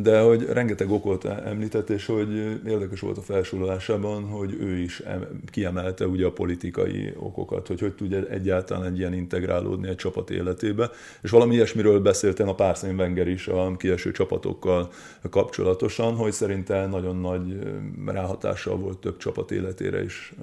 de 0.01 0.19
hogy 0.19 0.45
rengeteg 0.45 0.91
okot 0.91 1.25
említett, 1.25 1.89
és 1.89 2.06
hogy 2.06 2.36
érdekes 2.67 2.99
volt 2.99 3.17
a 3.17 3.21
felsorolásában, 3.21 4.23
hogy 4.23 4.58
ő 4.60 4.77
is 4.77 5.03
kiemelte 5.51 6.08
ugye 6.08 6.25
a 6.25 6.32
politikai 6.32 7.13
okokat, 7.17 7.67
hogy 7.67 7.79
hogy 7.79 7.93
tudja 7.93 8.25
egyáltalán 8.29 8.86
egy 8.86 8.97
ilyen 8.97 9.13
integrálódni 9.13 9.88
egy 9.88 9.95
csapat 9.95 10.29
életébe, 10.29 10.89
és 11.21 11.29
valami 11.29 11.53
ilyesmiről 11.53 11.99
beszéltem 11.99 12.47
a 12.47 12.56
Párszén 12.56 12.95
Wenger 12.95 13.27
is 13.27 13.47
a 13.47 13.75
kieső 13.77 14.12
csapatokkal 14.12 14.89
kapcsolatosan, 15.29 16.15
hogy 16.15 16.32
szerinte 16.32 16.86
nagyon 16.86 17.15
nagy 17.15 17.60
ráhatással 18.06 18.77
volt 18.77 18.97
több 18.97 19.17
csapat 19.17 19.51
életére 19.51 20.03
is 20.03 20.34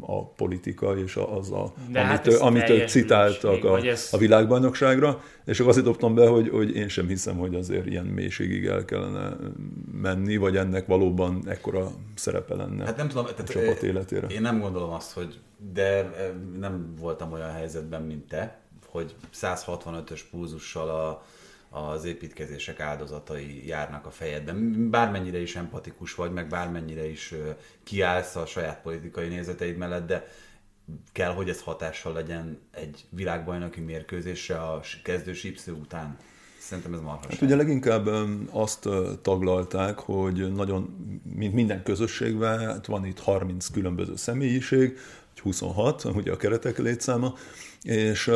a, 0.00 0.12
a 0.12 0.26
politika, 0.26 0.98
és 0.98 1.16
az, 1.16 1.50
a, 1.50 1.72
De 1.92 2.00
amit, 2.00 2.10
hát 2.10 2.26
amit 2.26 2.68
ők 2.68 2.88
citáltak 2.88 3.64
a, 3.64 3.78
ez... 3.78 4.08
a 4.12 4.18
világbajnokságra, 4.18 5.20
és 5.44 5.60
akkor 5.60 5.72
azt 5.72 5.82
dobtam 5.84 6.14
be, 6.14 6.26
hogy, 6.26 6.48
hogy 6.48 6.76
én 6.76 6.88
sem 6.88 7.06
hiszem, 7.06 7.36
hogy 7.36 7.54
azért 7.54 7.86
ilyen 7.86 8.04
mélységig 8.04 8.64
el 8.64 8.77
kellene 8.84 9.36
menni, 9.92 10.36
vagy 10.36 10.56
ennek 10.56 10.86
valóban 10.86 11.42
ekkora 11.48 11.90
szerepe 12.14 12.54
lenne 12.54 12.84
hát 12.84 12.96
nem 12.96 13.08
tudom, 13.08 13.24
a 13.24 13.42
csapat 13.42 13.82
életére. 13.82 14.26
Én 14.26 14.40
nem 14.40 14.60
gondolom 14.60 14.90
azt, 14.90 15.12
hogy 15.12 15.40
de 15.72 16.10
nem 16.58 16.94
voltam 16.98 17.32
olyan 17.32 17.52
helyzetben, 17.52 18.02
mint 18.02 18.28
te, 18.28 18.60
hogy 18.86 19.14
165-ös 19.34 20.20
pulzussal 20.30 20.88
a, 20.88 21.24
az 21.78 22.04
építkezések 22.04 22.80
áldozatai 22.80 23.66
járnak 23.66 24.06
a 24.06 24.10
fejedben. 24.10 24.90
Bármennyire 24.90 25.38
is 25.38 25.56
empatikus 25.56 26.14
vagy, 26.14 26.32
meg 26.32 26.48
bármennyire 26.48 27.08
is 27.08 27.34
kiállsz 27.82 28.36
a 28.36 28.46
saját 28.46 28.82
politikai 28.82 29.28
nézeteid 29.28 29.76
mellett, 29.76 30.06
de 30.06 30.26
kell, 31.12 31.32
hogy 31.32 31.48
ez 31.48 31.62
hatással 31.62 32.12
legyen 32.12 32.58
egy 32.70 33.04
világbajnoki 33.10 33.80
mérkőzésre 33.80 34.60
a 34.60 34.80
kezdő 35.02 35.34
után. 35.80 36.16
Szerintem 36.68 36.94
ez 36.94 37.00
marhaság. 37.00 37.30
Hát 37.30 37.42
ugye 37.42 37.56
leginkább 37.56 38.08
azt 38.50 38.88
taglalták, 39.22 39.98
hogy 39.98 40.52
nagyon, 40.54 40.96
mint 41.34 41.54
minden 41.54 41.82
közösségben, 41.82 42.58
hát 42.58 42.86
van 42.86 43.06
itt 43.06 43.18
30 43.18 43.66
különböző 43.66 44.16
személyiség, 44.16 44.96
26, 45.40 46.04
ugye 46.04 46.32
a 46.32 46.36
keretek 46.36 46.78
létszáma, 46.78 47.34
és, 47.82 48.30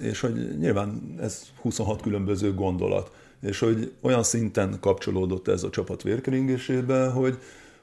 és 0.00 0.20
hogy 0.20 0.58
nyilván 0.58 1.14
ez 1.20 1.42
26 1.60 2.02
különböző 2.02 2.54
gondolat, 2.54 3.10
és 3.40 3.58
hogy 3.58 3.92
olyan 4.00 4.22
szinten 4.22 4.76
kapcsolódott 4.80 5.48
ez 5.48 5.62
a 5.62 5.70
csapat 5.70 6.02
vérkeringésébe, 6.02 7.08
hogy, 7.08 7.38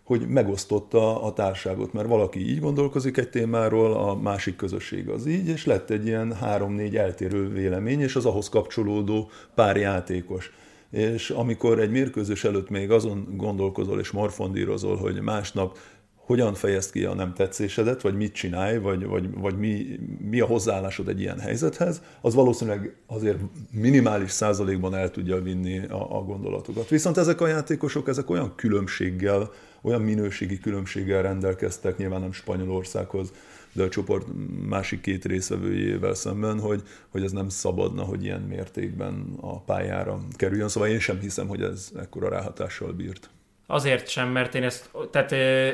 hogy 0.10 0.28
megosztotta 0.28 1.24
a 1.24 1.34
társágot, 1.34 1.93
mert 1.93 2.08
valaki 2.08 2.50
így 2.50 2.60
gondolkozik 2.60 3.17
egy 3.17 3.30
témáról, 3.30 3.93
a 3.93 4.15
másik 4.15 4.56
közösség 4.56 5.10
az 5.10 5.26
így, 5.26 5.48
és 5.48 5.65
lett 5.65 5.89
egy 5.89 6.06
ilyen 6.06 6.34
három-négy 6.34 6.95
eltérő 6.95 7.50
vélemény, 7.50 8.00
és 8.00 8.15
az 8.15 8.26
ahhoz 8.26 8.50
kapcsolódó 8.50 9.30
pár 9.56 9.78
játékos. 9.78 10.52
És 10.91 11.30
amikor 11.30 11.80
egy 11.80 11.91
mérkőzés 11.91 12.43
előtt 12.43 12.69
még 12.69 12.91
azon 12.91 13.28
gondolkozol 13.38 14.00
és 14.00 14.12
morfondírozol, 14.12 14.95
hogy 14.95 15.22
másnap 15.22 15.78
hogyan 16.15 16.54
fejezd 16.54 16.91
ki 16.91 17.04
a 17.04 17.13
nem 17.13 17.34
tetszésedet, 17.34 18.02
vagy 18.02 18.15
mit 18.15 18.34
csinálj, 18.34 18.78
vagy, 18.78 19.06
vagy, 19.06 19.34
vagy 19.34 19.58
mi, 19.58 20.00
mi 20.30 20.39
a 20.39 20.45
hozzáállásod 20.45 21.08
egy 21.08 21.19
ilyen 21.19 21.39
helyzethez, 21.39 22.02
az 22.22 22.34
valószínűleg 22.34 22.95
azért 23.08 23.39
minimális 23.72 24.32
százalékban 24.32 24.95
el 24.95 25.12
tudja 25.12 25.41
vinni 25.41 25.86
a, 25.88 26.17
a 26.17 26.24
gondolatokat. 26.24 26.89
Viszont 26.89 27.17
ezek 27.17 27.41
a 27.41 27.48
játékosok, 27.48 28.08
ezek 28.08 28.30
olyan 28.30 28.54
különbséggel, 28.56 29.50
olyan 29.82 30.02
minőségi 30.02 30.58
különbséggel 30.58 31.22
rendelkeztek, 31.22 31.98
nyilván 31.98 32.22
nem 32.22 32.32
Spanyolországhoz, 32.32 33.32
de 33.74 33.84
a 33.84 33.89
csoport 33.89 34.28
másik 34.68 35.02
két 35.02 35.26
részvevőjével 35.26 36.13
szemben, 36.13 36.60
hogy, 36.60 36.82
hogy 37.10 37.24
ez 37.24 37.32
nem 37.32 37.50
szabadna, 37.50 38.04
hogy 38.04 38.24
ilyen 38.24 38.42
mértékben 38.42 39.38
a 39.42 39.62
pályára 39.62 40.20
kerüljön. 40.36 40.68
Szóval 40.68 40.89
én 40.89 41.00
sem 41.00 41.20
hiszem, 41.20 41.48
hogy 41.48 41.62
ez 41.62 41.92
ekkora 42.00 42.30
ráhatással 42.30 42.92
bírt. 42.92 43.30
Azért 43.72 44.08
sem, 44.08 44.30
mert 44.30 44.56
én 44.56 44.63
ezt, 44.63 44.89
tehát 45.12 45.32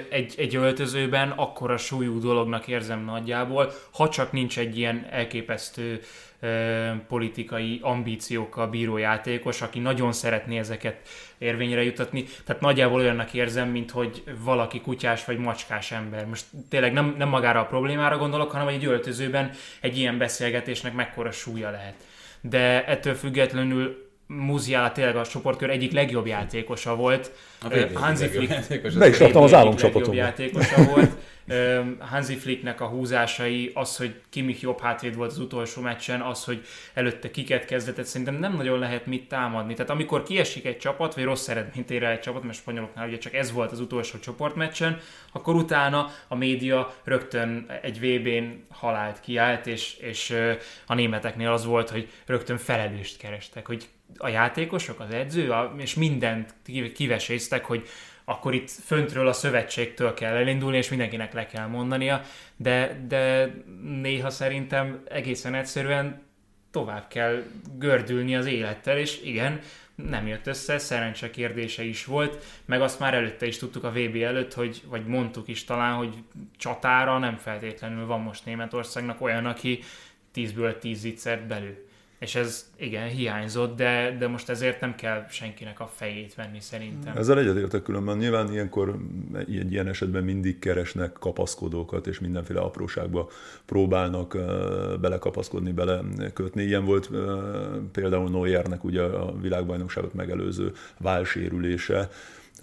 egy, 0.10 0.36
egy 0.38 0.56
öltözőben 0.56 1.30
akkora 1.30 1.78
súlyú 1.78 2.20
dolognak 2.20 2.68
érzem 2.68 3.04
nagyjából, 3.04 3.72
ha 3.92 4.10
csak 4.10 4.32
nincs 4.32 4.60
egy 4.60 4.78
ilyen 4.78 5.08
elképesztő 5.10 6.00
politikai 7.08 7.80
ambíciókkal 7.82 8.68
bíró 8.68 8.98
játékos, 8.98 9.62
aki 9.62 9.80
nagyon 9.80 10.12
szeretné 10.12 10.58
ezeket 10.58 10.96
érvényre 11.38 11.84
jutatni. 11.84 12.26
Tehát 12.46 12.62
nagyjából 12.62 13.00
olyannak 13.00 13.34
érzem, 13.34 13.70
mint 13.70 13.92
hogy 13.92 14.24
valaki 14.44 14.82
kutyás 14.82 15.26
vagy 15.26 15.38
macskás 15.38 15.92
ember. 15.92 16.26
Most 16.26 16.46
tényleg 16.70 16.94
nem, 16.94 17.16
nem 17.18 17.30
magára 17.30 17.60
a 17.60 17.66
problémára 17.66 18.18
gondolok, 18.18 18.52
hanem 18.52 18.66
hogy 18.66 18.76
egy 18.76 18.86
öltözőben 18.86 19.52
egy 19.82 19.98
ilyen 19.98 20.18
beszélgetésnek 20.18 20.94
mekkora 20.94 21.32
súlya 21.32 21.70
lehet. 21.70 21.96
De 22.42 22.86
ettől 22.86 23.14
függetlenül 23.14 24.04
Muziala 24.28 24.92
tényleg 24.92 25.16
a 25.16 25.26
csoportkör 25.26 25.70
egyik 25.70 25.92
legjobb 25.92 26.28
játékosa 26.28 26.96
volt. 26.96 27.32
A 27.62 27.88
Hansi 27.94 28.28
Flick 28.28 28.98
be 28.98 29.08
is 29.08 29.20
az 29.20 29.54
álomcsapatomba. 29.54 30.14
játékosa 30.14 30.84
volt. 30.84 31.12
Hansi 32.00 32.36
Flicknek 32.36 32.82
a 32.82 32.86
húzásai, 32.86 33.72
az, 33.74 33.98
hogy 33.98 34.22
Kimmich 34.30 34.62
jobb 34.62 34.80
hátvéd 34.80 35.16
volt 35.16 35.32
az 35.32 35.40
utolsó 35.40 35.82
meccsen, 35.82 36.22
az, 36.22 36.44
hogy 36.44 36.66
előtte 36.94 37.32
kiket 37.32 37.66
kezdett, 37.66 38.06
szerintem 38.06 38.36
nem 38.36 38.56
nagyon 38.56 38.80
lehet 38.80 39.06
mit 39.06 39.28
támadni. 39.28 39.74
Tehát 39.74 39.92
amikor 39.92 40.24
kiesik 40.24 40.66
egy 40.66 40.78
csapat, 40.78 41.14
vagy 41.14 41.24
rossz 41.24 41.48
eredményt 41.48 41.92
ér 41.92 42.04
el 42.04 42.12
egy 42.12 42.20
csapat, 42.20 42.44
mert 42.44 42.58
spanyoloknál 42.58 43.08
ugye 43.08 43.18
csak 43.18 43.34
ez 43.34 43.52
volt 43.52 43.72
az 43.72 43.80
utolsó 43.80 44.20
csoportmeccsen, 44.20 45.00
akkor 45.32 45.56
utána 45.56 46.10
a 46.28 46.36
média 46.36 46.94
rögtön 47.04 47.66
egy 47.82 48.00
VB-n 48.00 48.66
halált 48.70 49.20
kiállt, 49.20 49.68
és, 49.68 49.98
és 49.98 50.38
a 50.88 50.94
németeknél 50.94 51.52
az 51.52 51.66
volt, 51.66 51.90
hogy 51.90 52.10
rögtön 52.26 52.58
felelőst 52.58 53.18
kerestek, 53.18 53.68
hogy 53.68 53.88
a 54.18 54.28
játékosok, 54.28 55.00
az 55.00 55.14
edző, 55.14 55.54
és 55.78 55.94
mindent 55.94 56.54
kiveséztek, 56.96 57.66
hogy 57.66 57.88
akkor 58.26 58.54
itt 58.54 58.70
föntről 58.70 59.28
a 59.28 59.34
szövetségtől 59.34 60.14
kell 60.14 60.36
elindulni, 60.36 60.78
és 60.78 60.90
mindenkinek 60.90 61.34
le 61.34 61.46
kell 61.46 61.68
mondania, 61.68 62.22
de, 62.56 63.06
de 63.08 63.54
néha 63.84 64.30
szerintem 64.30 65.04
egészen 65.10 65.54
egyszerűen 65.54 66.22
tovább 66.72 67.08
kell 67.08 67.44
gördülni 67.78 68.36
az 68.36 68.46
élettel, 68.46 68.98
és 68.98 69.22
igen, 69.24 69.62
nem 69.96 70.28
jött 70.28 70.48
össze, 70.48 70.78
szerencse 70.78 71.30
kérdése 71.30 71.84
is 71.84 72.06
volt, 72.06 72.44
meg 72.66 72.82
azt 72.82 73.00
már 73.00 73.14
előtte 73.14 73.46
is 73.46 73.58
tudtuk 73.58 73.84
a 73.84 73.92
VB 73.92 74.16
előtt, 74.16 74.54
hogy, 74.54 74.82
vagy 74.86 75.06
mondtuk 75.06 75.48
is 75.48 75.64
talán, 75.64 75.96
hogy 75.96 76.14
csatára 76.58 77.18
nem 77.18 77.38
feltétlenül 77.38 78.06
van 78.06 78.22
most 78.22 78.46
Németországnak 78.46 79.22
olyan, 79.22 79.46
aki 79.46 79.80
10-ből 80.36 80.78
10 80.80 81.00
zicsert 81.00 81.48
belül. 81.48 81.85
És 82.20 82.36
ez 82.36 82.72
igen, 82.78 83.08
hiányzott, 83.08 83.76
de, 83.76 84.16
de 84.20 84.28
most 84.28 84.50
ezért 84.50 84.82
nem 84.82 84.96
kell 84.96 85.26
senkinek 85.30 85.80
a 85.80 85.92
fejét 85.96 86.36
venni 86.36 86.60
szerintem. 86.60 87.18
Ezzel 87.18 87.40
egyetértek 87.40 87.82
különben. 87.84 88.18
Nyilván 88.18 88.52
ilyenkor 88.52 88.98
egy 89.34 89.72
ilyen 89.72 89.88
esetben 89.88 90.24
mindig 90.24 90.60
keresnek 90.60 91.12
kapaszkodókat, 91.12 92.08
és 92.08 92.20
mindenféle 92.20 92.60
apróságba 92.60 93.30
próbálnak 93.66 94.34
uh, 94.34 94.42
belekapaszkodni, 95.00 95.72
belekötni. 95.72 96.64
Ilyen 96.64 96.86
volt 96.86 97.10
uh, 97.10 97.20
például 97.92 98.30
Neuernek 98.30 98.84
ugye 98.84 99.02
a 99.02 99.38
világbajnokságot 99.42 100.14
megelőző 100.14 100.72
válsérülése, 100.98 102.10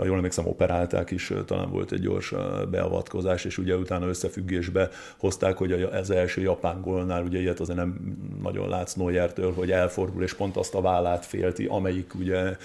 ha 0.02 0.08
jól 0.08 0.16
emlékszem, 0.16 0.46
operálták 0.46 1.10
is, 1.10 1.32
talán 1.46 1.70
volt 1.70 1.92
egy 1.92 2.00
gyors 2.00 2.34
beavatkozás, 2.70 3.44
és 3.44 3.58
ugye 3.58 3.76
utána 3.76 4.06
összefüggésbe 4.06 4.88
hozták, 5.16 5.56
hogy 5.56 5.72
az 5.72 6.10
első 6.10 6.40
japán 6.40 6.80
gólnál 6.80 7.22
ugye 7.22 7.38
ilyet 7.38 7.60
azért 7.60 7.78
nem 7.78 8.16
nagyon 8.42 8.68
látsz 8.68 8.94
Neuertől, 8.94 9.52
hogy 9.52 9.70
elfordul, 9.70 10.22
és 10.22 10.34
pont 10.34 10.56
azt 10.56 10.74
a 10.74 10.80
vállát 10.80 11.24
félti, 11.24 11.66
amelyik 11.66 12.14
ugye 12.14 12.56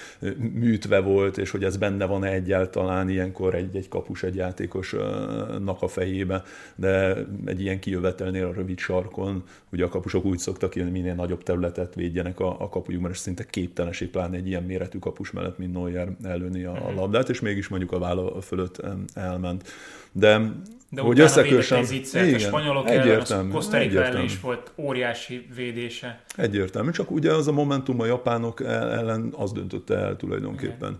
műtve 0.53 0.99
volt, 0.99 1.37
és 1.37 1.51
hogy 1.51 1.63
ez 1.63 1.77
benne 1.77 2.05
van 2.05 2.23
-e 2.23 2.31
egyáltalán 2.31 3.09
ilyenkor 3.09 3.55
egy, 3.55 3.75
egy 3.75 3.87
kapus, 3.87 4.23
egy 4.23 4.35
játékosnak 4.35 5.81
a 5.81 5.87
fejébe, 5.87 6.43
de 6.75 7.15
egy 7.45 7.61
ilyen 7.61 7.79
kijövetelnél 7.79 8.45
a 8.45 8.53
rövid 8.53 8.77
sarkon, 8.77 9.43
ugye 9.71 9.83
a 9.83 9.89
kapusok 9.89 10.25
úgy 10.25 10.37
szoktak 10.37 10.73
hogy 10.73 10.91
minél 10.91 11.13
nagyobb 11.13 11.43
területet 11.43 11.95
védjenek 11.95 12.39
a, 12.39 12.61
a 12.61 12.69
kapujukban, 12.69 13.11
és 13.11 13.17
szinte 13.17 13.45
képtelenség 13.45 14.09
pláne 14.09 14.35
egy 14.35 14.47
ilyen 14.47 14.63
méretű 14.63 14.99
kapus 14.99 15.31
mellett, 15.31 15.57
mint 15.57 15.73
Neuer 15.73 16.07
előni 16.23 16.63
a, 16.63 16.71
a 16.71 16.89
mhm. 16.89 16.95
labdát 16.95 17.26
labdát, 17.27 17.29
és 17.29 17.39
mégis 17.39 17.67
mondjuk 17.67 17.91
a 17.91 17.99
válla 17.99 18.41
fölött 18.41 18.81
elment. 19.13 19.63
De, 20.11 20.41
de 20.89 21.01
hogy 21.01 21.19
összekössem... 21.19 21.83
Igen, 22.13 22.33
a 22.33 22.39
spanyolok 22.39 22.89
ellen, 22.89 23.49
Kosztarika 23.49 24.03
ellen 24.03 24.23
is 24.23 24.39
volt 24.39 24.71
óriási 24.75 25.47
védése. 25.55 26.21
Egyértelmű, 26.35 26.91
csak 26.91 27.11
ugye 27.11 27.33
az 27.33 27.47
a 27.47 27.51
momentum 27.51 27.99
a 27.99 28.05
japánok 28.05 28.61
ellen 28.63 29.33
az 29.37 29.51
döntötte 29.51 29.95
el 29.95 30.15
tulajdonképpen. 30.15 30.97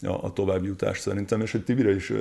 Igen. 0.00 0.14
a, 0.14 0.24
a 0.24 0.32
továbbjutás 0.32 0.98
szerintem, 0.98 1.40
és 1.40 1.52
hogy 1.52 1.64
Tibire 1.64 1.94
is 1.94 2.12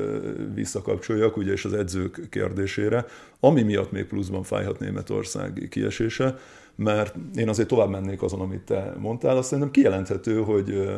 visszakapcsoljak, 0.54 1.38
ugye, 1.38 1.52
és 1.52 1.66
az 1.66 1.74
edzők 1.74 2.28
kérdésére, 2.30 3.06
ami 3.40 3.62
miatt 3.62 3.92
még 3.92 4.06
pluszban 4.06 4.44
fájhat 4.44 4.80
Németország 4.80 5.68
kiesése, 5.70 6.38
mert 6.76 7.16
én 7.36 7.50
azért 7.50 7.68
tovább 7.68 7.90
mennék 7.90 8.22
azon, 8.22 8.40
amit 8.40 8.62
te 8.62 8.94
mondtál, 9.00 9.38
azt 9.38 9.48
szerintem 9.48 9.72
kijelenthető, 9.72 10.42
hogy 10.42 10.90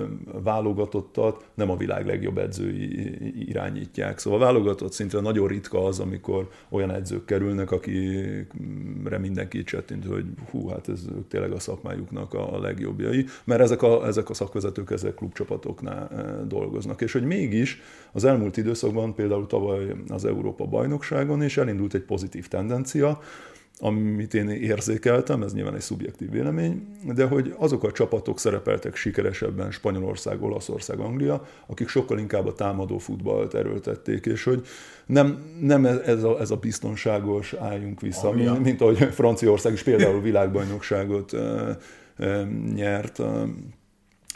válogatottat 0.44 1.46
nem 1.54 1.70
a 1.70 1.78
világ 1.78 2.06
legjobb 2.06 2.38
edzői 2.38 3.48
irányítják. 3.50 4.20
Szóval 4.20 4.40
válogatott 4.40 4.92
szintén 4.92 5.22
nagyon 5.22 5.48
ritka 5.48 5.86
az, 5.86 6.00
amikor 6.00 6.50
olyan 6.70 6.92
edzők 6.92 7.26
kerülnek, 7.26 7.72
akire 7.72 9.18
mindenki 9.20 9.64
csettint, 9.64 10.06
hogy 10.06 10.26
hú, 10.52 10.68
hát 10.68 10.90
ez 10.90 11.06
tényleg 11.28 11.52
a 11.52 11.60
szakmájuknak 11.60 12.34
a 12.34 12.60
legjobbjai, 12.60 13.26
mert 13.44 13.62
ezek 13.62 13.82
a, 13.82 14.08
ezek 14.08 14.30
a 14.30 14.34
szakvezetők 14.34 14.92
ezek 14.92 15.14
klubcsapatoknál 15.14 16.10
dolgoznak. 16.48 17.02
És 17.02 17.12
hogy 17.12 17.24
mégis 17.24 17.82
az 18.12 18.24
elmúlt 18.24 18.58
időszakban, 18.58 19.16
például 19.16 19.48
tavaly 19.48 19.96
az 20.08 20.26
Európa 20.26 20.66
bajnokságon 20.66 21.44
is 21.44 21.58
elindult 21.58 21.94
egy 21.94 22.04
pozitív 22.04 22.48
tendencia, 22.48 23.20
amit 23.80 24.34
én 24.34 24.50
érzékeltem, 24.50 25.44
ez 25.44 25.54
nyilván 25.54 25.76
egy 25.76 25.82
szubjektív 25.82 26.30
vélemény, 26.30 26.88
de 27.16 27.26
hogy 27.26 27.54
azok 27.58 27.84
a 27.84 27.92
csapatok 27.92 28.40
szerepeltek 28.40 28.96
sikeresebben 28.96 29.72
Spanyolország, 29.72 30.44
Olaszország, 30.44 31.00
Anglia, 31.00 31.48
akik 31.66 31.88
sokkal 31.88 32.20
inkább 32.20 32.48
a 32.48 32.54
támadó 32.54 32.98
futballt 32.98 33.54
erőltették, 33.54 34.26
és 34.26 34.44
hogy 34.44 34.66
nem, 35.06 35.44
nem 35.60 35.86
ez, 35.86 36.24
a, 36.24 36.40
ez 36.40 36.52
a 36.52 36.56
biztonságos 36.56 37.54
álljunk 37.54 38.02
vissza, 38.02 38.32
mint, 38.32 38.64
mint 38.64 38.82
ahogy 38.82 38.98
Franciaország 38.98 39.74
is 39.74 39.84
például 39.84 40.22
világbajnokságot 40.22 41.32
nyert 42.74 43.22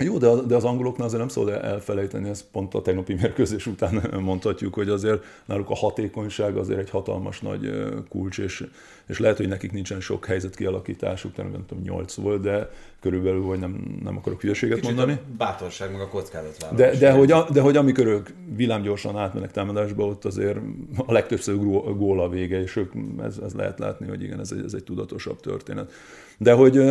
jó, 0.03 0.17
de, 0.17 0.29
de 0.47 0.55
az 0.55 0.63
angoloknál 0.63 1.05
azért 1.05 1.19
nem 1.19 1.29
szabad 1.29 1.49
elfelejteni, 1.63 2.29
ezt 2.29 2.45
pont 2.51 2.73
a 2.73 2.81
tegnapi 2.81 3.13
mérkőzés 3.13 3.65
után 3.65 4.09
mondhatjuk, 4.19 4.73
hogy 4.73 4.89
azért 4.89 5.23
náluk 5.45 5.69
a 5.69 5.75
hatékonyság 5.75 6.57
azért 6.57 6.79
egy 6.79 6.89
hatalmas 6.89 7.41
nagy 7.41 7.71
kulcs, 8.09 8.37
és, 8.37 8.67
és 9.07 9.19
lehet, 9.19 9.37
hogy 9.37 9.47
nekik 9.47 9.71
nincsen 9.71 9.99
sok 9.99 10.25
helyzet 10.25 10.55
kialakításuk, 10.55 11.35
nem, 11.35 11.51
nem 11.51 11.65
tudom, 11.65 11.83
8 11.83 12.13
volt, 12.13 12.41
de 12.41 12.69
körülbelül, 13.01 13.43
hogy 13.43 13.59
nem, 13.59 13.99
nem 14.03 14.17
akarok 14.17 14.41
hülyeséget 14.41 14.79
Kicsit 14.79 14.95
mondani. 14.95 15.19
A 15.23 15.35
bátorság, 15.37 15.91
meg 15.91 16.01
a 16.01 16.07
kockázat 16.07 16.75
de, 16.75 16.97
de, 16.97 17.11
hogy, 17.11 17.31
a, 17.31 17.47
de 17.51 17.61
hogy 17.61 17.77
amikor 17.77 18.05
ők 18.05 18.29
villámgyorsan 18.55 19.17
átmennek 19.17 19.51
támadásba, 19.51 20.05
ott 20.05 20.25
azért 20.25 20.57
a 21.05 21.11
legtöbbször 21.11 21.55
gól 21.97 22.21
a 22.21 22.29
vége, 22.29 22.61
és 22.61 22.75
ők, 22.75 22.93
ez, 23.23 23.37
ez 23.37 23.53
lehet 23.53 23.79
látni, 23.79 24.07
hogy 24.07 24.23
igen, 24.23 24.39
ez 24.39 24.51
egy, 24.51 24.63
ez 24.65 24.73
egy 24.73 24.83
tudatosabb 24.83 25.39
történet. 25.39 25.91
De 26.37 26.53
hogy 26.53 26.81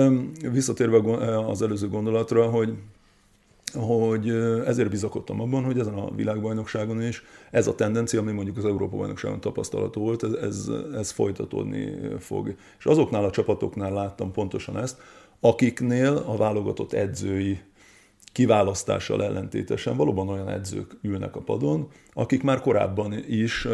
visszatérve 0.53 1.17
az 1.49 1.63
előző 1.63 1.89
gondolatra, 1.89 2.47
hogy 2.47 2.75
hogy 3.77 4.29
ezért 4.67 4.91
bizakodtam 4.91 5.41
abban, 5.41 5.65
hogy 5.65 5.79
ezen 5.79 5.95
a 5.95 6.15
világbajnokságon 6.15 7.03
is 7.03 7.23
ez 7.51 7.67
a 7.67 7.75
tendencia, 7.75 8.21
ami 8.21 8.33
mondjuk 8.33 8.57
az 8.57 8.65
Európa-bajnokságon 8.65 9.41
tapasztalható 9.41 10.01
volt, 10.01 10.23
ez, 10.23 10.33
ez, 10.33 10.71
ez 10.95 11.11
folytatódni 11.11 11.99
fog. 12.19 12.55
És 12.79 12.85
azoknál 12.85 13.25
a 13.25 13.31
csapatoknál 13.31 13.93
láttam 13.93 14.33
pontosan 14.33 14.79
ezt, 14.79 15.01
akiknél 15.41 16.25
a 16.27 16.37
válogatott 16.37 16.93
edzői 16.93 17.61
kiválasztással 18.37 19.25
ellentétesen 19.25 19.97
valóban 19.97 20.29
olyan 20.29 20.49
edzők 20.49 20.97
ülnek 21.03 21.37
a 21.37 21.41
padon, 21.41 21.89
akik 22.13 22.43
már 22.43 22.61
korábban 22.61 23.13
is 23.29 23.69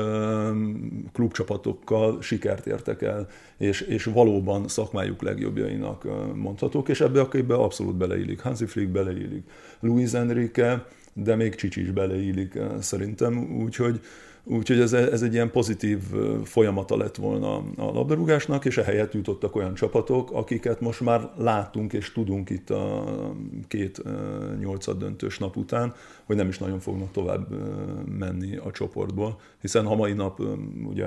klubcsapatokkal 1.12 2.22
sikert 2.22 2.66
értek 2.66 3.03
el, 3.03 3.29
és, 3.57 3.81
és 3.81 4.05
valóban 4.05 4.68
szakmájuk 4.68 5.22
legjobbjainak 5.22 6.07
mondhatók, 6.35 6.88
és 6.88 7.01
ebbe 7.01 7.20
a 7.20 7.29
képbe 7.29 7.55
abszolút 7.55 7.96
beleillik. 7.96 8.40
Hansi 8.40 8.66
Flick 8.66 8.90
beleillik, 8.90 9.44
Luis 9.81 10.12
Enrique, 10.12 10.87
de 11.12 11.37
még 11.37 11.55
Csicsi 11.55 11.81
is 11.81 11.90
beleillik 11.90 12.59
szerintem, 12.81 13.62
úgyhogy 13.62 14.01
Úgyhogy 14.44 14.81
ez, 14.81 14.92
ez 14.92 15.22
egy 15.22 15.33
ilyen 15.33 15.50
pozitív 15.50 15.98
folyamata 16.44 16.96
lett 16.96 17.16
volna 17.16 17.57
a 17.57 17.92
labdarúgásnak, 17.92 18.64
és 18.64 18.76
ehelyett 18.76 19.12
jutottak 19.12 19.57
olyan 19.57 19.74
csapatok, 19.74 20.31
akiket 20.31 20.81
most 20.81 21.00
már 21.00 21.31
láttunk 21.37 21.92
és 21.92 22.12
tudunk 22.12 22.50
itt 22.50 22.70
a 22.70 23.05
két 23.68 24.02
nyolcad 24.59 24.98
döntős 24.98 25.38
nap 25.38 25.57
után, 25.57 25.94
hogy 26.24 26.37
nem 26.37 26.48
is 26.48 26.59
nagyon 26.59 26.78
fognak 26.78 27.11
tovább 27.11 27.46
menni 28.18 28.57
a 28.57 28.70
csoportból, 28.70 29.40
hiszen 29.61 29.87
ha 29.87 29.94
mai 29.94 30.12
nap 30.12 30.40
ugye 30.85 31.07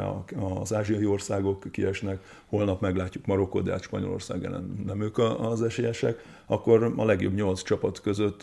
az 0.59 0.73
ázsiai 0.73 1.05
országok 1.05 1.71
kiesnek, 1.71 2.19
holnap 2.45 2.81
meglátjuk 2.81 3.25
Marokkot, 3.25 3.63
de 3.63 3.71
hát 3.71 3.81
Spanyolország 3.81 4.43
ellen 4.43 4.83
nem 4.85 5.01
ők 5.01 5.17
az 5.17 5.61
esélyesek, 5.61 6.23
akkor 6.45 6.93
a 6.95 7.05
legjobb 7.05 7.33
nyolc 7.33 7.61
csapat 7.61 8.01
között 8.01 8.41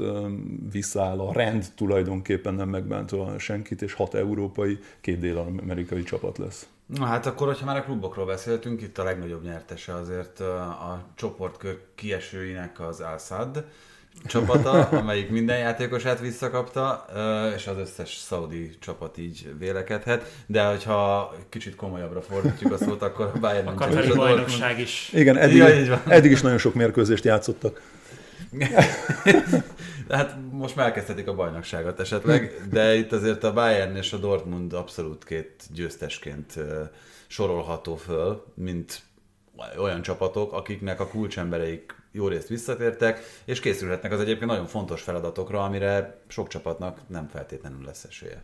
visszaáll 0.73 1.21
a 1.21 1.33
rend 1.33 1.67
tulajdonképpen 1.75 2.55
nem 2.55 2.69
megbántva 2.69 3.38
senkit, 3.38 3.83
és 3.83 3.93
hat 3.93 4.15
európai, 4.15 4.79
két 5.01 5.19
dél-amerikai 5.19 6.03
csapat 6.03 6.38
lesz. 6.38 6.67
Na 6.87 7.05
hát 7.05 7.27
akkor, 7.27 7.47
hogyha 7.47 7.67
már 7.67 7.77
a 7.77 7.83
klubokról 7.83 8.27
beszéltünk, 8.27 8.83
itt 8.83 8.99
a 8.99 9.05
legnagyobb 9.05 9.43
nyertese 9.43 9.95
azért 9.95 10.41
a 10.41 11.05
csoportkör 11.15 11.81
kiesőinek 11.95 12.81
az 12.81 13.01
Al-Sad 13.01 13.65
csapata, 14.27 14.88
amelyik 14.88 15.31
minden 15.31 15.59
játékosát 15.59 16.20
visszakapta, 16.20 17.07
és 17.57 17.66
az 17.66 17.79
összes 17.79 18.16
szaudi 18.16 18.70
csapat 18.81 19.18
így 19.18 19.55
vélekedhet, 19.59 20.33
de 20.46 20.64
hogyha 20.64 21.35
kicsit 21.48 21.77
komolyabbra 21.77 22.22
fordítjuk 22.22 22.72
a 22.72 22.77
szót, 22.77 23.03
akkor 23.03 23.31
a 23.35 23.38
Bayern 23.38 23.66
a 23.66 23.75
Katari 23.75 24.12
bajnokság 24.12 24.81
is. 24.81 25.11
Igen, 25.12 25.37
eddig, 25.37 25.57
ja, 25.57 26.03
eddig 26.07 26.31
is 26.31 26.40
nagyon 26.40 26.59
sok 26.59 26.75
mérkőzést 26.75 27.25
játszottak. 27.25 27.81
Hát 30.09 30.37
most 30.51 30.77
már 30.77 30.87
elkezdhetik 30.87 31.29
a 31.29 31.35
bajnokságot 31.35 32.01
esetleg, 32.01 32.66
de 32.70 32.94
itt 32.94 33.12
azért 33.12 33.44
a 33.44 33.53
Bayern 33.53 33.96
és 33.96 34.12
a 34.12 34.16
Dortmund 34.16 34.72
abszolút 34.72 35.25
két 35.25 35.62
győztesként 35.75 36.59
sorolható 37.27 37.96
föl, 37.96 38.44
mint 38.55 39.03
olyan 39.79 40.03
csapatok, 40.03 40.53
akiknek 40.53 41.01
a 41.01 41.07
kulcsembereik 41.07 42.02
jó 42.12 42.29
részt 42.29 42.48
visszatértek, 42.48 43.20
és 43.44 43.61
készülhetnek 43.61 44.12
az 44.12 44.20
egyébként 44.20 44.51
nagyon 44.51 44.66
fontos 44.66 45.03
feladatokra, 45.03 45.64
amire 45.64 46.22
sok 46.27 46.48
csapatnak 46.48 47.01
nem 47.07 47.29
feltétlenül 47.29 47.85
lesz 47.85 48.05
esélye. 48.05 48.42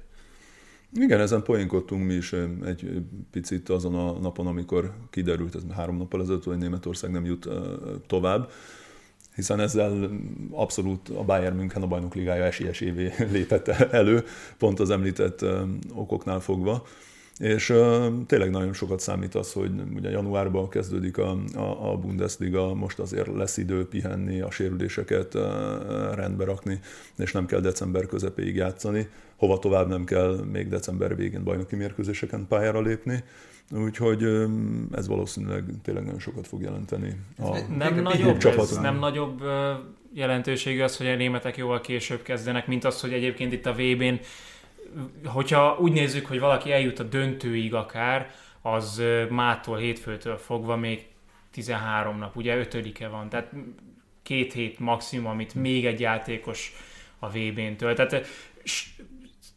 Igen, 0.92 1.20
ezen 1.20 1.42
poénkodtunk 1.42 2.06
mi 2.06 2.14
is 2.14 2.32
egy 2.64 3.02
picit 3.30 3.68
azon 3.68 3.94
a 3.94 4.12
napon, 4.12 4.46
amikor 4.46 4.92
kiderült, 5.10 5.54
ez 5.54 5.62
három 5.74 5.96
nappal 5.96 6.20
ezelőtt, 6.20 6.44
hogy 6.44 6.58
Németország 6.58 7.10
nem 7.10 7.24
jut 7.24 7.48
tovább, 8.06 8.50
hiszen 9.34 9.60
ezzel 9.60 10.10
abszolút 10.50 11.08
a 11.08 11.22
Bayern 11.22 11.56
München 11.56 11.82
a 11.82 11.86
bajnok 11.86 12.14
ligája 12.14 12.44
esélyesévé 12.44 13.12
lépett 13.32 13.68
elő, 13.68 14.24
pont 14.58 14.80
az 14.80 14.90
említett 14.90 15.44
okoknál 15.94 16.40
fogva. 16.40 16.86
És 17.38 17.74
tényleg 18.26 18.50
nagyon 18.50 18.72
sokat 18.72 19.00
számít 19.00 19.34
az, 19.34 19.52
hogy 19.52 19.70
ugye 19.94 20.10
januárban 20.10 20.68
kezdődik 20.68 21.18
a, 21.18 21.36
a, 21.54 21.90
a 21.90 21.96
Bundesliga, 21.96 22.74
most 22.74 22.98
azért 22.98 23.36
lesz 23.36 23.56
idő 23.56 23.88
pihenni, 23.88 24.40
a 24.40 24.50
sérüléseket 24.50 25.34
rendbe 26.14 26.44
rakni, 26.44 26.80
és 27.16 27.32
nem 27.32 27.46
kell 27.46 27.60
december 27.60 28.06
közepéig 28.06 28.56
játszani. 28.56 29.08
Hova 29.36 29.58
tovább 29.58 29.88
nem 29.88 30.04
kell 30.04 30.44
még 30.52 30.68
december 30.68 31.16
végén 31.16 31.44
bajnoki 31.44 31.76
mérkőzéseken 31.76 32.46
pályára 32.48 32.80
lépni. 32.80 33.24
Úgyhogy 33.70 34.24
ez 34.92 35.08
valószínűleg 35.08 35.64
tényleg 35.82 36.04
nagyon 36.04 36.18
sokat 36.18 36.46
fog 36.46 36.62
jelenteni. 36.62 37.16
A 37.38 37.58
nem, 37.76 38.02
nagyobb, 38.02 38.42
ez, 38.42 38.76
nem 38.76 38.98
nagyobb 38.98 39.42
jelentőségű 40.12 40.80
az, 40.80 40.96
hogy 40.96 41.06
a 41.06 41.16
németek 41.16 41.56
jóval 41.56 41.80
később 41.80 42.22
kezdenek, 42.22 42.66
mint 42.66 42.84
az, 42.84 43.00
hogy 43.00 43.12
egyébként 43.12 43.52
itt 43.52 43.66
a 43.66 43.72
VB-n, 43.72 44.20
hogyha 45.24 45.76
úgy 45.80 45.92
nézzük, 45.92 46.26
hogy 46.26 46.40
valaki 46.40 46.72
eljut 46.72 46.98
a 46.98 47.02
döntőig 47.02 47.74
akár, 47.74 48.30
az 48.62 49.02
mától, 49.28 49.76
hétfőtől 49.76 50.36
fogva 50.36 50.76
még 50.76 51.06
13 51.50 52.18
nap, 52.18 52.36
ugye 52.36 52.56
ötödike 52.56 53.08
van, 53.08 53.28
tehát 53.28 53.52
két 54.22 54.52
hét 54.52 54.78
maximum, 54.78 55.26
amit 55.26 55.54
még 55.54 55.86
egy 55.86 56.00
játékos 56.00 56.72
a 57.18 57.28
VB-n 57.28 57.76
tölt. 57.76 57.96
Tehát 57.96 58.26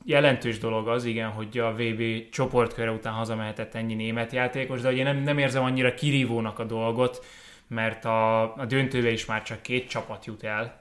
jelentős 0.04 0.58
dolog 0.58 0.88
az, 0.88 1.06
igen, 1.06 1.30
hogy 1.30 1.58
a 1.58 1.74
VB 1.74 2.30
csoportköre 2.30 2.92
után 2.92 3.14
hazamehetett 3.14 3.76
ennyi 3.76 3.94
német 3.94 4.32
játékos, 4.32 4.82
de 4.82 4.92
ugye 4.92 5.04
nem, 5.04 5.18
nem 5.18 5.38
érzem 5.38 5.64
annyira 5.64 5.94
kirívónak 5.94 6.60
a 6.60 6.64
dolgot, 6.64 7.26
mert 7.68 8.06
a, 8.06 8.42
a 8.56 8.66
döntőbe 8.66 9.12
is 9.12 9.26
már 9.26 9.44
csak 9.44 9.62
két 9.62 9.90
csapat 9.90 10.26
jut 10.26 10.44
el. 10.44 10.80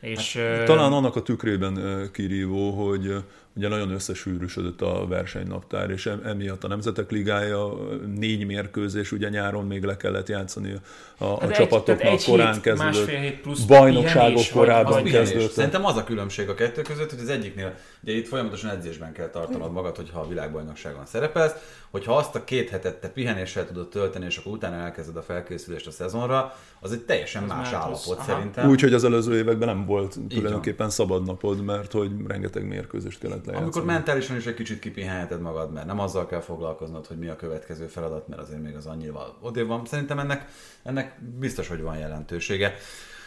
És, 0.00 0.36
hát, 0.36 0.64
talán 0.64 0.92
annak 0.92 1.16
a 1.16 1.22
tükrében 1.22 2.08
kirívó, 2.12 2.70
hogy 2.70 3.14
ugye 3.60 3.68
nagyon 3.68 3.90
összesűrűsödött 3.90 4.82
a 4.82 5.06
versenynaptár, 5.08 5.90
és 5.90 6.10
emiatt 6.24 6.64
a 6.64 6.68
Nemzetek 6.68 7.10
Ligája 7.10 7.72
négy 8.16 8.46
mérkőzés, 8.46 9.12
ugye 9.12 9.28
nyáron 9.28 9.66
még 9.66 9.84
le 9.84 9.96
kellett 9.96 10.28
játszani 10.28 10.72
a, 11.18 11.24
a 11.24 11.40
hát 11.40 11.54
csapatoknak, 11.54 12.12
egy, 12.12 12.24
korán 12.24 12.52
hét, 12.52 12.62
kezdődött, 12.62 13.08
hét 13.08 13.40
plusz 13.40 13.60
bajnokságok 13.60 14.42
korábban 14.52 15.04
kezdődött. 15.04 15.50
Szerintem 15.50 15.84
az 15.84 15.96
a 15.96 16.04
különbség 16.04 16.48
a 16.48 16.54
kettő 16.54 16.82
között, 16.82 17.10
hogy 17.10 17.20
az 17.20 17.28
egyiknél, 17.28 17.74
ugye 18.02 18.12
itt 18.12 18.26
folyamatosan 18.26 18.70
edzésben 18.70 19.12
kell 19.12 19.28
tartanod 19.28 19.72
magad, 19.72 19.96
hogyha 19.96 20.20
a 20.20 20.28
világbajnokságon 20.28 21.06
szerepelsz, 21.06 21.54
hogyha 21.90 22.16
azt 22.16 22.34
a 22.34 22.44
két 22.44 22.70
hetet 22.70 23.00
te 23.00 23.08
pihenéssel 23.08 23.66
tudod 23.66 23.88
tölteni, 23.88 24.24
és 24.24 24.36
akkor 24.36 24.52
utána 24.52 24.76
elkezded 24.76 25.16
a 25.16 25.22
felkészülést 25.22 25.86
a 25.86 25.90
szezonra, 25.90 26.54
az 26.80 26.92
egy 26.92 27.00
teljesen 27.00 27.42
az 27.42 27.48
más 27.48 27.72
állapot 27.72 28.18
az. 28.18 28.24
szerintem. 28.24 28.68
Úgyhogy 28.68 28.94
az 28.94 29.04
előző 29.04 29.36
években 29.36 29.68
nem 29.68 29.86
volt 29.86 30.18
tulajdonképpen 30.28 30.90
szabad 30.90 31.24
napod, 31.24 31.64
mert 31.64 31.92
hogy 31.92 32.10
rengeteg 32.26 32.66
mérkőzést 32.66 33.18
kellett 33.18 33.46
lejátszani. 33.50 33.72
Amikor 33.72 33.94
mentálisan 33.94 34.36
is 34.36 34.46
egy 34.46 34.54
kicsit 34.54 34.78
kipihenheted 34.78 35.40
magad, 35.40 35.72
mert 35.72 35.86
nem 35.86 35.98
azzal 35.98 36.26
kell 36.26 36.40
foglalkoznod, 36.40 37.06
hogy 37.06 37.18
mi 37.18 37.28
a 37.28 37.36
következő 37.36 37.86
feladat, 37.86 38.28
mert 38.28 38.42
azért 38.42 38.62
még 38.62 38.74
az 38.76 38.86
annyival 38.86 39.36
odébb 39.40 39.66
van. 39.66 39.84
Szerintem 39.84 40.18
ennek, 40.18 40.48
ennek 40.82 41.20
biztos, 41.38 41.68
hogy 41.68 41.82
van 41.82 41.98
jelentősége. 41.98 42.74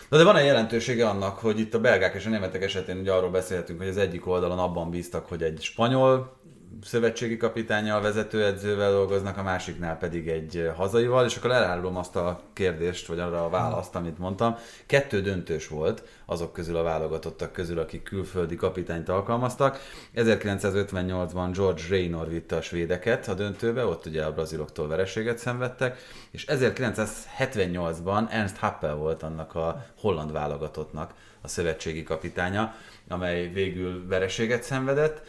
Na 0.09 0.17
de 0.17 0.23
van 0.23 0.35
egy 0.35 0.45
jelentősége 0.45 1.07
annak, 1.07 1.37
hogy 1.37 1.59
itt 1.59 1.73
a 1.73 1.79
belgák 1.79 2.13
és 2.13 2.25
a 2.25 2.29
németek 2.29 2.63
esetén 2.63 2.97
ugye 2.97 3.11
arról 3.11 3.29
beszélhetünk, 3.29 3.79
hogy 3.79 3.87
az 3.87 3.97
egyik 3.97 4.27
oldalon 4.27 4.59
abban 4.59 4.89
bíztak, 4.89 5.27
hogy 5.27 5.43
egy 5.43 5.61
spanyol 5.61 6.37
szövetségi 6.81 7.37
kapitányjal, 7.37 8.01
vezetőedzővel 8.01 8.91
dolgoznak, 8.91 9.37
a 9.37 9.43
másiknál 9.43 9.97
pedig 9.97 10.27
egy 10.27 10.71
hazaival, 10.75 11.25
és 11.25 11.35
akkor 11.35 11.51
elárulom 11.51 11.97
azt 11.97 12.15
a 12.15 12.41
kérdést, 12.53 13.07
vagy 13.07 13.19
arra 13.19 13.45
a 13.45 13.49
választ, 13.49 13.95
amit 13.95 14.17
mondtam. 14.17 14.55
Kettő 14.85 15.21
döntős 15.21 15.67
volt 15.67 16.03
azok 16.25 16.53
közül 16.53 16.77
a 16.77 16.83
válogatottak 16.83 17.51
közül, 17.51 17.79
akik 17.79 18.03
külföldi 18.03 18.55
kapitányt 18.55 19.09
alkalmaztak. 19.09 19.79
1958-ban 20.15 21.49
George 21.53 21.81
Raynor 21.89 22.29
vitte 22.29 22.55
a 22.55 22.61
svédeket 22.61 23.27
a 23.27 23.33
döntőbe, 23.33 23.85
ott 23.85 24.05
ugye 24.05 24.23
a 24.23 24.33
braziloktól 24.33 24.87
vereséget 24.87 25.37
szenvedtek, 25.37 25.97
és 26.31 26.45
1978-ban 26.47 28.31
Ernst 28.31 28.57
Happel 28.57 28.95
volt 28.95 29.23
annak 29.23 29.55
a 29.55 29.85
holland 29.99 30.31
válogatottnak 30.31 31.13
a 31.41 31.47
szövetségi 31.47 32.03
kapitánya, 32.03 32.75
amely 33.13 33.47
végül 33.47 34.07
vereséget 34.07 34.63
szenvedett 34.63 35.21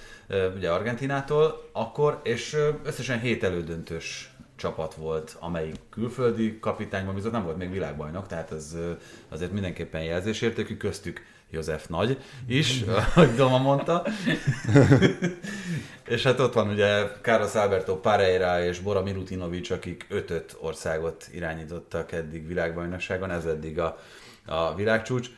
ugye 0.56 0.70
Argentinától 0.70 1.68
akkor, 1.72 2.20
és 2.22 2.56
összesen 2.84 3.20
hét 3.20 3.44
elődöntős 3.44 4.34
csapat 4.56 4.94
volt, 4.94 5.36
amelyik 5.40 5.78
külföldi 5.90 6.58
kapitányban 6.58 7.14
bizony 7.14 7.32
nem 7.32 7.44
volt 7.44 7.56
még 7.56 7.70
világbajnok, 7.70 8.26
tehát 8.26 8.52
ez 8.52 8.76
azért 9.28 9.52
mindenképpen 9.52 10.02
jelzésértékű, 10.02 10.76
köztük 10.76 11.22
József 11.50 11.86
Nagy 11.86 12.18
is, 12.46 12.82
ahogy 13.14 13.34
Doma 13.34 13.58
mondta. 13.58 14.06
és 16.14 16.22
hát 16.22 16.40
ott 16.40 16.52
van 16.52 16.68
ugye 16.68 17.06
Carlos 17.22 17.54
Alberto 17.54 18.00
Pareira 18.00 18.64
és 18.64 18.78
Bora 18.78 19.02
Milutinovic, 19.02 19.70
akik 19.70 20.06
ötöt 20.08 20.56
országot 20.60 21.28
irányítottak 21.32 22.12
eddig 22.12 22.46
világbajnokságon, 22.46 23.30
ez 23.30 23.44
eddig 23.44 23.78
a, 23.78 23.98
a 24.46 24.74
világcsúcs. 24.74 25.28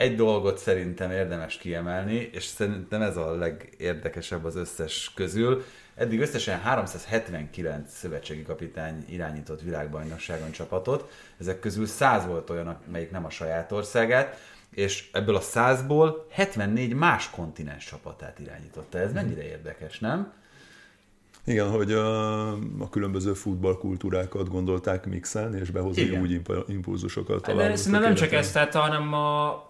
Egy 0.00 0.16
dolgot 0.16 0.58
szerintem 0.58 1.10
érdemes 1.10 1.56
kiemelni, 1.56 2.30
és 2.32 2.44
szerintem 2.44 3.02
ez 3.02 3.16
a 3.16 3.34
legérdekesebb 3.34 4.44
az 4.44 4.56
összes 4.56 5.12
közül. 5.14 5.64
Eddig 5.94 6.20
összesen 6.20 6.60
379 6.60 7.92
szövetségi 7.94 8.42
kapitány 8.42 9.04
irányított 9.08 9.60
világbajnokságon 9.60 10.50
csapatot, 10.50 11.10
ezek 11.40 11.60
közül 11.60 11.86
100 11.86 12.26
volt 12.26 12.50
olyan, 12.50 12.78
amelyik 12.88 13.10
nem 13.10 13.24
a 13.24 13.30
saját 13.30 13.72
országát, 13.72 14.38
és 14.70 15.08
ebből 15.12 15.36
a 15.36 15.40
100-ból 15.40 16.14
74 16.30 16.94
más 16.94 17.30
kontinens 17.30 17.84
csapatát 17.84 18.38
irányította. 18.38 18.98
Ez 18.98 19.12
mennyire 19.12 19.42
érdekes, 19.42 19.98
nem? 19.98 20.32
Igen, 21.44 21.70
hogy 21.70 21.92
a, 21.92 22.52
a 22.52 22.88
különböző 22.90 23.32
futballkultúrákat 23.32 24.48
gondolták 24.48 25.06
mixelni, 25.06 25.60
és 25.60 25.70
behozni 25.70 26.02
Igen. 26.02 26.20
úgy 26.20 26.40
impulzusokat. 26.66 27.46
De 27.46 27.76
szerintem 27.76 28.02
nem 28.02 28.14
csak 28.14 28.32
ezt, 28.32 28.52
tehát, 28.52 28.74
hanem 28.74 29.12
a, 29.12 29.68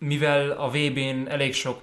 mivel 0.00 0.50
a 0.50 0.68
VB-n 0.68 1.28
elég 1.28 1.54
sok 1.54 1.80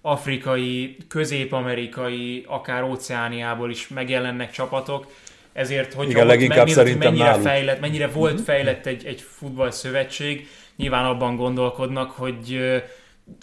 afrikai, 0.00 0.96
közép-amerikai, 1.08 2.44
akár 2.48 2.82
óceániából 2.82 3.70
is 3.70 3.88
megjelennek 3.88 4.50
csapatok, 4.50 5.06
ezért, 5.52 5.92
hogy 5.92 6.10
Igen, 6.10 6.26
leginkább 6.26 6.68
szerintem 6.68 7.14
mennyire, 7.14 7.34
fejlett, 7.34 7.80
mennyire 7.80 8.06
volt 8.06 8.34
mhm. 8.34 8.42
fejlett 8.42 8.86
egy, 8.86 9.06
egy 9.06 9.20
futball 9.20 9.70
szövetség, 9.70 10.48
nyilván 10.76 11.04
abban 11.04 11.36
gondolkodnak, 11.36 12.10
hogy 12.10 12.60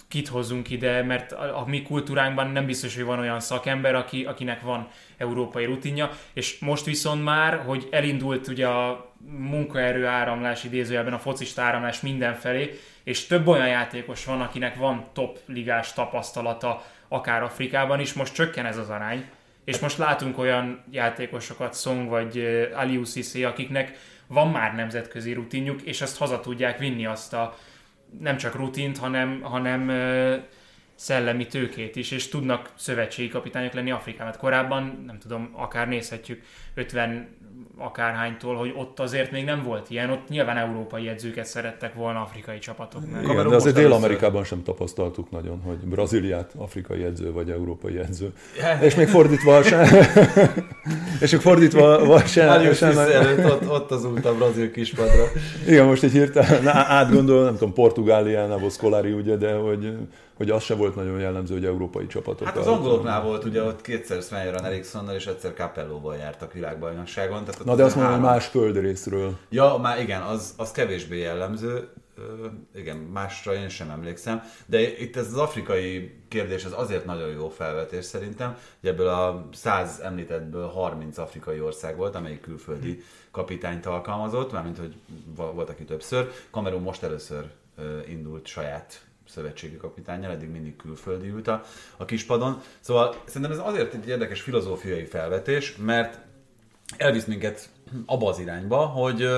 kit 0.08 0.28
hozzunk 0.28 0.70
ide, 0.70 1.02
mert 1.02 1.32
a, 1.32 1.60
a 1.60 1.64
mi 1.66 1.82
kultúránkban 1.82 2.50
nem 2.50 2.66
biztos, 2.66 2.94
hogy 2.94 3.04
van 3.04 3.18
olyan 3.18 3.40
szakember, 3.40 3.94
aki, 3.94 4.24
akinek 4.24 4.60
van 4.60 4.88
európai 5.16 5.64
rutinja, 5.64 6.10
és 6.32 6.58
most 6.58 6.84
viszont 6.84 7.24
már, 7.24 7.62
hogy 7.66 7.88
elindult 7.90 8.48
ugye 8.48 8.66
a 8.66 9.12
munkaerő 9.38 10.06
áramlás 10.06 10.64
idézőjelben, 10.64 11.12
a 11.12 11.18
focista 11.18 11.62
áramlás 11.62 12.00
mindenfelé, 12.00 12.78
és 13.04 13.26
több 13.26 13.46
olyan 13.46 13.68
játékos 13.68 14.24
van, 14.24 14.40
akinek 14.40 14.76
van 14.76 15.06
top 15.12 15.38
ligás 15.46 15.92
tapasztalata, 15.92 16.84
akár 17.08 17.42
Afrikában 17.42 18.00
is, 18.00 18.12
most 18.12 18.34
csökken 18.34 18.66
ez 18.66 18.76
az 18.76 18.90
arány, 18.90 19.24
és 19.64 19.78
most 19.78 19.98
látunk 19.98 20.38
olyan 20.38 20.84
játékosokat, 20.90 21.80
Song 21.80 22.08
vagy 22.08 22.38
Aliou 22.74 23.04
Cissé, 23.04 23.42
akiknek 23.42 23.98
van 24.26 24.50
már 24.50 24.74
nemzetközi 24.74 25.32
rutinjuk, 25.32 25.82
és 25.82 26.00
azt 26.00 26.18
haza 26.18 26.40
tudják 26.40 26.78
vinni 26.78 27.06
azt 27.06 27.32
a 27.32 27.56
nem 28.20 28.36
csak 28.36 28.54
rutint, 28.54 28.98
hanem, 28.98 29.40
hanem 29.40 29.90
szellemi 30.94 31.46
tőkét 31.46 31.96
is, 31.96 32.10
és 32.10 32.28
tudnak 32.28 32.72
szövetségi 32.74 33.28
kapitányok 33.28 33.72
lenni 33.72 33.90
Afrikában. 33.90 34.32
Hát 34.32 34.40
korábban, 34.40 35.02
nem 35.06 35.18
tudom, 35.18 35.50
akár 35.52 35.88
nézhetjük 35.88 36.42
50 36.74 37.28
akárhánytól, 37.78 38.56
hogy 38.56 38.74
ott 38.76 39.00
azért 39.00 39.30
még 39.30 39.44
nem 39.44 39.62
volt 39.62 39.90
ilyen, 39.90 40.10
ott 40.10 40.28
nyilván 40.28 40.56
európai 40.56 41.08
edzőket 41.08 41.46
szerettek 41.46 41.94
volna 41.94 42.20
afrikai 42.20 42.58
csapatok. 42.58 43.02
Igen, 43.22 43.48
de 43.48 43.54
azért 43.54 43.74
Dél-Amerikában 43.74 44.44
sem 44.44 44.62
tapasztaltuk 44.62 45.30
nagyon, 45.30 45.60
hogy 45.60 45.76
Brazíliát 45.76 46.52
afrikai 46.56 47.04
edző 47.04 47.32
vagy 47.32 47.50
európai 47.50 47.98
edző. 47.98 48.32
és 48.80 48.94
még 48.94 49.08
fordítva 49.08 49.62
sem. 49.62 49.84
és 51.20 51.30
még 51.30 51.40
fordítva 51.40 52.18
sem. 52.26 52.72
sem 52.72 52.98
előtt 52.98 53.44
ott, 53.44 53.70
ott 53.70 53.90
az 53.90 54.04
út 54.04 54.24
a 54.24 54.34
brazil 54.34 54.70
kispadra. 54.70 55.24
Igen, 55.66 55.86
most 55.86 56.02
egy 56.02 56.12
hirtelen 56.12 56.68
átgondol, 56.68 57.44
nem 57.44 57.52
tudom, 57.52 57.72
Portugáliánál, 57.72 58.68
Scolari 58.68 59.12
ugye, 59.12 59.36
de 59.36 59.54
hogy 59.54 59.96
hogy 60.36 60.50
az 60.50 60.62
se 60.62 60.74
volt 60.74 60.94
nagyon 60.94 61.20
jellemző, 61.20 61.54
hogy 61.54 61.64
európai 61.64 62.06
csapatok. 62.06 62.46
Hát 62.46 62.56
az 62.56 62.66
angoloknál 62.66 63.22
volt, 63.22 63.44
ugye 63.44 63.62
ott 63.62 63.80
kétszer 63.80 64.22
Sven 64.22 64.64
Ericssonnal 64.64 65.14
és 65.14 65.26
egyszer 65.26 65.52
Capellóval 65.52 66.16
jártak 66.16 66.52
világbajnokságon. 66.52 67.43
Tehát 67.44 67.64
Na 67.64 67.74
de 67.74 67.84
azt 67.84 67.94
mondom, 67.94 68.12
hogy 68.12 68.22
más 68.22 68.46
földrészről. 68.46 69.36
Ja, 69.48 69.78
már 69.82 70.00
igen, 70.00 70.22
az, 70.22 70.54
az 70.56 70.70
kevésbé 70.70 71.18
jellemző. 71.18 71.88
Ö, 72.16 72.46
igen, 72.74 72.96
másra 72.96 73.54
én 73.54 73.68
sem 73.68 73.90
emlékszem. 73.90 74.42
De 74.66 75.00
itt 75.00 75.16
ez 75.16 75.26
az 75.26 75.36
afrikai 75.36 76.14
kérdés, 76.28 76.64
ez 76.64 76.72
azért 76.76 77.04
nagyon 77.04 77.28
jó 77.28 77.48
felvetés 77.48 78.04
szerintem, 78.04 78.56
hogy 78.80 78.88
ebből 78.88 79.08
a 79.08 79.48
100 79.52 80.00
említettből 80.00 80.66
30 80.66 81.18
afrikai 81.18 81.60
ország 81.60 81.96
volt, 81.96 82.14
amelyik 82.14 82.40
külföldi 82.40 83.02
kapitányt 83.30 83.86
alkalmazott, 83.86 84.52
mármint 84.52 84.78
hogy 84.78 84.94
volt 85.34 85.68
aki 85.68 85.84
többször. 85.84 86.30
Kamerun 86.50 86.82
most 86.82 87.02
először 87.02 87.50
indult 88.08 88.46
saját 88.46 89.04
szövetségi 89.28 89.76
kapitányjal, 89.76 90.32
eddig 90.32 90.50
mindig 90.50 90.76
külföldi 90.76 91.28
ült 91.28 91.48
a, 91.48 91.64
a 91.96 92.04
kispadon. 92.04 92.60
Szóval 92.80 93.14
szerintem 93.24 93.50
ez 93.50 93.58
azért 93.58 93.94
egy 93.94 94.08
érdekes 94.08 94.40
filozófiai 94.40 95.04
felvetés, 95.04 95.76
mert 95.76 96.18
elvisz 96.96 97.24
minket 97.24 97.68
abba 98.06 98.28
az 98.28 98.38
irányba, 98.38 98.86
hogy, 98.86 99.28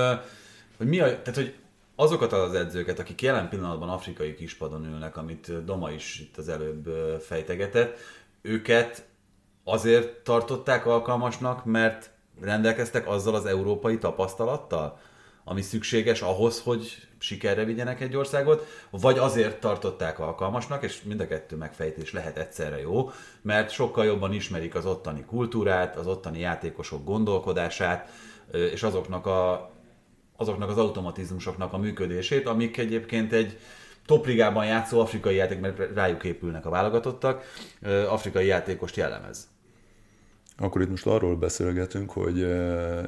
hogy 0.77 0.87
mi 0.87 0.99
a, 0.99 1.05
tehát, 1.05 1.35
hogy 1.35 1.55
azokat 1.95 2.33
az 2.33 2.53
edzőket, 2.53 2.99
akik 2.99 3.21
jelen 3.21 3.49
pillanatban 3.49 3.89
afrikai 3.89 4.35
kispadon 4.35 4.85
ülnek, 4.85 5.17
amit 5.17 5.63
Doma 5.65 5.91
is 5.91 6.19
itt 6.19 6.37
az 6.37 6.49
előbb 6.49 6.87
fejtegetett, 7.21 7.97
őket 8.41 9.05
azért 9.63 10.23
tartották 10.23 10.85
alkalmasnak, 10.85 11.65
mert 11.65 12.09
rendelkeztek 12.41 13.07
azzal 13.07 13.35
az 13.35 13.45
európai 13.45 13.97
tapasztalattal, 13.97 14.99
ami 15.49 15.61
szükséges 15.61 16.21
ahhoz, 16.21 16.61
hogy 16.61 17.07
sikerre 17.19 17.63
vigyenek 17.63 18.01
egy 18.01 18.15
országot, 18.15 18.67
vagy 18.89 19.17
azért 19.17 19.59
tartották 19.59 20.19
alkalmasnak, 20.19 20.83
és 20.83 21.01
mind 21.01 21.19
a 21.19 21.27
kettő 21.27 21.55
megfejtés 21.55 22.13
lehet 22.13 22.37
egyszerre 22.37 22.79
jó, 22.79 23.09
mert 23.41 23.71
sokkal 23.71 24.05
jobban 24.05 24.33
ismerik 24.33 24.75
az 24.75 24.85
ottani 24.85 25.23
kultúrát, 25.25 25.95
az 25.95 26.07
ottani 26.07 26.39
játékosok 26.39 27.05
gondolkodását, 27.05 28.09
és 28.51 28.83
azoknak, 28.83 29.25
a, 29.25 29.71
azoknak 30.37 30.69
az 30.69 30.77
automatizmusoknak 30.77 31.73
a 31.73 31.77
működését, 31.77 32.47
amik 32.47 32.77
egyébként 32.77 33.33
egy 33.33 33.57
topligában 34.05 34.65
játszó 34.65 34.99
afrikai 34.99 35.35
játék, 35.35 35.59
mert 35.59 35.93
rájuk 35.93 36.23
épülnek 36.23 36.65
a 36.65 36.69
válogatottak, 36.69 37.43
afrikai 38.07 38.45
játékost 38.45 38.95
jellemez. 38.95 39.47
Akkor 40.59 40.81
itt 40.81 40.89
most 40.89 41.05
arról 41.05 41.35
beszélgetünk, 41.35 42.11
hogy 42.11 42.41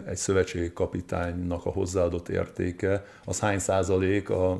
egy 0.07 0.17
szövetségi 0.17 0.73
kapitánynak 0.73 1.65
a 1.65 1.69
hozzáadott 1.69 2.29
értéke 2.29 3.05
az 3.25 3.39
hány 3.39 3.59
százalék 3.59 4.29
a 4.29 4.57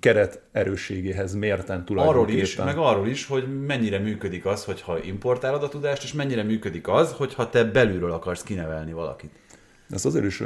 keret 0.00 0.40
erősségéhez 0.52 1.34
mérten 1.34 1.84
tulajdonképpen. 1.84 2.32
Arról 2.32 2.42
is, 2.42 2.56
meg 2.56 2.78
arról 2.78 3.08
is, 3.08 3.26
hogy 3.26 3.64
mennyire 3.66 3.98
működik 3.98 4.46
az, 4.46 4.64
hogyha 4.64 4.98
importálod 4.98 5.62
a 5.62 5.68
tudást, 5.68 6.02
és 6.02 6.12
mennyire 6.12 6.42
működik 6.42 6.88
az, 6.88 7.12
hogyha 7.12 7.50
te 7.50 7.64
belülről 7.64 8.12
akarsz 8.12 8.42
kinevelni 8.42 8.92
valakit. 8.92 9.30
Ezt 9.90 10.06
azért 10.06 10.24
is 10.24 10.42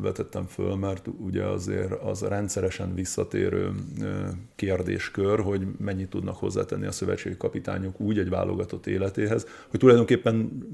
vetettem 0.00 0.46
föl, 0.46 0.74
mert 0.74 1.06
ugye 1.18 1.44
azért 1.44 1.92
az 1.92 2.22
rendszeresen 2.22 2.94
visszatérő 2.94 3.72
kérdéskör, 4.56 5.40
hogy 5.40 5.66
mennyit 5.78 6.10
tudnak 6.10 6.36
hozzátenni 6.36 6.86
a 6.86 6.92
szövetségi 6.92 7.36
kapitányok 7.36 8.00
úgy 8.00 8.18
egy 8.18 8.28
válogatott 8.28 8.86
életéhez, 8.86 9.46
hogy 9.68 9.80
tulajdonképpen 9.80 10.64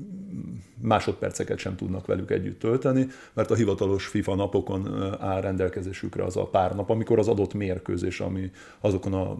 másodperceket 0.81 1.59
sem 1.59 1.77
tudnak 1.77 2.07
velük 2.07 2.31
együtt 2.31 2.59
tölteni, 2.59 3.07
mert 3.33 3.51
a 3.51 3.55
hivatalos 3.55 4.07
FIFA 4.07 4.35
napokon 4.35 5.13
áll 5.21 5.41
rendelkezésükre 5.41 6.25
az 6.25 6.37
a 6.37 6.47
pár 6.47 6.75
nap, 6.75 6.91
amikor 6.91 7.19
az 7.19 7.29
adott 7.29 7.55
mérkőzés, 7.55 8.21
ami 8.21 8.51
azokon 8.81 9.13
a 9.13 9.37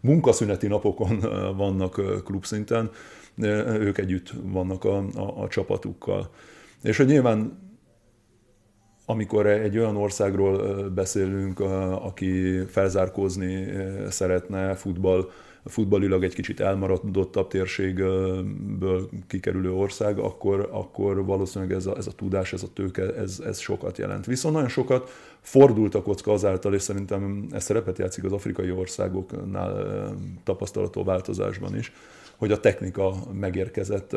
munkaszüneti 0.00 0.66
napokon 0.66 1.20
vannak 1.56 2.22
klubszinten, 2.24 2.90
ők 3.66 3.98
együtt 3.98 4.32
vannak 4.42 4.84
a, 4.84 4.96
a, 4.96 5.42
a 5.42 5.48
csapatukkal. 5.48 6.30
És 6.82 6.96
hogy 6.96 7.06
nyilván 7.06 7.68
amikor 9.10 9.46
egy 9.46 9.78
olyan 9.78 9.96
országról 9.96 10.88
beszélünk, 10.88 11.60
aki 12.00 12.64
felzárkózni 12.68 13.66
szeretne 14.08 14.74
futball, 14.74 15.30
futballilag 15.64 16.24
egy 16.24 16.34
kicsit 16.34 16.60
elmaradottabb 16.60 17.48
térségből 17.48 19.08
kikerülő 19.26 19.72
ország, 19.72 20.18
akkor, 20.18 20.68
akkor 20.72 21.24
valószínűleg 21.24 21.74
ez 21.74 21.86
a, 21.86 21.96
ez 21.96 22.06
a 22.06 22.12
tudás, 22.12 22.52
ez 22.52 22.62
a 22.62 22.72
tőke, 22.72 23.14
ez, 23.14 23.42
ez 23.46 23.58
sokat 23.58 23.98
jelent. 23.98 24.26
Viszont 24.26 24.54
nagyon 24.54 24.68
sokat 24.68 25.10
fordult 25.40 25.94
a 25.94 26.02
kocka 26.02 26.32
azáltal, 26.32 26.74
és 26.74 26.82
szerintem 26.82 27.46
ez 27.52 27.64
szerepet 27.64 27.98
játszik 27.98 28.24
az 28.24 28.32
afrikai 28.32 28.70
országoknál 28.70 30.14
tapasztalató 30.44 31.04
változásban 31.04 31.76
is, 31.76 31.92
hogy 32.40 32.52
a 32.52 32.60
technika 32.60 33.14
megérkezett 33.32 34.16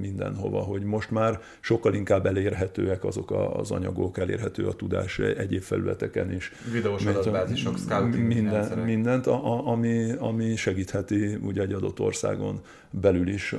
mindenhova, 0.00 0.60
hogy 0.60 0.82
most 0.82 1.10
már 1.10 1.40
sokkal 1.60 1.94
inkább 1.94 2.26
elérhetőek 2.26 3.04
azok 3.04 3.30
az 3.30 3.70
anyagok, 3.70 4.18
elérhető 4.18 4.66
a 4.66 4.72
tudás 4.72 5.18
egyéb 5.18 5.62
felületeken 5.62 6.32
is. 6.32 6.52
Videós 6.72 7.04
adatbázisok, 7.06 7.78
scouting 7.78 8.26
minden, 8.26 8.78
mindent, 8.78 9.26
ami, 9.26 10.12
ami 10.18 10.56
segítheti 10.56 11.34
ugye 11.34 11.62
egy 11.62 11.72
adott 11.72 12.00
országon 12.00 12.60
belül 12.90 13.28
is 13.28 13.54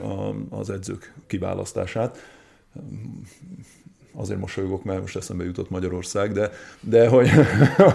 az 0.49 0.69
edzők 0.69 1.13
kiválasztását 1.27 2.17
azért 4.17 4.39
mosolyogok, 4.39 4.83
mert 4.83 5.01
most 5.01 5.15
eszembe 5.15 5.43
jutott 5.43 5.69
Magyarország, 5.69 6.31
de, 6.31 6.51
de 6.79 7.07
hogy, 7.07 7.29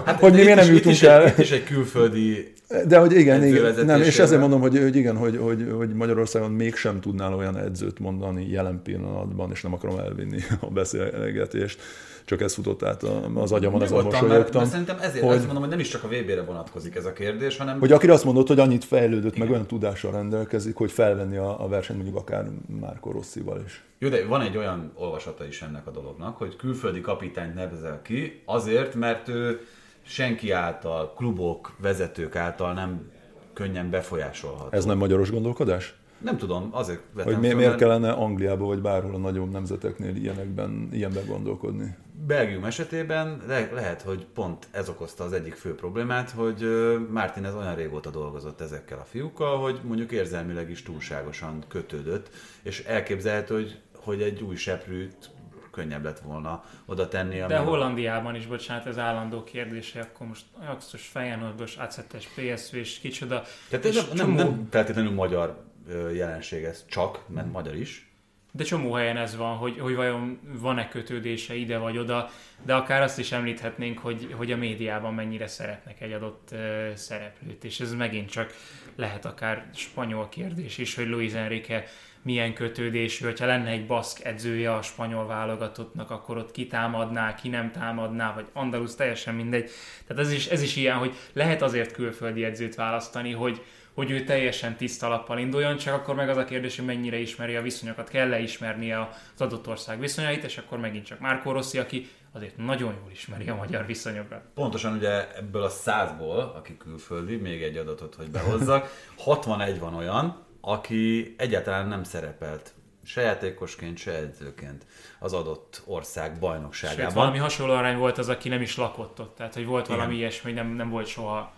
hát, 0.05 0.21
hogy 0.21 0.33
mi 0.33 0.43
nem 0.43 0.75
jutunk 0.75 0.97
itt 0.97 1.03
el. 1.03 1.25
Egy, 1.25 1.39
is 1.39 1.51
egy 1.51 1.65
külföldi 1.65 2.53
de 2.87 2.99
hogy 2.99 3.13
igen, 3.13 3.45
igen. 3.45 3.85
Nem, 3.85 4.03
és 4.03 4.19
ezért 4.19 4.41
mondom, 4.41 4.61
hogy, 4.61 4.79
hogy 4.79 4.97
igen, 4.97 5.17
hogy, 5.17 5.37
hogy, 5.37 5.67
hogy 5.77 5.95
Magyarországon 5.95 6.51
mégsem 6.51 7.01
tudnál 7.01 7.35
olyan 7.35 7.59
edzőt 7.59 7.99
mondani 7.99 8.51
jelen 8.51 8.81
pillanatban, 8.83 9.51
és 9.51 9.63
nem 9.63 9.73
akarom 9.73 9.99
elvinni 9.99 10.39
a 10.61 10.67
beszélgetést, 10.67 11.81
csak 12.25 12.41
ez 12.41 12.55
futott 12.55 12.83
át 12.83 13.03
az 13.35 13.53
agyamon, 13.53 13.81
a 13.81 13.85
mosolyogtam. 13.85 14.29
Mert, 14.29 14.71
szerintem 14.71 14.99
ezért 15.01 15.25
hogy, 15.25 15.35
azt 15.35 15.45
mondom, 15.45 15.63
hogy 15.63 15.71
nem 15.71 15.79
is 15.79 15.89
csak 15.89 16.05
a 16.05 16.09
VB-re 16.09 16.43
vonatkozik 16.43 16.95
ez 16.95 17.05
a 17.05 17.13
kérdés, 17.13 17.57
hanem... 17.57 17.79
Hogy 17.79 17.93
akire 17.93 18.13
azt 18.13 18.25
mondott, 18.25 18.49
hogy 18.49 18.59
annyit 18.59 18.85
fejlődött, 18.85 19.35
igen. 19.35 19.47
meg 19.47 19.51
olyan 19.51 19.67
tudással 19.67 20.13
rendelkezik, 20.13 20.77
hogy 20.77 20.93
felvenni 20.93 21.37
a, 21.37 21.65
a 21.65 21.69
versenyt 21.69 22.03
mondjuk 22.03 22.21
akár 22.21 22.47
Márko 22.81 23.11
Rosszival 23.11 23.63
is. 23.67 23.85
Jó, 23.99 24.09
de 24.09 24.27
van 24.27 24.41
egy 24.41 24.57
olyan 24.57 24.93
olvasata 24.95 25.47
is 25.47 25.63
ennek 25.63 25.87
a 25.87 25.91
dolognak, 25.91 26.37
hogy 26.37 26.57
külföldi 26.57 27.01
kapitányt 27.01 27.55
nevezel 27.55 28.03
ki, 28.03 28.43
azért, 28.45 28.95
mert 28.95 29.29
ő 29.29 29.61
senki 30.03 30.51
által, 30.51 31.13
klubok, 31.17 31.73
vezetők 31.79 32.37
által 32.37 32.73
nem 32.73 33.11
könnyen 33.53 33.91
befolyásolható. 33.91 34.77
Ez 34.77 34.85
nem 34.85 34.99
magyaros 34.99 35.31
gondolkodás? 35.31 35.95
Nem 36.19 36.37
tudom, 36.37 36.69
azért 36.71 37.01
vetem 37.15 37.33
Hogy 37.33 37.43
mi, 37.43 37.53
miért 37.53 37.77
kellene 37.77 38.11
Angliába 38.11 38.65
vagy 38.65 38.81
bárhol 38.81 39.15
a 39.15 39.19
nagyobb 39.19 39.51
nemzeteknél 39.51 40.17
ilyenekben, 40.17 40.89
ilyenben 40.93 41.27
gondolkodni? 41.27 41.97
Belgium 42.15 42.65
esetében 42.65 43.43
le, 43.47 43.71
lehet, 43.73 44.03
hogy 44.03 44.27
pont 44.35 44.69
ez 44.71 44.89
okozta 44.89 45.25
az 45.25 45.33
egyik 45.33 45.55
fő 45.55 45.75
problémát, 45.75 46.31
hogy 46.31 46.67
Mártin 47.11 47.45
ez 47.45 47.55
olyan 47.55 47.75
régóta 47.75 48.11
dolgozott 48.11 48.61
ezekkel 48.61 48.99
a 48.99 49.05
fiúkkal, 49.05 49.59
hogy 49.59 49.81
mondjuk 49.83 50.13
érzelmileg 50.13 50.71
is 50.71 50.83
túlságosan 50.83 51.65
kötődött, 51.69 52.31
és 52.63 52.81
elképzelhető, 52.81 53.55
hogy, 53.55 53.81
hogy 53.97 54.23
egy 54.23 54.43
új 54.43 54.57
seprűt 54.57 55.31
könnyebb 55.71 56.05
lett 56.05 56.19
volna 56.19 56.65
oda 56.87 57.09
tenni. 57.09 57.39
De 57.47 57.59
Hollandiában 57.59 58.35
is, 58.35 58.47
bocsánat, 58.47 58.87
ez 58.87 58.99
állandó 58.99 59.45
kérdése, 59.45 60.01
akkor 60.01 60.27
most 60.27 60.45
Ajaxos, 60.61 61.07
Feyenoordos, 61.07 61.77
ACT-es, 61.77 62.29
PSV 62.35 62.77
és 62.77 62.99
kicsoda. 62.99 63.43
Tehát 63.69 63.85
ez 63.85 63.95
nem, 63.95 64.17
csomó... 64.17 64.37
nem, 64.37 64.67
feltétlenül 64.71 65.13
magyar 65.13 65.65
jelenség 66.13 66.65
ez 66.65 66.85
csak, 66.87 67.25
mert 67.29 67.53
magyar 67.53 67.75
is. 67.75 68.12
De 68.55 68.65
csomó 68.65 68.93
helyen 68.93 69.17
ez 69.17 69.37
van, 69.37 69.57
hogy, 69.57 69.79
hogy 69.79 69.95
vajon 69.95 70.41
van-e 70.61 70.89
kötődése 70.89 71.55
ide 71.55 71.79
vagy 71.79 71.99
oda, 71.99 72.31
de 72.65 72.75
akár 72.75 73.03
azt 73.03 73.19
is 73.19 73.33
említhetnénk, 73.33 73.99
hogy, 73.99 74.35
hogy 74.37 74.53
a 74.53 74.57
médiában 74.57 75.15
mennyire 75.15 75.47
szeretnek 75.47 76.01
egy 76.01 76.13
adott 76.13 76.49
uh, 76.53 76.95
szereplőt, 76.95 77.65
és 77.65 77.81
ez 77.81 77.95
megint 77.95 78.31
csak 78.31 78.55
lehet 78.97 79.25
akár 79.25 79.71
spanyol 79.75 80.29
kérdés 80.29 80.79
is, 80.79 80.95
hogy 80.95 81.07
Luis 81.07 81.33
Enrique 81.33 81.85
milyen 82.23 82.55
kötődésű, 82.55 83.25
hogyha 83.25 83.47
lenne 83.47 83.69
egy 83.69 83.87
baszk 83.87 84.25
edzője 84.25 84.75
a 84.75 84.83
spanyol 84.83 85.27
válogatottnak, 85.27 86.11
akkor 86.11 86.37
ott 86.37 86.51
ki 86.51 86.67
támadná, 86.67 87.35
ki 87.35 87.49
nem 87.49 87.71
támadná, 87.71 88.35
vagy 88.35 88.47
Andalus, 88.53 88.95
teljesen 88.95 89.35
mindegy. 89.35 89.71
Tehát 90.07 90.23
ez 90.23 90.33
is, 90.33 90.47
ez 90.47 90.63
is 90.63 90.77
ilyen, 90.77 90.97
hogy 90.97 91.15
lehet 91.33 91.63
azért 91.63 91.93
külföldi 91.93 92.45
edzőt 92.45 92.75
választani, 92.75 93.33
hogy, 93.33 93.63
hogy 93.95 94.11
ő 94.11 94.25
teljesen 94.25 94.77
tiszta 94.77 95.09
lappal 95.09 95.39
induljon, 95.39 95.77
csak 95.77 95.95
akkor 95.95 96.15
meg 96.15 96.29
az 96.29 96.37
a 96.37 96.45
kérdés, 96.45 96.77
hogy 96.77 96.85
mennyire 96.85 97.17
ismeri 97.17 97.57
a 97.57 97.63
viszonyokat, 97.63 98.09
kell-e 98.09 98.39
ismernie 98.39 99.09
az 99.35 99.41
adott 99.41 99.69
ország 99.69 100.01
viszonyait, 100.01 100.45
és 100.45 100.59
akkor 100.59 100.79
megint 100.79 101.07
csak 101.07 101.21
Márkó 101.21 101.53
Rossi, 101.53 101.79
aki 101.79 102.11
azért 102.33 102.57
nagyon 102.57 102.95
jól 103.01 103.11
ismeri 103.11 103.49
a 103.49 103.55
magyar 103.55 103.87
viszonyokat. 103.87 104.41
Pontosan 104.55 104.97
ugye 104.97 105.37
ebből 105.37 105.63
a 105.63 105.69
százból, 105.69 106.53
aki 106.57 106.77
külföldi, 106.77 107.37
még 107.37 107.63
egy 107.63 107.77
adatot, 107.77 108.15
hogy 108.15 108.31
behozzak, 108.31 108.91
61 109.19 109.79
van 109.79 109.95
olyan, 109.95 110.45
aki 110.61 111.35
egyáltalán 111.39 111.89
nem 111.89 112.05
szerepelt 112.05 112.73
se 113.05 113.21
játékosként, 113.21 113.99
se 113.99 114.13
edzőként 114.13 114.87
az 115.19 115.33
adott 115.33 115.83
ország 115.85 116.39
bajnokságában. 116.39 117.05
Sőt, 117.05 117.15
valami 117.15 117.39
hasonló 117.39 117.73
arány 117.73 117.97
volt 117.97 118.19
az, 118.19 118.29
aki 118.29 118.49
nem 118.49 118.61
is 118.61 118.77
lakott 118.77 119.21
ott. 119.21 119.37
Tehát, 119.37 119.55
hogy 119.55 119.67
volt 119.67 119.87
valami 119.87 120.13
Igen. 120.13 120.19
ilyesmi, 120.19 120.53
nem, 120.53 120.69
nem 120.69 120.91
volt 120.91 121.07
soha 121.07 121.53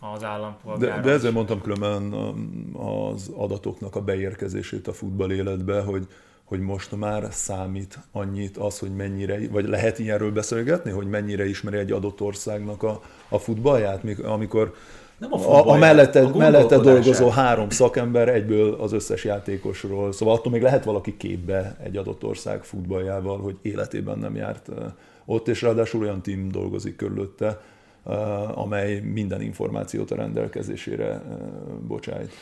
az 0.00 0.24
állampolgár. 0.24 1.00
De, 1.00 1.00
de 1.08 1.10
ezzel 1.10 1.32
mondtam 1.32 1.60
különben 1.60 2.12
az 2.72 3.30
adatoknak 3.36 3.96
a 3.96 4.00
beérkezését 4.00 4.88
a 4.88 4.92
futball 4.92 5.30
életbe, 5.30 5.80
hogy, 5.80 6.06
hogy 6.44 6.60
most 6.60 6.96
már 6.96 7.26
számít 7.30 7.98
annyit 8.12 8.56
az, 8.56 8.78
hogy 8.78 8.96
mennyire, 8.96 9.48
vagy 9.50 9.68
lehet 9.68 9.98
ilyenről 9.98 10.32
beszélgetni, 10.32 10.90
hogy 10.90 11.06
mennyire 11.06 11.48
ismeri 11.48 11.76
egy 11.76 11.92
adott 11.92 12.20
országnak 12.20 12.82
a, 12.82 13.00
a 13.28 13.38
futballját, 13.38 14.02
amikor 14.24 14.74
nem 15.18 15.32
a, 15.32 15.36
a, 15.36 15.68
a 15.68 15.76
mellette, 15.76 16.24
a 16.24 16.36
mellette 16.36 16.78
dolgozó 16.78 17.28
három 17.28 17.70
szakember 17.70 18.28
egyből 18.28 18.74
az 18.74 18.92
összes 18.92 19.24
játékosról. 19.24 20.12
Szóval 20.12 20.34
attól 20.34 20.52
még 20.52 20.62
lehet 20.62 20.84
valaki 20.84 21.16
képbe 21.16 21.76
egy 21.82 21.96
adott 21.96 22.24
ország 22.24 22.64
futballjával, 22.64 23.38
hogy 23.38 23.56
életében 23.62 24.18
nem 24.18 24.36
járt 24.36 24.68
ott, 25.24 25.48
és 25.48 25.62
ráadásul 25.62 26.00
olyan 26.00 26.22
team 26.22 26.48
dolgozik 26.48 26.96
körülötte, 26.96 27.60
amely 28.54 29.00
minden 29.00 29.40
információt 29.40 30.10
a 30.10 30.16
rendelkezésére 30.16 31.22
bocsájt. 31.86 32.32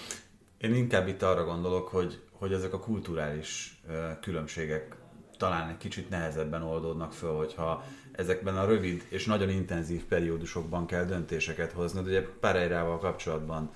Én 0.58 0.74
inkább 0.74 1.08
itt 1.08 1.22
arra 1.22 1.44
gondolok, 1.44 1.88
hogy, 1.88 2.20
hogy 2.30 2.52
ezek 2.52 2.72
a 2.72 2.78
kulturális 2.78 3.80
különbségek 4.20 4.96
talán 5.38 5.68
egy 5.68 5.76
kicsit 5.76 6.08
nehezebben 6.08 6.62
oldódnak 6.62 7.12
föl, 7.12 7.36
hogyha 7.36 7.84
ezekben 8.12 8.56
a 8.56 8.64
rövid 8.64 9.06
és 9.08 9.24
nagyon 9.24 9.50
intenzív 9.50 10.04
periódusokban 10.04 10.86
kell 10.86 11.04
döntéseket 11.04 11.72
hozni. 11.72 12.00
Ugye 12.00 12.22
Pereirával 12.40 12.98
kapcsolatban 12.98 13.70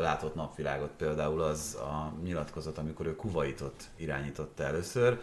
látott 0.00 0.34
napvilágot 0.34 0.90
például 0.96 1.40
az 1.40 1.74
a 1.74 2.12
nyilatkozat, 2.22 2.78
amikor 2.78 3.06
ő 3.06 3.16
Kuwaitot 3.16 3.84
irányította 3.96 4.62
először, 4.62 5.20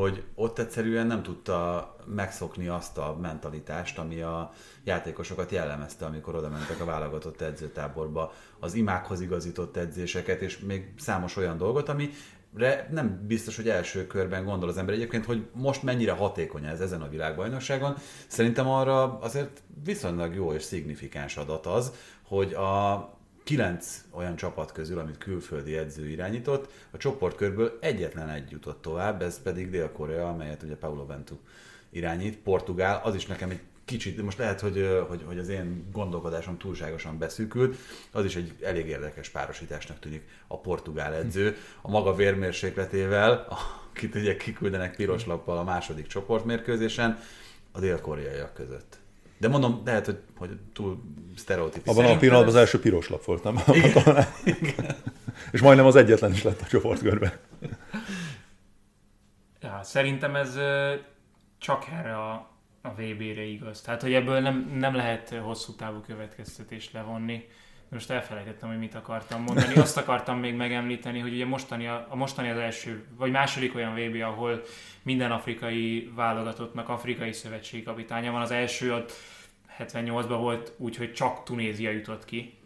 hogy 0.00 0.24
ott 0.34 0.58
egyszerűen 0.58 1.06
nem 1.06 1.22
tudta 1.22 1.96
megszokni 2.06 2.68
azt 2.68 2.98
a 2.98 3.18
mentalitást, 3.20 3.98
ami 3.98 4.20
a 4.20 4.52
játékosokat 4.84 5.50
jellemezte, 5.50 6.06
amikor 6.06 6.34
oda 6.34 6.48
mentek 6.48 6.80
a 6.80 6.84
válogatott 6.84 7.40
edzőtáborba, 7.40 8.32
az 8.60 8.74
imákhoz 8.74 9.20
igazított 9.20 9.76
edzéseket, 9.76 10.40
és 10.40 10.58
még 10.58 10.92
számos 10.98 11.36
olyan 11.36 11.56
dolgot, 11.56 11.88
ami 11.88 12.10
nem 12.90 13.24
biztos, 13.26 13.56
hogy 13.56 13.68
első 13.68 14.06
körben 14.06 14.44
gondol 14.44 14.68
az 14.68 14.78
ember 14.78 14.94
egyébként, 14.94 15.24
hogy 15.24 15.46
most 15.52 15.82
mennyire 15.82 16.12
hatékony 16.12 16.64
ez 16.64 16.80
ezen 16.80 17.02
a 17.02 17.08
világbajnokságon. 17.08 17.96
Szerintem 18.26 18.68
arra 18.68 19.18
azért 19.18 19.62
viszonylag 19.84 20.34
jó 20.34 20.52
és 20.52 20.62
szignifikáns 20.62 21.36
adat 21.36 21.66
az, 21.66 21.92
hogy 22.22 22.52
a 22.52 23.08
kilenc 23.44 24.04
olyan 24.10 24.36
csapat 24.36 24.72
közül, 24.72 24.98
amit 24.98 25.18
külföldi 25.18 25.76
edző 25.76 26.08
irányított, 26.08 26.72
a 26.90 26.96
csoportkörből 26.96 27.78
egyetlen 27.80 28.28
egy 28.28 28.50
jutott 28.50 28.82
tovább, 28.82 29.22
ez 29.22 29.42
pedig 29.42 29.70
Dél-Korea, 29.70 30.28
amelyet 30.28 30.62
ugye 30.62 30.76
Paulo 30.76 31.06
Ventu 31.06 31.36
irányít, 31.90 32.38
Portugál, 32.38 33.00
az 33.04 33.14
is 33.14 33.26
nekem 33.26 33.50
egy 33.50 33.60
kicsit, 33.84 34.22
most 34.22 34.38
lehet, 34.38 34.60
hogy, 34.60 35.04
hogy, 35.08 35.22
hogy 35.26 35.38
az 35.38 35.48
én 35.48 35.88
gondolkodásom 35.92 36.58
túlságosan 36.58 37.18
beszűkült, 37.18 37.76
az 38.10 38.24
is 38.24 38.36
egy 38.36 38.52
elég 38.62 38.86
érdekes 38.86 39.28
párosításnak 39.28 39.98
tűnik 39.98 40.22
a 40.46 40.60
portugál 40.60 41.14
edző, 41.14 41.56
a 41.82 41.90
maga 41.90 42.14
vérmérsékletével, 42.14 43.46
akit 43.92 44.14
ugye 44.14 44.36
kiküldenek 44.36 44.96
piros 44.96 45.26
lappal 45.26 45.58
a 45.58 45.64
második 45.64 46.06
csoportmérkőzésen, 46.06 47.18
a 47.72 47.80
dél-koreaiak 47.80 48.54
között. 48.54 48.98
De 49.44 49.50
mondom, 49.50 49.82
lehet, 49.84 50.06
hogy, 50.06 50.18
hogy 50.36 50.50
túl 50.72 51.02
sztereotíp. 51.36 51.88
Abban 51.88 52.04
a 52.04 52.16
pillanatban 52.16 52.54
az 52.54 52.60
első 52.60 52.80
piros 52.80 53.08
lap 53.08 53.24
volt, 53.24 53.42
nem? 53.42 53.56
Igen. 53.66 54.26
Igen. 54.60 54.96
És 55.52 55.60
majdnem 55.60 55.86
az 55.86 55.96
egyetlen 55.96 56.32
is 56.32 56.42
lett 56.42 56.60
a 56.60 56.66
csoportkörben. 56.66 57.32
Ja, 59.60 59.80
szerintem 59.82 60.36
ez 60.36 60.58
csak 61.58 61.86
erre 61.92 62.16
a 62.16 62.52
a 62.82 62.88
VB-re 62.88 63.42
igaz. 63.42 63.80
Tehát, 63.80 64.02
hogy 64.02 64.12
ebből 64.12 64.40
nem, 64.40 64.74
nem 64.78 64.94
lehet 64.94 65.34
hosszú 65.42 65.74
távú 65.74 66.00
következtetést 66.00 66.92
levonni. 66.92 67.48
Most 67.88 68.10
elfelejtettem, 68.10 68.68
hogy 68.68 68.78
mit 68.78 68.94
akartam 68.94 69.42
mondani. 69.42 69.74
Azt 69.74 69.96
akartam 69.96 70.38
még 70.38 70.54
megemlíteni, 70.54 71.18
hogy 71.18 71.32
ugye 71.32 71.46
mostani, 71.46 71.86
a, 71.86 72.06
a 72.08 72.16
mostani 72.16 72.50
az 72.50 72.56
első, 72.56 73.04
vagy 73.16 73.30
második 73.30 73.74
olyan 73.74 73.94
VB, 73.94 74.22
ahol 74.22 74.62
minden 75.02 75.30
afrikai 75.30 76.10
válogatottnak 76.14 76.88
afrikai 76.88 77.32
szövetségkapitánya 77.32 78.32
van. 78.32 78.40
Az 78.40 78.50
első 78.50 78.94
ott 78.94 79.12
78-ban 79.78 80.36
volt 80.40 80.72
úgy, 80.76 80.96
hogy 80.96 81.12
csak 81.12 81.42
Tunézia 81.42 81.90
jutott 81.90 82.24
ki. 82.24 82.58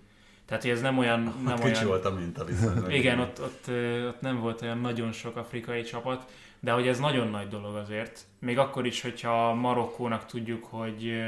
Tehát, 0.47 0.63
hogy 0.63 0.73
ez 0.73 0.81
nem 0.81 0.99
olyan... 0.99 1.35
Nem 1.45 1.57
Kicsi 1.57 1.69
olyan... 1.69 1.87
volt 1.87 2.05
a 2.05 2.11
minta 2.11 2.45
viszont. 2.45 2.93
Igen, 2.93 3.19
ott, 3.19 3.41
ott, 3.41 3.71
ott 4.07 4.21
nem 4.21 4.41
volt 4.41 4.63
olyan 4.63 4.79
nagyon 4.79 5.13
sok 5.13 5.37
afrikai 5.37 5.83
csapat 5.83 6.27
de 6.61 6.73
hogy 6.73 6.89
ez 6.89 6.99
nagyon 6.99 7.29
nagy 7.29 7.49
dolog 7.49 7.77
azért. 7.77 8.21
Még 8.39 8.59
akkor 8.59 8.87
is, 8.87 9.03
hogyha 9.03 9.55
Marokkónak 9.55 10.27
tudjuk, 10.27 10.65
hogy 10.65 11.23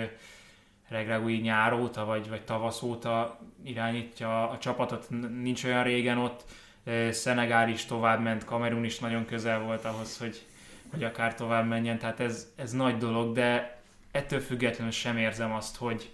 Regragui 0.89 1.37
nyár 1.37 1.73
óta, 1.73 2.05
vagy, 2.05 2.29
vagy 2.29 2.43
tavasz 2.43 2.83
óta 2.83 3.39
irányítja 3.65 4.51
a 4.51 4.59
csapatot, 4.59 5.07
nincs 5.43 5.65
olyan 5.65 5.83
régen 5.83 6.19
ott, 6.19 6.45
Szenegál 7.11 7.69
is 7.69 7.85
tovább 7.85 8.23
ment, 8.23 8.45
Kamerun 8.45 8.85
is 8.85 8.99
nagyon 8.99 9.25
közel 9.25 9.61
volt 9.61 9.85
ahhoz, 9.85 10.19
hogy, 10.19 10.47
hogy 10.91 11.05
akár 11.05 11.35
tovább 11.35 11.69
menjen, 11.69 11.99
tehát 11.99 12.21
ez, 12.21 12.53
ez 12.57 12.73
nagy 12.73 12.97
dolog, 12.97 13.35
de 13.35 13.80
ettől 14.11 14.41
függetlenül 14.41 14.93
sem 14.93 15.17
érzem 15.17 15.53
azt, 15.53 15.77
hogy, 15.77 16.11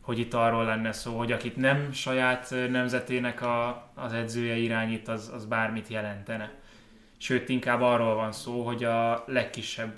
hogy 0.00 0.18
itt 0.18 0.34
arról 0.34 0.64
lenne 0.64 0.92
szó, 0.92 1.18
hogy 1.18 1.32
akit 1.32 1.56
nem 1.56 1.92
saját 1.92 2.50
nemzetének 2.50 3.42
a, 3.42 3.90
az 3.94 4.12
edzője 4.12 4.56
irányít, 4.56 5.08
az, 5.08 5.30
az 5.34 5.44
bármit 5.44 5.88
jelentene 5.88 6.52
sőt 7.18 7.48
inkább 7.48 7.80
arról 7.80 8.14
van 8.14 8.32
szó, 8.32 8.62
hogy 8.62 8.84
a 8.84 9.24
legkisebb 9.26 9.94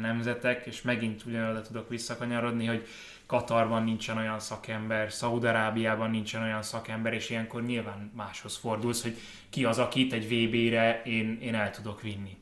nemzetek, 0.00 0.66
és 0.66 0.82
megint 0.82 1.24
ugyanoda 1.26 1.62
tudok 1.62 1.88
visszakanyarodni, 1.88 2.66
hogy 2.66 2.86
Katarban 3.26 3.84
nincsen 3.84 4.16
olyan 4.16 4.38
szakember, 4.38 5.12
Szaudarábiában 5.12 6.10
nincsen 6.10 6.42
olyan 6.42 6.62
szakember, 6.62 7.12
és 7.12 7.30
ilyenkor 7.30 7.62
nyilván 7.62 8.10
máshoz 8.16 8.56
fordulsz, 8.56 9.02
hogy 9.02 9.16
ki 9.50 9.64
az, 9.64 9.78
akit 9.78 10.12
egy 10.12 10.24
VB-re 10.24 11.02
én, 11.04 11.38
én 11.40 11.54
el 11.54 11.70
tudok 11.70 12.02
vinni. 12.02 12.36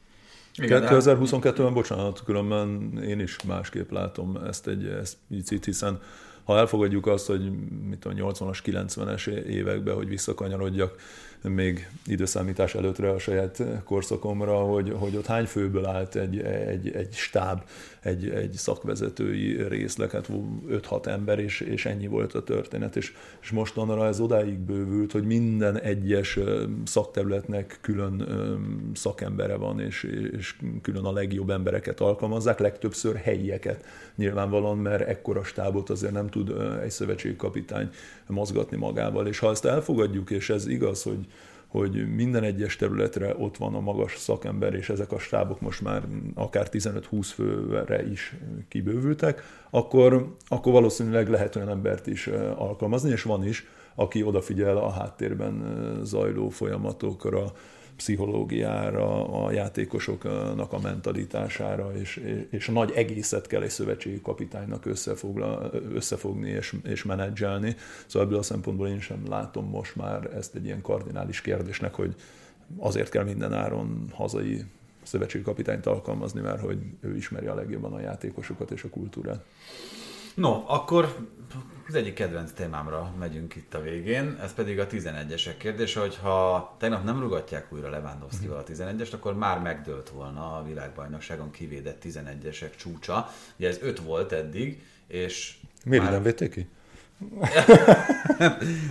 2022-ben, 0.57 1.75
bocsánat, 1.75 2.23
különben 2.25 2.99
én 3.03 3.21
is 3.21 3.37
másképp 3.43 3.91
látom 3.91 4.37
ezt 4.37 4.67
egy 4.67 4.87
ezt 4.87 5.17
picit, 5.29 5.65
hiszen 5.65 6.01
ha 6.45 6.59
elfogadjuk 6.59 7.07
azt, 7.07 7.27
hogy 7.27 7.51
mit 7.89 8.05
a 8.05 8.11
80-as, 8.11 8.59
90-es 8.65 9.27
években, 9.29 9.95
hogy 9.95 10.09
visszakanyarodjak, 10.09 10.97
még 11.43 11.91
időszámítás 12.07 12.75
előttre 12.75 13.11
a 13.11 13.19
saját 13.19 13.63
korszakomra, 13.85 14.57
hogy, 14.57 14.95
hogy 14.99 15.17
ott 15.17 15.27
hány 15.27 15.45
főből 15.45 15.87
állt 15.87 16.15
egy, 16.15 16.41
egy, 16.41 16.91
egy 16.95 17.15
stáb, 17.15 17.63
egy, 18.01 18.29
egy 18.29 18.53
szakvezetői 18.53 19.69
részleg, 19.69 20.11
hát 20.11 20.31
5-6 20.69 21.07
ember, 21.07 21.39
és, 21.39 21.61
és 21.61 21.87
ennyi 21.87 22.07
volt 22.07 22.35
a 22.35 22.43
történet. 22.43 22.97
És, 22.97 23.13
és 23.43 23.51
mostanra 23.51 24.07
ez 24.07 24.21
odáig 24.21 24.59
bővült, 24.59 25.13
hogy 25.13 25.25
minden 25.25 25.79
egyes 25.81 26.39
szakterületnek 26.85 27.79
külön 27.81 28.27
szakembere 28.95 29.57
van, 29.57 29.81
és, 29.81 30.03
és 30.33 30.57
külön 30.83 31.05
a 31.05 31.13
legjobb 31.13 31.51
embereket 31.51 32.01
alkalmazzák, 32.01 32.59
legtöbbször 32.59 33.17
helyieket 33.17 33.85
nyilvánvalóan, 34.17 34.79
mert 34.79 35.09
ekkora 35.09 35.45
stábot 35.45 35.91
azért 35.91 36.13
nem 36.13 36.29
tud 36.29 36.55
egy 36.83 36.91
szövetségkapitány 36.91 37.89
mozgatni 38.27 38.77
magával. 38.77 39.27
És 39.27 39.39
ha 39.39 39.51
ezt 39.51 39.65
elfogadjuk, 39.65 40.31
és 40.31 40.51
ez 40.51 40.67
igaz, 40.67 41.03
hogy 41.03 41.27
hogy 41.71 42.15
minden 42.15 42.43
egyes 42.43 42.77
területre 42.77 43.35
ott 43.39 43.57
van 43.57 43.75
a 43.75 43.81
magas 43.81 44.17
szakember, 44.17 44.75
és 44.75 44.89
ezek 44.89 45.13
a 45.13 45.19
stábok 45.19 45.61
most 45.61 45.81
már 45.81 46.03
akár 46.35 46.69
15-20 46.71 47.29
főre 47.35 48.11
is 48.11 48.37
kibővültek, 48.69 49.43
akkor, 49.71 50.35
akkor 50.49 50.73
valószínűleg 50.73 51.29
lehet 51.29 51.57
olyan 51.57 51.69
embert 51.69 52.07
is 52.07 52.27
alkalmazni, 52.57 53.11
és 53.11 53.23
van 53.23 53.47
is, 53.47 53.67
aki 53.95 54.23
odafigyel 54.23 54.77
a 54.77 54.91
háttérben 54.91 55.63
zajló 56.03 56.49
folyamatokra, 56.49 57.53
pszichológiára, 58.01 59.29
a 59.45 59.51
játékosoknak 59.51 60.73
a 60.73 60.79
mentalitására, 60.79 61.93
és, 61.95 62.23
és 62.51 62.69
a 62.69 62.73
nagy 62.73 62.93
egészet 62.95 63.47
kell 63.47 63.63
egy 63.63 63.71
szövetségi 63.71 64.21
kapitánynak 64.21 64.87
összefogla, 64.87 65.71
összefogni 65.95 66.49
és, 66.49 66.77
és 66.85 67.05
menedzselni. 67.05 67.77
Szóval 68.07 68.29
ebből 68.29 68.39
a 68.39 68.43
szempontból 68.43 68.89
én 68.89 69.01
sem 69.01 69.23
látom 69.29 69.69
most 69.69 69.97
már 69.97 70.35
ezt 70.35 70.55
egy 70.55 70.65
ilyen 70.65 70.81
kardinális 70.81 71.41
kérdésnek, 71.41 71.95
hogy 71.95 72.15
azért 72.79 73.11
kell 73.11 73.25
minden 73.25 73.53
áron 73.53 74.05
hazai 74.13 74.65
szövetségi 75.03 75.45
kapitányt 75.45 75.87
alkalmazni, 75.87 76.41
mert 76.41 76.61
hogy 76.61 76.79
ő 77.01 77.17
ismeri 77.17 77.47
a 77.47 77.55
legjobban 77.55 77.93
a 77.93 78.01
játékosokat 78.01 78.71
és 78.71 78.83
a 78.83 78.89
kultúrát. 78.89 79.45
No, 80.41 80.65
akkor 80.67 81.29
az 81.89 81.95
egyik 81.95 82.15
kedvenc 82.15 82.53
témámra 82.53 83.15
megyünk 83.19 83.55
itt 83.57 83.75
a 83.75 83.81
végén, 83.81 84.39
ez 84.43 84.55
pedig 84.55 84.79
a 84.79 84.87
11-esek 84.87 85.55
kérdése, 85.59 86.01
hogy 86.01 86.17
ha 86.17 86.77
tegnap 86.79 87.05
nem 87.05 87.21
rugatják 87.21 87.73
újra 87.73 87.91
Lewandowski-val 87.91 88.59
a 88.59 88.65
11-est, 88.65 89.13
akkor 89.13 89.35
már 89.37 89.61
megdőlt 89.61 90.09
volna 90.09 90.57
a 90.57 90.65
világbajnokságon 90.65 91.51
kivédett 91.51 92.03
11-esek 92.05 92.77
csúcsa. 92.77 93.29
Ugye 93.57 93.69
ez 93.69 93.79
5 93.83 94.01
volt 94.01 94.33
eddig, 94.33 94.83
és... 95.07 95.57
Miért 95.85 96.05
már... 96.05 96.13
nem 96.13 96.23
vették 96.23 96.51
ki? 96.51 96.69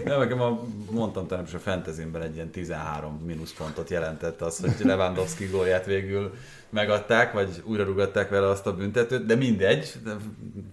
Nem, 0.06 0.20
nekem 0.20 0.42
a, 0.42 0.64
mondtam 0.92 1.28
talán 1.28 1.46
is 1.46 1.54
a 1.54 1.60
fentezimben 1.60 2.22
egy 2.22 2.36
ilyen 2.36 2.50
13 2.50 3.22
mínuszpontot 3.26 3.90
jelentett 3.90 4.42
az, 4.42 4.60
hogy 4.60 4.86
Lewandowski 4.86 5.46
gólját 5.46 5.86
végül 5.86 6.34
megadták, 6.70 7.34
vagy 7.34 7.50
újra 7.64 7.84
rugatták 7.84 8.30
vele 8.30 8.48
azt 8.48 8.68
a 8.68 8.76
büntetőt, 8.76 9.26
de 9.26 9.36
mindegy, 9.36 9.94
de 10.04 10.16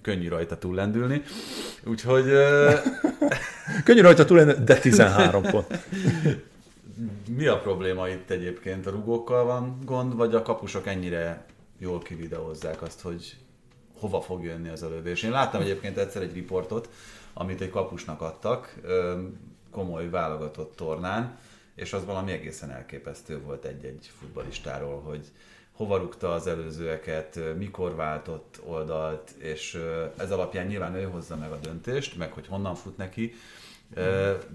könnyű 0.02 0.28
rajta 0.28 0.58
túllendülni. 0.58 1.22
Úgyhogy... 1.84 2.24
könnyű 3.84 4.00
rajta 4.00 4.24
túllendülni, 4.24 4.64
de 4.64 4.78
13 4.78 5.42
pont. 5.42 5.66
Mi 7.36 7.46
a 7.46 7.60
probléma 7.60 8.08
itt 8.08 8.30
egyébként? 8.30 8.86
A 8.86 8.90
rugókkal 8.90 9.44
van 9.44 9.78
gond, 9.84 10.16
vagy 10.16 10.34
a 10.34 10.42
kapusok 10.42 10.86
ennyire 10.86 11.44
jól 11.78 11.98
kivideozzák 11.98 12.82
azt, 12.82 13.00
hogy 13.00 13.36
hova 13.98 14.20
fog 14.20 14.44
jönni 14.44 14.68
az 14.68 14.82
a 14.82 14.88
lövés? 14.88 15.22
Én 15.22 15.30
láttam 15.30 15.60
egyébként 15.60 15.96
egyszer 15.96 16.22
egy 16.22 16.34
riportot, 16.34 16.88
amit 17.38 17.60
egy 17.60 17.70
kapusnak 17.70 18.20
adtak, 18.20 18.74
komoly 19.70 20.08
válogatott 20.10 20.76
tornán, 20.76 21.38
és 21.74 21.92
az 21.92 22.04
valami 22.04 22.32
egészen 22.32 22.70
elképesztő 22.70 23.40
volt 23.40 23.64
egy-egy 23.64 24.10
futbalistáról, 24.18 25.00
hogy 25.00 25.26
hova 25.72 25.96
rúgta 25.96 26.32
az 26.32 26.46
előzőeket, 26.46 27.40
mikor 27.56 27.94
váltott 27.94 28.60
oldalt, 28.64 29.30
és 29.30 29.82
ez 30.16 30.30
alapján 30.30 30.66
nyilván 30.66 30.94
ő 30.94 31.04
hozza 31.04 31.36
meg 31.36 31.50
a 31.50 31.56
döntést, 31.56 32.16
meg 32.16 32.32
hogy 32.32 32.46
honnan 32.46 32.74
fut 32.74 32.96
neki, 32.96 33.32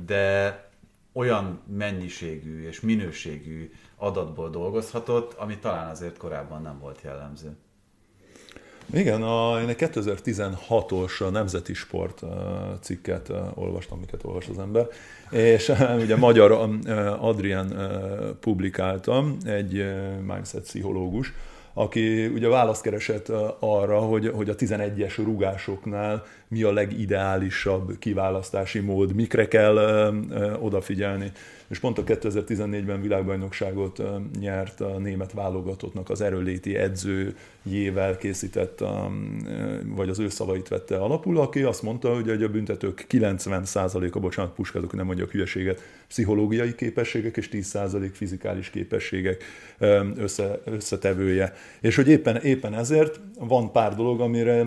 de 0.05 0.69
olyan 1.11 1.61
mennyiségű 1.67 2.67
és 2.67 2.79
minőségű 2.79 3.71
adatból 3.95 4.49
dolgozhatott, 4.49 5.33
ami 5.33 5.57
talán 5.57 5.89
azért 5.89 6.17
korábban 6.17 6.61
nem 6.61 6.79
volt 6.79 7.01
jellemző. 7.01 7.55
Igen, 8.93 9.21
a, 9.21 9.61
én 9.61 9.67
egy 9.67 9.75
2016-os 9.79 11.31
Nemzeti 11.31 11.73
Sport 11.73 12.21
cikket 12.81 13.31
olvastam, 13.53 13.99
miket 13.99 14.23
olvas 14.23 14.47
az 14.47 14.59
ember, 14.59 14.87
és 15.29 15.71
ugye 16.01 16.15
magyar 16.15 16.69
Adrian 17.19 17.73
publikáltam, 18.39 19.37
egy 19.45 19.85
mindset 20.27 20.61
pszichológus, 20.61 21.33
aki 21.73 22.25
ugye 22.25 22.47
választ 22.47 22.81
keresett 22.81 23.31
arra, 23.59 23.99
hogy, 23.99 24.31
hogy 24.35 24.49
a 24.49 24.55
11-es 24.55 25.13
rugásoknál 25.23 26.23
mi 26.47 26.63
a 26.63 26.73
legideálisabb 26.73 27.97
kiválasztási 27.99 28.79
mód, 28.79 29.13
mikre 29.13 29.47
kell 29.47 29.77
odafigyelni 30.59 31.31
és 31.71 31.79
pont 31.79 31.97
a 31.97 32.03
2014-ben 32.03 33.01
világbajnokságot 33.01 34.01
nyert 34.39 34.81
a 34.81 34.97
német 34.97 35.33
válogatottnak 35.33 36.09
az 36.09 36.21
erőléti 36.21 36.75
edzőjével 36.75 38.17
készített, 38.17 38.83
vagy 39.85 40.09
az 40.09 40.19
ő 40.19 40.29
szavait 40.29 40.67
vette 40.67 40.97
alapul, 40.97 41.37
aki 41.37 41.61
azt 41.61 41.81
mondta, 41.81 42.13
hogy 42.13 42.43
a 42.43 42.49
büntetők 42.49 43.05
90%-a, 43.09 44.19
bocsánat, 44.19 44.53
puskázok, 44.53 44.93
nem 44.93 45.05
mondjak 45.05 45.31
hülyeséget, 45.31 45.81
pszichológiai 46.07 46.75
képességek 46.75 47.37
és 47.37 47.49
10% 47.51 48.09
fizikális 48.13 48.69
képességek 48.69 49.43
össze, 50.15 50.59
összetevője. 50.65 51.53
És 51.81 51.95
hogy 51.95 52.07
éppen, 52.07 52.35
éppen 52.37 52.73
ezért 52.73 53.19
van 53.39 53.71
pár 53.71 53.95
dolog, 53.95 54.21
amire 54.21 54.65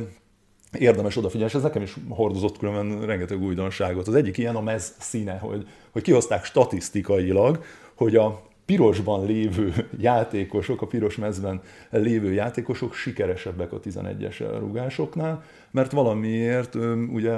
érdemes 0.79 1.17
odafigyelni, 1.17 1.51
és 1.51 1.57
ez 1.57 1.63
nekem 1.63 1.83
is 1.83 1.97
hordozott 2.09 2.59
különben 2.59 3.07
rengeteg 3.07 3.43
újdonságot. 3.43 4.09
Az 4.09 4.15
egyik 4.15 4.39
ilyen 4.39 4.57
a 4.57 4.61
mez 4.61 4.95
színe, 4.99 5.39
hogy, 5.39 5.67
hogy 5.91 6.03
kihozták 6.03 6.45
statisztikailag, 6.45 7.65
hogy 7.95 8.17
a 8.17 8.43
pirosban 8.65 9.27
lévő 9.27 9.89
játékosok, 9.99 10.83
a 10.83 10.87
piros 10.87 11.17
mezben 11.17 11.63
lévő 11.91 12.33
játékosok 12.33 12.95
sikeresebbek 12.95 13.73
a 13.73 13.81
11-es 13.81 14.57
rugásoknál, 14.59 15.45
mert 15.75 15.93
valamiért 15.93 16.75
ugye 17.13 17.33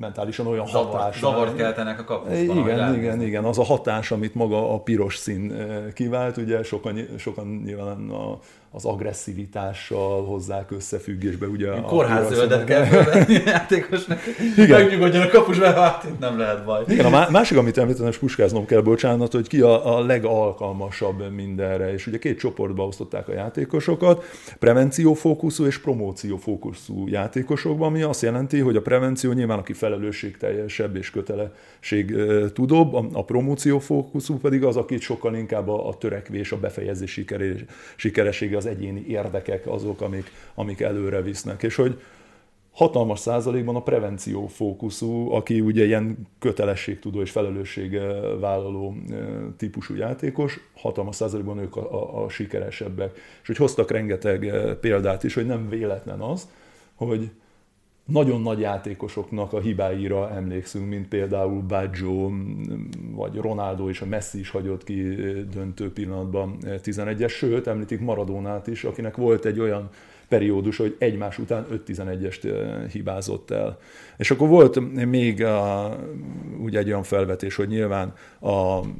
mentálisan 0.00 0.46
olyan 0.46 0.66
Zavar, 0.66 0.86
hatás. 0.86 1.18
Zavart 1.18 1.56
keltenek 1.56 2.00
a 2.00 2.04
kapuszban. 2.04 2.58
Igen, 2.58 2.94
igen, 2.94 3.22
igen, 3.22 3.44
az 3.44 3.58
a 3.58 3.64
hatás, 3.64 4.10
amit 4.10 4.34
maga 4.34 4.74
a 4.74 4.80
piros 4.80 5.16
szín 5.16 5.52
kivált, 5.94 6.36
ugye 6.36 6.62
sokan, 6.62 6.98
sokan 7.16 7.62
nyilván 7.64 8.10
a, 8.10 8.38
az 8.76 8.84
agresszivitással 8.84 10.24
hozzák 10.24 10.70
összefüggésbe. 10.70 11.46
Ugye 11.46 11.70
a 11.70 11.80
Kórházöldet 11.80 12.64
kell 12.64 12.84
felvenni 12.84 13.42
játékosnak, 13.44 14.20
Igen. 14.56 14.80
megnyugodjon 14.80 15.22
a 15.22 15.28
kapus, 15.28 15.58
mert 15.58 15.76
hát 15.76 16.04
itt 16.04 16.18
nem 16.18 16.38
lehet 16.38 16.64
baj. 16.64 16.84
Igen, 16.88 17.12
a 17.12 17.30
másik, 17.30 17.58
amit 17.58 17.78
említettem, 17.78 18.08
és 18.08 18.18
puskáznom 18.18 18.66
kell, 18.66 18.80
bocsánat, 18.80 19.32
hogy 19.32 19.48
ki 19.48 19.60
a, 19.60 19.96
a 19.96 20.04
legalkalmasabb 20.04 21.32
mindenre, 21.34 21.92
és 21.92 22.06
ugye 22.06 22.18
két 22.18 22.38
csoportba 22.38 22.86
osztották 22.86 23.28
a 23.28 23.32
játékosokat, 23.32 24.24
prevenciófókuszú 24.58 25.64
és 25.64 25.78
promóciófókuszú 25.78 27.08
játékosokban, 27.56 27.88
ami 27.88 28.02
azt 28.02 28.22
jelenti, 28.22 28.60
hogy 28.60 28.76
a 28.76 28.82
prevenció 28.82 29.32
nyilván 29.32 29.58
aki 29.58 29.72
felelősségteljesebb 29.72 30.96
és 30.96 31.10
kötelesség 31.10 32.14
tudóbb, 32.52 32.94
a, 32.94 33.06
a 33.12 33.24
promóciófókuszú 33.24 34.38
pedig 34.38 34.64
az, 34.64 34.76
aki 34.76 34.98
sokkal 34.98 35.34
inkább 35.34 35.68
a, 35.68 35.88
a 35.88 35.98
törekvés, 35.98 36.52
a 36.52 36.58
befejezés 36.58 37.20
sikeressége, 37.96 38.56
az 38.56 38.64
az 38.64 38.72
egyéni 38.72 39.04
érdekek 39.08 39.66
azok, 39.66 40.00
amik, 40.00 40.32
amik 40.54 40.80
előre 40.80 41.22
visznek. 41.22 41.62
És 41.62 41.74
hogy 41.74 42.00
hatalmas 42.72 43.18
százalékban 43.18 43.76
a 43.76 43.82
prevenció 43.82 44.46
fókuszú, 44.46 45.30
aki 45.30 45.60
ugye 45.60 45.84
ilyen 45.84 46.16
kötelességtudó 46.38 47.20
és 47.20 47.30
felelősségvállaló 47.30 48.94
típusú 49.56 49.94
játékos, 49.94 50.60
hatalmas 50.74 51.16
százalékban 51.16 51.58
ők 51.58 51.76
a, 51.76 51.92
a, 51.92 52.24
a 52.24 52.28
sikeresebbek. 52.28 53.16
És 53.40 53.46
hogy 53.46 53.56
hoztak 53.56 53.90
rengeteg 53.90 54.52
példát 54.80 55.24
is, 55.24 55.34
hogy 55.34 55.46
nem 55.46 55.68
véletlen 55.68 56.20
az, 56.20 56.48
hogy 56.96 57.30
nagyon 58.06 58.40
nagy 58.40 58.60
játékosoknak 58.60 59.52
a 59.52 59.60
hibáira 59.60 60.30
emlékszünk, 60.30 60.88
mint 60.88 61.08
például 61.08 61.60
Baggio, 61.60 62.30
vagy 63.10 63.36
Ronaldo 63.36 63.88
és 63.88 64.00
a 64.00 64.06
Messi 64.06 64.38
is 64.38 64.50
hagyott 64.50 64.84
ki 64.84 65.14
döntő 65.52 65.92
pillanatban 65.92 66.56
11-es, 66.62 67.28
sőt, 67.28 67.66
említik 67.66 68.00
Maradonát 68.00 68.66
is, 68.66 68.84
akinek 68.84 69.16
volt 69.16 69.44
egy 69.44 69.60
olyan 69.60 69.88
periódus, 70.28 70.76
hogy 70.76 70.96
egymás 70.98 71.38
után 71.38 71.66
5-11-est 71.86 72.88
hibázott 72.92 73.50
el. 73.50 73.78
És 74.16 74.30
akkor 74.30 74.48
volt 74.48 75.06
még 75.06 75.44
a, 75.44 75.96
ugye 76.62 76.78
egy 76.78 76.88
olyan 76.88 77.02
felvetés, 77.02 77.56
hogy 77.56 77.68
nyilván 77.68 78.12
a, 78.38 78.52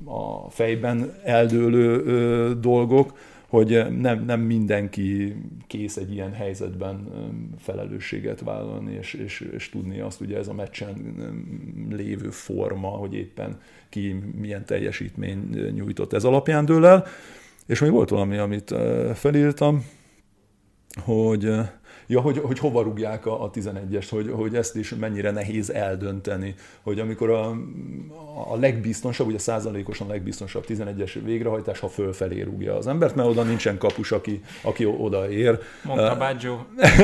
a 0.04 0.50
fejben 0.50 1.14
eldőlő 1.24 2.04
ö, 2.04 2.52
dolgok, 2.60 3.12
hogy 3.46 3.98
nem, 4.00 4.24
nem 4.24 4.40
mindenki 4.40 5.36
kész 5.66 5.96
egy 5.96 6.12
ilyen 6.12 6.32
helyzetben 6.32 7.08
felelősséget 7.58 8.40
vállalni, 8.40 8.92
és, 8.92 9.14
és, 9.14 9.40
és 9.40 9.68
tudni 9.68 10.00
azt, 10.00 10.20
ugye 10.20 10.38
ez 10.38 10.48
a 10.48 10.52
meccsen 10.52 11.14
lévő 11.90 12.30
forma, 12.30 12.88
hogy 12.88 13.14
éppen 13.14 13.60
ki 13.88 14.16
milyen 14.36 14.64
teljesítmény 14.64 15.70
nyújtott 15.74 16.12
ez 16.12 16.24
alapján 16.24 16.64
dől 16.64 16.86
el. 16.86 17.04
És 17.66 17.80
még 17.80 17.90
volt 17.90 18.08
valami, 18.08 18.36
amit 18.36 18.74
felírtam, 19.14 19.84
hogy 21.04 21.50
Ja, 22.06 22.20
hogy, 22.20 22.38
hogy 22.38 22.58
hova 22.58 22.82
rúgják 22.82 23.26
a, 23.26 23.44
a 23.44 23.50
11-est, 23.50 24.06
hogy, 24.10 24.30
hogy 24.30 24.54
ezt 24.54 24.76
is 24.76 24.94
mennyire 24.94 25.30
nehéz 25.30 25.70
eldönteni, 25.70 26.54
hogy 26.82 27.00
amikor 27.00 27.30
a, 27.30 27.48
a 28.50 28.56
legbiztonsabb, 28.56 29.26
ugye 29.26 29.38
százalékosan 29.38 30.08
legbiztonsabb 30.08 30.64
11-es 30.68 31.18
végrehajtás, 31.24 31.78
ha 31.78 31.88
fölfelé 31.88 32.40
rúgja 32.40 32.76
az 32.76 32.86
embert, 32.86 33.14
mert 33.14 33.28
oda 33.28 33.42
nincsen 33.42 33.78
kapus, 33.78 34.12
aki, 34.12 34.42
aki 34.62 34.84
odaér. 34.84 35.58
Mondta 35.84 36.16
Baggio. 36.16 36.58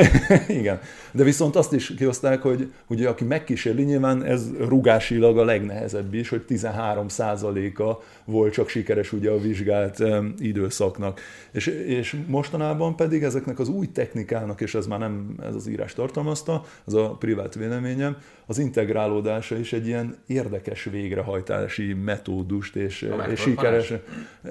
Igen, 0.60 0.80
de 1.12 1.22
viszont 1.22 1.56
azt 1.56 1.72
is 1.72 1.94
kihozták, 1.94 2.42
hogy 2.42 2.72
ugye 2.86 3.08
aki 3.08 3.24
megkísérli, 3.24 3.82
nyilván 3.82 4.24
ez 4.24 4.50
rugásilag 4.58 5.38
a 5.38 5.44
legnehezebb 5.44 6.14
is, 6.14 6.28
hogy 6.28 6.42
13 6.42 7.08
százaléka 7.08 8.02
volt 8.24 8.52
csak 8.52 8.68
sikeres 8.68 9.12
ugye 9.12 9.30
a 9.30 9.40
vizsgált 9.40 10.02
időszaknak. 10.38 11.20
És, 11.52 11.66
és 11.66 12.16
mostanában 12.26 12.96
pedig 12.96 13.22
ezeknek 13.22 13.58
az 13.58 13.68
új 13.68 13.92
technikának, 13.92 14.60
és 14.60 14.74
ez 14.74 14.86
már 14.98 15.10
nem 15.10 15.34
ez 15.42 15.54
az 15.54 15.66
írás 15.66 15.92
tartalmazta, 15.94 16.62
az 16.84 16.94
a 16.94 17.10
privát 17.10 17.54
véleményem, 17.54 18.16
az 18.52 18.58
integrálódása 18.58 19.58
is 19.58 19.72
egy 19.72 19.86
ilyen 19.86 20.16
érdekes 20.26 20.84
végrehajtási 20.84 21.92
metódust 21.92 22.76
és, 22.76 23.08
és 23.30 23.40
sikeres. 23.40 23.92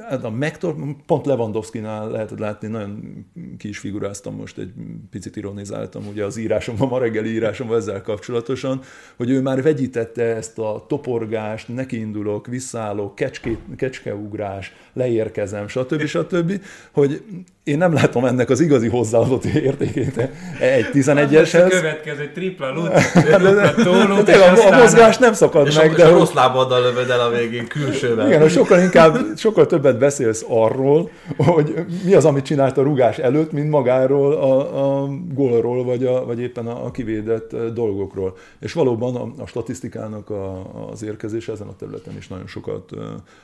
Hát 0.10 0.24
a 0.24 0.30
Mektor, 0.30 0.76
pont 1.06 1.26
Lewandowski-nál 1.26 2.10
lehetett 2.10 2.40
látni, 2.40 2.68
nagyon 2.68 3.26
ki 3.58 3.68
is 3.68 3.78
figuráztam 3.78 4.36
most, 4.36 4.58
egy 4.58 4.74
picit 5.10 5.36
ironizáltam 5.36 6.08
ugye 6.08 6.26
az 6.26 6.38
írásomban, 6.38 6.88
ma 6.88 7.00
reggeli 7.00 7.30
írásomban 7.30 7.78
ezzel 7.78 8.02
kapcsolatosan, 8.02 8.82
hogy 9.16 9.30
ő 9.30 9.42
már 9.42 9.62
vegyítette 9.62 10.24
ezt 10.24 10.60
a 10.60 10.86
toporgást, 10.88 11.68
nekiindulok, 11.68 12.48
visszállok, 12.48 13.16
kecskét, 13.16 13.60
kecskeugrás, 13.78 14.74
leérkezem, 14.94 15.68
stb. 15.68 16.06
stb., 16.06 16.62
hogy 16.92 17.24
én 17.64 17.78
nem 17.78 17.94
látom 17.94 18.26
ennek 18.26 18.50
az 18.50 18.60
igazi 18.60 18.88
hozzáadott 18.88 19.46
értékét 19.46 20.30
egy 20.60 20.86
11-eshez. 20.94 21.66
A 21.66 21.68
következő 21.68 22.32
tripla 22.34 22.74
lut, 22.74 22.90
tóló, 23.92 24.22
Tényleg 24.22 24.58
a, 24.58 24.76
a 24.76 24.78
mozgás 24.78 25.18
nem 25.18 25.34
szakad 25.34 25.68
és 25.68 25.76
meg. 25.76 25.92
A, 25.92 25.96
de 25.96 26.04
és 26.04 26.10
a 26.10 26.18
rossz 26.18 26.34
lábaddal 26.34 26.82
lövöd 26.82 27.10
el 27.10 27.20
a 27.20 27.30
végén 27.30 27.68
külsővel. 27.68 28.28
Igen, 28.28 28.50
sokkal 28.50 28.80
inkább, 28.80 29.18
sokkal 29.38 29.66
többet 29.66 29.98
beszélsz 29.98 30.46
arról, 30.48 31.10
hogy 31.38 31.86
mi 32.04 32.14
az, 32.14 32.26
amit 32.26 32.46
csinált 32.46 32.78
a 32.78 32.82
rugás 32.82 33.18
előtt, 33.18 33.52
mint 33.52 33.70
magáról 33.70 34.34
a, 34.34 35.04
a 35.04 35.10
gólról, 35.34 35.84
vagy, 35.84 36.06
a, 36.06 36.26
vagy 36.26 36.40
éppen 36.40 36.68
a, 36.68 36.86
a 36.86 36.92
kivédett 36.92 37.56
dolgokról. 37.74 38.36
És 38.60 38.74
valóban 38.74 39.16
a, 39.16 39.42
a 39.42 39.46
statisztikának 39.46 40.30
a, 40.30 40.62
az 40.92 41.04
érkezése 41.04 41.52
ezen 41.52 41.68
a 41.68 41.76
területen 41.76 42.18
is 42.18 42.28
nagyon 42.28 42.48
sokat 42.48 42.92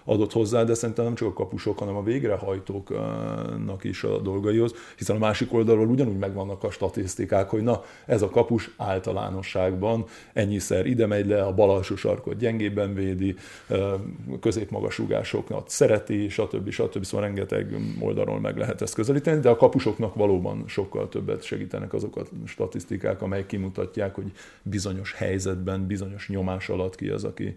adott 0.05 0.33
hozzá, 0.33 0.63
de 0.63 0.73
szerintem 0.73 1.05
nem 1.05 1.15
csak 1.15 1.27
a 1.27 1.33
kapusok, 1.33 1.79
hanem 1.79 1.95
a 1.95 2.03
végrehajtóknak 2.03 3.83
is 3.83 4.03
a 4.03 4.17
dolgaihoz, 4.17 4.73
hiszen 4.97 5.15
a 5.15 5.19
másik 5.19 5.53
oldalról 5.53 5.87
ugyanúgy 5.87 6.17
megvannak 6.17 6.63
a 6.63 6.71
statisztikák, 6.71 7.49
hogy 7.49 7.63
na, 7.63 7.83
ez 8.05 8.21
a 8.21 8.29
kapus 8.29 8.69
általánosságban 8.77 10.05
ennyiszer 10.37 10.85
ide 10.85 11.05
megy 11.05 11.25
le, 11.25 11.43
a 11.43 11.53
bal 11.53 11.69
alsó 11.69 11.95
sarkot 11.95 12.37
gyengébben 12.37 12.93
védi, 12.93 13.35
középmagas 14.39 14.97
rugásoknak 14.97 15.69
szereti, 15.69 16.29
stb. 16.29 16.69
stb. 16.69 17.03
Szóval 17.03 17.25
rengeteg 17.25 17.77
oldalról 17.99 18.39
meg 18.39 18.57
lehet 18.57 18.81
ezt 18.81 18.93
közelíteni, 18.93 19.39
de 19.39 19.49
a 19.49 19.55
kapusoknak 19.55 20.15
valóban 20.15 20.63
sokkal 20.67 21.09
többet 21.09 21.43
segítenek 21.43 21.93
azok 21.93 22.15
a 22.15 22.23
statisztikák, 22.45 23.21
amelyek 23.21 23.45
kimutatják, 23.45 24.15
hogy 24.15 24.31
bizonyos 24.61 25.13
helyzetben, 25.13 25.87
bizonyos 25.87 26.29
nyomás 26.29 26.69
alatt 26.69 26.95
ki 26.95 27.09
az, 27.09 27.23
aki 27.23 27.55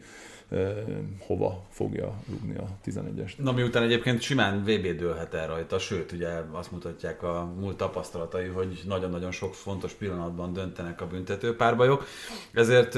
hova 1.19 1.65
fogja 1.71 2.15
rúgni 2.31 2.57
a 2.57 2.67
11-est. 2.87 3.37
Na 3.37 3.53
miután 3.53 3.83
egyébként 3.83 4.21
simán 4.21 4.61
VB 4.61 4.97
dőlhet 4.97 5.35
el 5.35 5.47
rajta, 5.47 5.79
sőt 5.79 6.13
ugye 6.13 6.29
azt 6.53 6.73
mutatják 6.73 7.23
a 7.23 7.53
múlt 7.61 7.77
tapasztalatai, 7.77 8.47
hogy 8.47 8.83
nagyon-nagyon 8.87 9.31
sok 9.31 9.55
fontos 9.55 9.93
pillanatban 9.93 10.53
döntenek 10.53 11.01
a 11.01 11.07
büntető 11.07 11.57
párbajok, 11.57 12.05
ezért 12.53 12.95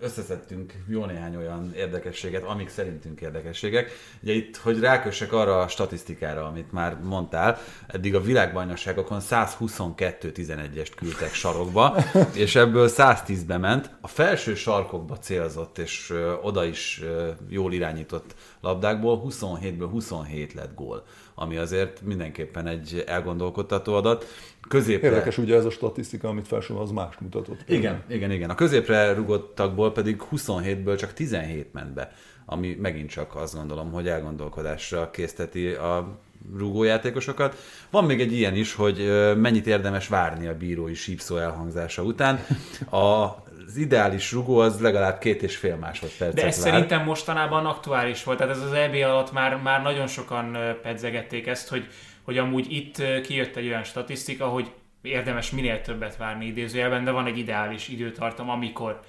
összeszedtünk 0.00 0.74
jó 0.88 1.04
néhány 1.04 1.36
olyan 1.36 1.72
érdekességet, 1.76 2.44
amik 2.44 2.68
szerintünk 2.68 3.20
érdekességek. 3.20 3.90
Ugye 4.22 4.32
itt, 4.32 4.56
hogy 4.56 4.80
rákössek 4.80 5.32
arra 5.32 5.60
a 5.60 5.68
statisztikára, 5.68 6.46
amit 6.46 6.72
már 6.72 6.98
mondtál, 7.02 7.58
eddig 7.86 8.14
a 8.14 8.20
világbajnokságokon 8.20 9.20
122 9.20 10.32
11-est 10.34 10.92
küldtek 10.96 11.34
sarokba, 11.34 11.96
és 12.34 12.56
ebből 12.56 12.88
110 12.88 13.44
ment. 13.46 13.90
A 14.00 14.08
felső 14.08 14.54
sarkokba 14.54 15.18
célzott, 15.18 15.78
és 15.78 16.14
oda 16.42 16.64
is 16.64 16.80
is 16.82 17.02
jól 17.48 17.72
irányított 17.72 18.34
labdákból 18.60 19.22
27-ből 19.26 19.88
27 19.90 20.52
lett 20.52 20.74
gól, 20.74 21.04
ami 21.34 21.56
azért 21.56 22.02
mindenképpen 22.02 22.66
egy 22.66 23.04
elgondolkodtató 23.06 23.94
adat. 23.94 24.26
Középre... 24.68 25.08
Érdekes 25.08 25.38
ugye 25.38 25.56
ez 25.56 25.64
a 25.64 25.70
statisztika, 25.70 26.28
amit 26.28 26.46
felsorol, 26.46 26.82
az 26.82 26.90
más 26.90 27.14
mutatott. 27.18 27.58
Igen, 27.66 28.02
igen, 28.08 28.30
igen. 28.30 28.50
A 28.50 28.54
középre 28.54 29.12
rugottakból 29.12 29.92
pedig 29.92 30.22
27-ből 30.30 30.98
csak 30.98 31.12
17 31.12 31.72
ment 31.72 31.92
be, 31.94 32.12
ami 32.46 32.76
megint 32.80 33.10
csak 33.10 33.36
azt 33.36 33.54
gondolom, 33.54 33.92
hogy 33.92 34.08
elgondolkodásra 34.08 35.10
készteti 35.10 35.68
a 35.68 36.20
rúgójátékosokat. 36.56 37.56
Van 37.90 38.04
még 38.04 38.20
egy 38.20 38.32
ilyen 38.32 38.54
is, 38.54 38.74
hogy 38.74 38.96
mennyit 39.36 39.66
érdemes 39.66 40.08
várni 40.08 40.46
a 40.46 40.56
bírói 40.56 40.94
sípszó 40.94 41.36
elhangzása 41.36 42.02
után. 42.02 42.44
A 42.90 43.26
az 43.72 43.78
ideális 43.78 44.32
rugó 44.32 44.58
az 44.58 44.80
legalább 44.80 45.18
két 45.18 45.42
és 45.42 45.56
fél 45.56 45.76
másodpercet 45.76 46.34
De 46.34 46.46
ez 46.46 46.62
vár. 46.62 46.72
szerintem 46.72 47.04
mostanában 47.04 47.66
aktuális 47.66 48.24
volt, 48.24 48.38
tehát 48.38 48.56
ez 48.56 48.62
az 48.62 48.72
EB 48.72 48.94
alatt 48.94 49.32
már, 49.32 49.56
már 49.62 49.82
nagyon 49.82 50.06
sokan 50.06 50.56
pedzegették 50.82 51.46
ezt, 51.46 51.68
hogy, 51.68 51.86
hogy 52.22 52.38
amúgy 52.38 52.72
itt 52.72 53.02
kijött 53.22 53.56
egy 53.56 53.66
olyan 53.66 53.84
statisztika, 53.84 54.46
hogy 54.46 54.70
érdemes 55.02 55.50
minél 55.50 55.80
többet 55.80 56.16
várni 56.16 56.46
idézőjelben, 56.46 57.04
de 57.04 57.10
van 57.10 57.26
egy 57.26 57.38
ideális 57.38 57.88
időtartam, 57.88 58.50
amikor 58.50 59.00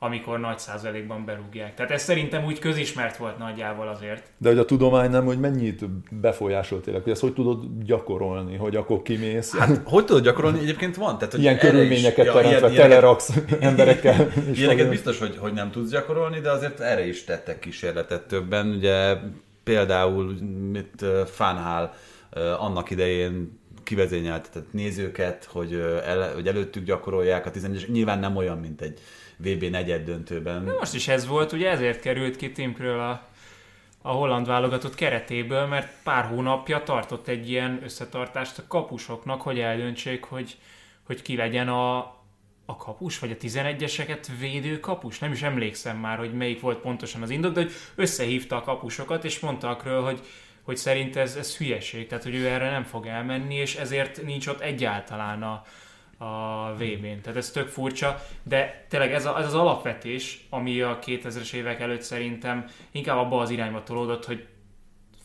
amikor 0.00 0.40
nagy 0.40 0.58
százalékban 0.58 1.24
berúgják. 1.24 1.74
Tehát 1.74 1.90
ez 1.90 2.02
szerintem 2.02 2.44
úgy 2.44 2.58
közismert 2.58 3.16
volt 3.16 3.38
nagyjából 3.38 3.88
azért. 3.88 4.30
De 4.36 4.48
hogy 4.48 4.58
a 4.58 4.64
tudomány 4.64 5.10
nem, 5.10 5.24
hogy 5.24 5.38
mennyit 5.38 5.90
befolyásolt 6.10 6.82
tényleg, 6.82 7.02
hogy 7.02 7.12
ezt 7.12 7.20
hogy 7.20 7.32
tudod 7.32 7.64
gyakorolni, 7.82 8.56
hogy 8.56 8.76
akkor 8.76 9.02
kimész. 9.02 9.56
Hát, 9.56 9.80
hogy 9.84 10.04
tudod 10.04 10.22
gyakorolni? 10.22 10.58
Egyébként 10.58 10.96
van. 10.96 11.18
Tehát, 11.18 11.32
hogy 11.32 11.42
ilyen 11.42 11.58
körülményeket 11.58 12.26
is, 12.26 12.32
teremtve, 12.32 12.68
ja, 12.68 12.74
teleraksz 12.74 13.32
emberekkel. 13.60 14.28
Ilyeneket 14.54 14.88
biztos, 14.88 15.18
hogy, 15.18 15.36
hogy 15.36 15.52
nem 15.52 15.70
tudsz 15.70 15.90
gyakorolni, 15.90 16.40
de 16.40 16.50
azért 16.50 16.80
erre 16.80 17.06
is 17.06 17.24
tettek 17.24 17.58
kísérletet 17.58 18.22
többen. 18.26 18.68
Ugye 18.68 19.16
például 19.64 20.36
mit 20.70 21.04
Fanhál 21.26 21.94
annak 22.58 22.90
idején 22.90 23.60
kivezényeltetett 23.82 24.72
nézőket, 24.72 25.44
hogy, 25.44 25.72
el, 26.04 26.34
hogy 26.34 26.46
előttük 26.46 26.84
gyakorolják 26.84 27.46
a 27.46 27.50
11 27.50 27.86
Nyilván 27.90 28.18
nem 28.18 28.36
olyan, 28.36 28.58
mint 28.58 28.80
egy 28.80 29.00
VB 29.38 29.64
negyed 29.64 30.04
döntőben. 30.04 30.64
De 30.64 30.72
most 30.72 30.94
is 30.94 31.08
ez 31.08 31.26
volt, 31.26 31.52
ugye 31.52 31.70
ezért 31.70 32.00
került 32.00 32.36
ki 32.36 32.52
Timkről 32.52 33.00
a, 33.00 33.26
a 34.02 34.10
holland 34.10 34.46
válogatott 34.46 34.94
keretéből, 34.94 35.66
mert 35.66 35.92
pár 36.02 36.24
hónapja 36.24 36.82
tartott 36.82 37.28
egy 37.28 37.50
ilyen 37.50 37.80
összetartást 37.82 38.58
a 38.58 38.66
kapusoknak, 38.68 39.42
hogy 39.42 39.58
eldöntsék, 39.58 40.24
hogy, 40.24 40.56
hogy 41.02 41.22
ki 41.22 41.36
legyen 41.36 41.68
a, 41.68 41.98
a 42.66 42.76
kapus, 42.76 43.18
vagy 43.18 43.30
a 43.30 43.36
11-eseket 43.36 44.26
védő 44.38 44.80
kapus. 44.80 45.18
Nem 45.18 45.32
is 45.32 45.42
emlékszem 45.42 45.96
már, 45.96 46.18
hogy 46.18 46.32
melyik 46.32 46.60
volt 46.60 46.78
pontosan 46.78 47.22
az 47.22 47.30
indok, 47.30 47.52
de 47.52 47.60
hogy 47.60 47.72
összehívta 47.94 48.56
a 48.56 48.62
kapusokat, 48.62 49.24
és 49.24 49.40
mondta 49.40 49.68
akről, 49.68 50.02
hogy, 50.02 50.20
hogy 50.62 50.76
szerint 50.76 51.16
ez, 51.16 51.36
ez 51.36 51.56
hülyeség, 51.56 52.06
tehát 52.06 52.24
hogy 52.24 52.34
ő 52.34 52.46
erre 52.46 52.70
nem 52.70 52.84
fog 52.84 53.06
elmenni, 53.06 53.54
és 53.54 53.76
ezért 53.76 54.22
nincs 54.22 54.46
ott 54.46 54.60
egyáltalán 54.60 55.42
a, 55.42 55.62
a 56.18 56.72
VB-n. 56.72 57.20
Tehát 57.22 57.36
ez 57.36 57.50
tök 57.50 57.68
furcsa, 57.68 58.22
de 58.42 58.84
tényleg 58.88 59.12
ez, 59.12 59.26
a, 59.26 59.38
ez 59.38 59.46
az 59.46 59.54
alapvetés, 59.54 60.46
ami 60.50 60.80
a 60.80 60.98
2000-es 61.06 61.52
évek 61.52 61.80
előtt 61.80 62.02
szerintem 62.02 62.64
inkább 62.90 63.18
abba 63.18 63.40
az 63.40 63.50
irányba 63.50 63.82
tolódott, 63.82 64.24
hogy 64.24 64.46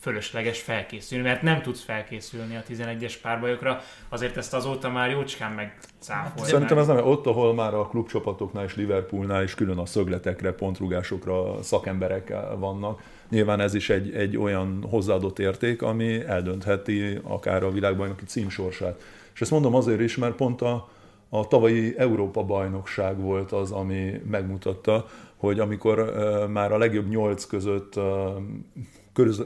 fölösleges 0.04 0.60
felkészülni, 0.60 1.24
mert 1.24 1.42
nem 1.42 1.62
tudsz 1.62 1.82
felkészülni 1.82 2.56
a 2.56 2.62
11-es 2.70 3.14
párbajokra, 3.22 3.80
azért 4.08 4.36
ezt 4.36 4.54
azóta 4.54 4.90
már 4.90 5.10
jócskán 5.10 5.52
megcáfolják. 5.52 6.48
Szerintem 6.48 6.78
ez 6.78 6.86
nem, 6.86 7.06
ott, 7.06 7.26
ahol 7.26 7.54
már 7.54 7.74
a 7.74 7.86
klubcsapatoknál 7.86 8.64
és 8.64 8.76
Liverpoolnál 8.76 9.42
is 9.42 9.54
külön 9.54 9.78
a 9.78 9.86
szögletekre, 9.86 10.52
pontrugásokra 10.52 11.62
szakemberek 11.62 12.32
vannak. 12.58 13.02
Nyilván 13.28 13.60
ez 13.60 13.74
is 13.74 13.90
egy, 13.90 14.14
egy 14.14 14.36
olyan 14.36 14.84
hozzáadott 14.90 15.38
érték, 15.38 15.82
ami 15.82 16.24
eldöntheti 16.26 17.18
akár 17.22 17.62
a 17.62 17.70
világbajnoki 17.70 18.24
címsorsát. 18.24 19.02
És 19.34 19.40
ezt 19.40 19.50
mondom 19.50 19.74
azért 19.74 20.00
is, 20.00 20.16
mert 20.16 20.34
pont 20.34 20.62
a, 20.62 20.88
a 21.28 21.46
tavalyi 21.46 21.98
Európa-bajnokság 21.98 23.20
volt 23.20 23.52
az, 23.52 23.70
ami 23.70 24.20
megmutatta, 24.30 25.06
hogy 25.36 25.60
amikor 25.60 26.14
már 26.48 26.72
a 26.72 26.78
legjobb 26.78 27.08
nyolc 27.08 27.44
között 27.44 27.98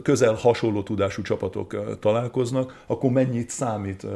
közel 0.03 0.35
hasonló 0.35 0.83
tudású 0.83 1.23
csapatok 1.23 1.99
találkoznak, 2.01 2.83
akkor 2.87 3.11
mennyit 3.11 3.51
számít 3.51 4.07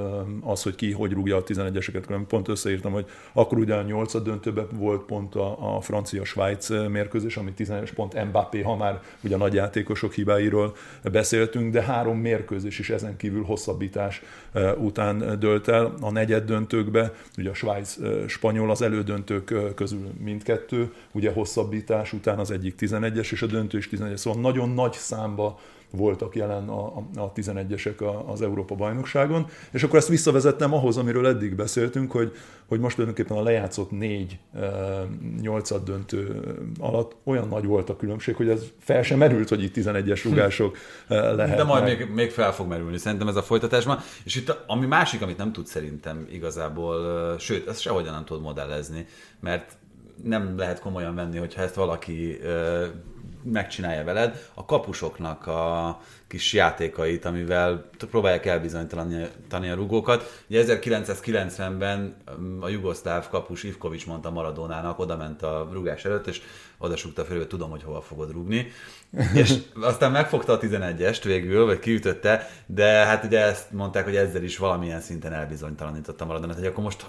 az, 0.41 0.63
hogy 0.63 0.75
ki 0.75 0.93
hogy 0.93 1.13
rúgja 1.13 1.37
a 1.37 1.43
11-eseket. 1.43 2.25
Pont 2.29 2.49
összeírtam, 2.49 2.93
hogy 2.93 3.07
akkor 3.33 3.59
ugye 3.59 3.75
a 3.75 3.83
8 3.83 4.23
döntőben 4.23 4.67
volt 4.73 5.03
pont 5.03 5.35
a, 5.35 5.77
a 5.77 5.81
francia-svájc 5.81 6.69
mérkőzés, 6.69 7.37
ami 7.37 7.53
10-es 7.59 7.91
pont 7.95 8.25
Mbappé, 8.25 8.61
ha 8.63 8.77
már 8.77 9.01
ugye 9.25 9.35
a 9.35 9.39
nagyjátékosok 9.39 10.13
hibáiról 10.13 10.75
beszéltünk, 11.13 11.73
de 11.73 11.83
három 11.83 12.19
mérkőzés 12.19 12.79
is 12.79 12.91
ezen 12.91 13.17
kívül 13.17 13.45
hosszabbítás 13.45 14.23
után 14.79 15.39
dölt 15.39 15.69
el. 15.69 15.95
A 16.01 16.11
negyed 16.11 16.45
döntőkbe, 16.45 17.13
ugye 17.39 17.51
a 17.51 17.55
Svájc-Spanyol 17.55 18.71
az 18.71 18.83
elődöntők 18.83 19.75
közül 19.75 20.11
mindkettő, 20.19 20.93
ugye 21.13 21.33
hosszabbítás 21.33 22.13
után 22.13 22.39
az 22.39 22.51
egyik 22.51 22.75
11-es, 22.79 23.33
és 23.33 23.43
a 23.43 23.47
döntő 23.47 23.79
is 23.79 23.89
11-es, 23.93 24.17
szóval 24.17 24.41
nagyon 24.41 24.71
nagy 24.71 24.93
számba 24.93 25.59
voltak 25.93 26.37
jelen 26.37 26.69
a, 26.69 26.87
a 27.15 27.33
11-esek 27.33 28.27
az 28.27 28.43
Európa 28.43 28.75
bajnokságon, 28.75 29.47
és 29.71 29.83
akkor 29.83 29.99
ezt 29.99 30.09
visszavezettem 30.09 30.75
ahhoz, 30.75 30.97
amiről 30.97 31.27
eddig 31.27 31.55
beszéltünk, 31.55 32.13
hogy, 32.13 32.33
hogy 32.67 32.81
most 32.81 32.97
tulajdonképpen 32.97 33.37
a 33.37 33.43
lejátszott 33.43 33.91
négy 33.91 34.39
nyolcad 35.41 35.85
döntő 35.85 36.43
alatt 36.79 37.17
olyan 37.25 37.49
nagy 37.49 37.65
volt 37.65 37.91
a 37.91 37.97
különbség, 37.97 38.35
hogy 38.35 38.49
ez 38.49 38.65
fel 38.79 39.03
sem 39.03 39.19
merült, 39.19 39.49
hogy 39.49 39.63
itt 39.63 39.75
11-es 39.77 40.21
rugások 40.25 40.77
lehet. 41.09 41.57
De 41.57 41.65
majd 41.65 41.85
még, 41.85 42.09
még 42.15 42.31
fel 42.31 42.53
fog 42.53 42.69
merülni 42.69 42.99
szerintem 42.99 43.29
ez 43.29 43.37
a 43.37 43.43
folytatásban. 43.43 43.99
És 44.25 44.37
itt 44.37 44.57
ami 44.67 44.87
másik, 44.87 45.23
amit 45.23 45.37
nem 45.37 45.53
tud 45.53 45.67
szerintem 45.67 46.27
igazából, 46.31 46.97
sőt, 47.39 47.69
ezt 47.69 47.81
sehogyan 47.81 48.13
nem 48.13 48.25
tud 48.25 48.41
modellezni, 48.41 49.07
mert 49.41 49.77
nem 50.23 50.59
lehet 50.59 50.81
komolyan 50.81 51.15
venni, 51.15 51.39
hogyha 51.39 51.63
ezt 51.63 51.75
valaki 51.75 52.39
megcsinálja 53.43 54.05
veled, 54.05 54.49
a 54.55 54.65
kapusoknak 54.65 55.47
a 55.47 56.01
kis 56.33 56.53
játékait, 56.53 57.25
amivel 57.25 57.91
próbálják 58.11 58.47
elbizonytalanítani 58.47 59.71
a 59.71 59.75
rugókat. 59.75 60.43
Ugye 60.49 60.65
1990-ben 60.67 62.17
a 62.61 62.69
jugoszláv 62.69 63.29
kapus 63.29 63.63
Ivkovics 63.63 64.07
mondta 64.07 64.31
Maradónának, 64.31 64.99
oda 64.99 65.17
ment 65.17 65.43
a 65.43 65.69
rugás 65.73 66.05
előtt, 66.05 66.27
és 66.27 66.41
oda 66.79 66.97
súgta 66.97 67.25
hogy 67.29 67.47
tudom, 67.47 67.71
hogy 67.71 67.83
hova 67.83 68.01
fogod 68.01 68.33
rugni. 68.33 68.67
és 69.35 69.55
aztán 69.81 70.13
megfogta 70.13 70.53
a 70.53 70.59
11-est 70.59 71.21
végül, 71.25 71.65
vagy 71.65 71.79
kiütötte, 71.79 72.49
de 72.67 72.85
hát 72.85 73.25
ugye 73.25 73.41
ezt 73.41 73.73
mondták, 73.73 74.05
hogy 74.05 74.17
ezzel 74.17 74.43
is 74.43 74.59
valamilyen 74.59 75.01
szinten 75.01 75.33
elbizonytalanította 75.33 76.25
Maradónát, 76.25 76.57
hogy 76.57 76.67
akkor 76.67 76.85
most 76.85 77.07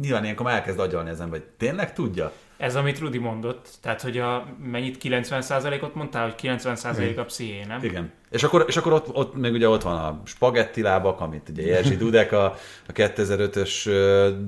nyilván 0.00 0.22
ilyenkor 0.22 0.50
elkezd 0.50 0.78
agyalni 0.78 1.10
ezen, 1.10 1.28
hogy 1.28 1.42
tényleg 1.56 1.92
tudja? 1.92 2.32
Ez, 2.56 2.76
amit 2.76 2.98
Rudi 2.98 3.18
mondott, 3.18 3.68
tehát 3.82 4.02
hogy 4.02 4.18
a 4.18 4.46
mennyit 4.70 4.98
90%-ot 5.02 5.94
mondtál, 5.94 6.24
hogy 6.24 6.34
90% 6.42 7.18
a 7.18 7.22
psziché, 7.22 7.64
nem? 7.68 7.84
Igen. 7.84 8.12
És 8.30 8.42
akkor, 8.42 8.64
és 8.68 8.76
akkor 8.76 8.92
ott, 8.92 9.14
ott, 9.14 9.34
még 9.34 9.52
ugye 9.52 9.68
ott 9.68 9.82
van 9.82 9.96
a 9.96 10.20
spagetti 10.24 10.82
lábak, 10.82 11.20
amit 11.20 11.48
ugye 11.48 11.62
Jerzy 11.62 11.96
Dudek 12.02 12.32
a, 12.32 12.44
a 12.88 12.92
2005-ös 12.92 13.90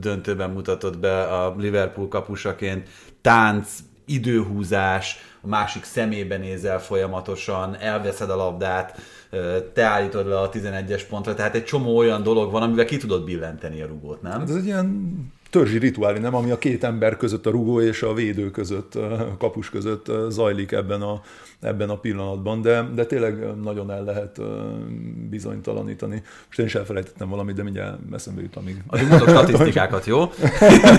döntőben 0.01 0.51
mutatott 0.51 0.99
be 0.99 1.23
a 1.23 1.55
Liverpool 1.59 2.09
kapusaként, 2.09 2.89
tánc, 3.21 3.69
időhúzás, 4.05 5.17
a 5.41 5.47
másik 5.47 5.85
szemébe 5.85 6.37
nézel 6.37 6.81
folyamatosan, 6.81 7.77
elveszed 7.77 8.31
a 8.31 8.37
labdát, 8.37 9.01
te 9.73 9.83
állítod 9.83 10.27
le 10.27 10.41
a 10.41 10.51
11-es 10.51 11.03
pontra, 11.09 11.35
tehát 11.35 11.55
egy 11.55 11.65
csomó 11.65 11.97
olyan 11.97 12.23
dolog 12.23 12.53
van, 12.53 12.63
amivel 12.63 12.85
ki 12.85 12.97
tudod 12.97 13.25
billenteni 13.25 13.81
a 13.83 13.87
rugót, 13.87 14.23
nem? 14.23 14.41
Ez 14.41 14.55
egy 14.55 14.65
ilyen 14.65 15.17
törzsi 15.51 15.79
rituálé, 15.79 16.19
nem, 16.19 16.35
ami 16.35 16.51
a 16.51 16.59
két 16.59 16.85
ember 16.85 17.17
között, 17.17 17.47
a 17.47 17.51
rugó 17.51 17.81
és 17.81 18.03
a 18.03 18.15
védő 18.15 18.51
között, 18.51 18.95
a 18.95 19.37
kapus 19.39 19.71
között 19.71 20.07
zajlik 20.29 20.73
ebben 20.73 21.03
a, 21.03 21.23
ebben 21.61 21.91
a 21.91 21.97
pillanatban, 21.99 22.63
de, 22.63 22.89
de 22.95 23.07
tényleg 23.07 23.57
nagyon 23.63 23.91
el 23.91 24.05
lehet 24.05 24.41
bizonytalanítani. 25.29 26.23
Most 26.47 26.59
én 26.59 26.67
is 26.67 26.75
elfelejtettem 26.75 27.29
valamit, 27.29 27.55
de 27.55 27.63
mindjárt 27.63 27.99
eszembe 28.13 28.41
jut, 28.41 28.57
amíg... 28.57 28.83
Addig 28.87 29.09
mondok 29.09 29.29
statisztikákat, 29.29 30.07
jó? 30.07 30.33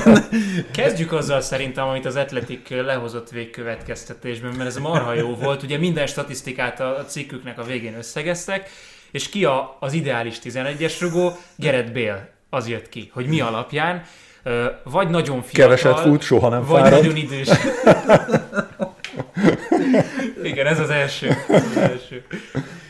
Kezdjük 0.72 1.12
azzal 1.12 1.42
szerintem, 1.42 1.88
amit 1.88 2.06
az 2.06 2.16
Atletik 2.16 2.70
lehozott 2.70 3.30
végkövetkeztetésben, 3.30 4.54
mert 4.56 4.70
ez 4.70 4.78
marha 4.78 5.14
jó 5.14 5.36
volt. 5.36 5.64
Ugye 5.64 5.78
minden 5.78 6.08
statisztikát 6.08 6.80
a 6.80 7.06
cikküknek 7.08 7.60
a 7.60 7.64
végén 7.64 7.98
összegeztek, 7.98 8.70
és 9.12 9.30
ki 9.30 9.46
a, 9.46 9.78
az 9.80 9.94
ideális 9.94 10.40
11-es 10.44 10.96
rugó? 11.00 11.38
Gerett 11.56 11.92
Bél 11.92 12.30
az 12.50 12.68
jött 12.68 12.90
ki, 12.90 13.10
hogy 13.14 13.26
mi 13.26 13.42
alapján, 13.42 14.04
vagy 14.84 15.10
nagyon 15.10 15.42
fiatal, 15.42 15.76
Keveset 15.76 16.00
fut, 16.00 16.22
soha 16.22 16.50
nem 16.50 16.66
vagy 16.66 16.82
fárad. 16.82 17.00
nagyon 17.00 17.16
idős. 17.16 17.50
Igen, 20.44 20.66
ez 20.66 20.80
az 20.80 20.90
első. 20.90 21.28
Ez 21.48 21.66
az 21.66 21.78
első. 21.78 22.26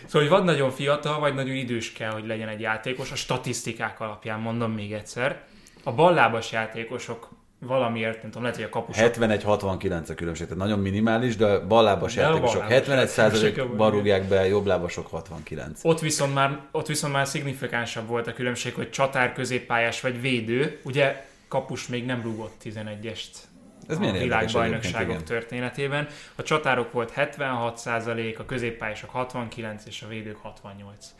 Szóval, 0.05 0.27
hogy 0.27 0.37
vagy 0.37 0.43
nagyon 0.43 0.71
fiatal, 0.71 1.19
vagy 1.19 1.33
nagyon 1.33 1.55
idős 1.55 1.93
kell, 1.93 2.11
hogy 2.11 2.27
legyen 2.27 2.47
egy 2.47 2.59
játékos, 2.59 3.11
a 3.11 3.15
statisztikák 3.15 3.99
alapján 3.99 4.39
mondom 4.39 4.71
még 4.71 4.93
egyszer. 4.93 5.41
A 5.83 5.91
ballábas 5.91 6.51
játékosok 6.51 7.29
valamiért, 7.59 8.21
nem 8.21 8.25
tudom, 8.25 8.41
lehet, 8.41 8.57
hogy 8.57 8.65
a 8.65 8.69
kapusok... 8.69 9.13
71-69 9.15 10.09
a 10.09 10.13
különbség, 10.13 10.47
tehát 10.47 10.61
nagyon 10.61 10.79
minimális, 10.79 11.35
de 11.35 11.59
ballábas 11.59 12.13
De 12.13 12.21
a 12.21 12.23
játékosok 12.23 12.61
ballábas 12.61 13.15
71 13.15 13.33
játékosok, 13.33 13.75
ban 13.77 13.91
rúgják 13.91 14.23
be, 14.23 14.47
jobblábasok 14.47 15.07
69. 15.07 15.79
Ott 15.83 15.99
viszont, 15.99 16.33
már, 16.33 16.59
ott 16.71 16.87
viszont 16.87 17.13
már 17.13 17.27
szignifikánsabb 17.27 18.07
volt 18.07 18.27
a 18.27 18.33
különbség, 18.33 18.73
hogy 18.73 18.89
csatár, 18.89 19.33
középpályás 19.33 20.01
vagy 20.01 20.21
védő. 20.21 20.79
Ugye 20.83 21.27
kapus 21.49 21.87
még 21.87 22.05
nem 22.05 22.21
rúgott 22.21 22.61
11-est 22.63 23.37
Ez 23.87 23.97
a 23.97 24.11
világbajnokságok 24.11 25.23
történetében. 25.23 26.07
A 26.35 26.43
csatárok 26.43 26.91
volt 26.91 27.13
76%, 27.15 28.37
a 28.37 28.45
középpályások 28.45 29.09
69 29.09 29.85
és 29.85 30.01
a 30.01 30.07
védők 30.07 30.37
68. 30.37 31.13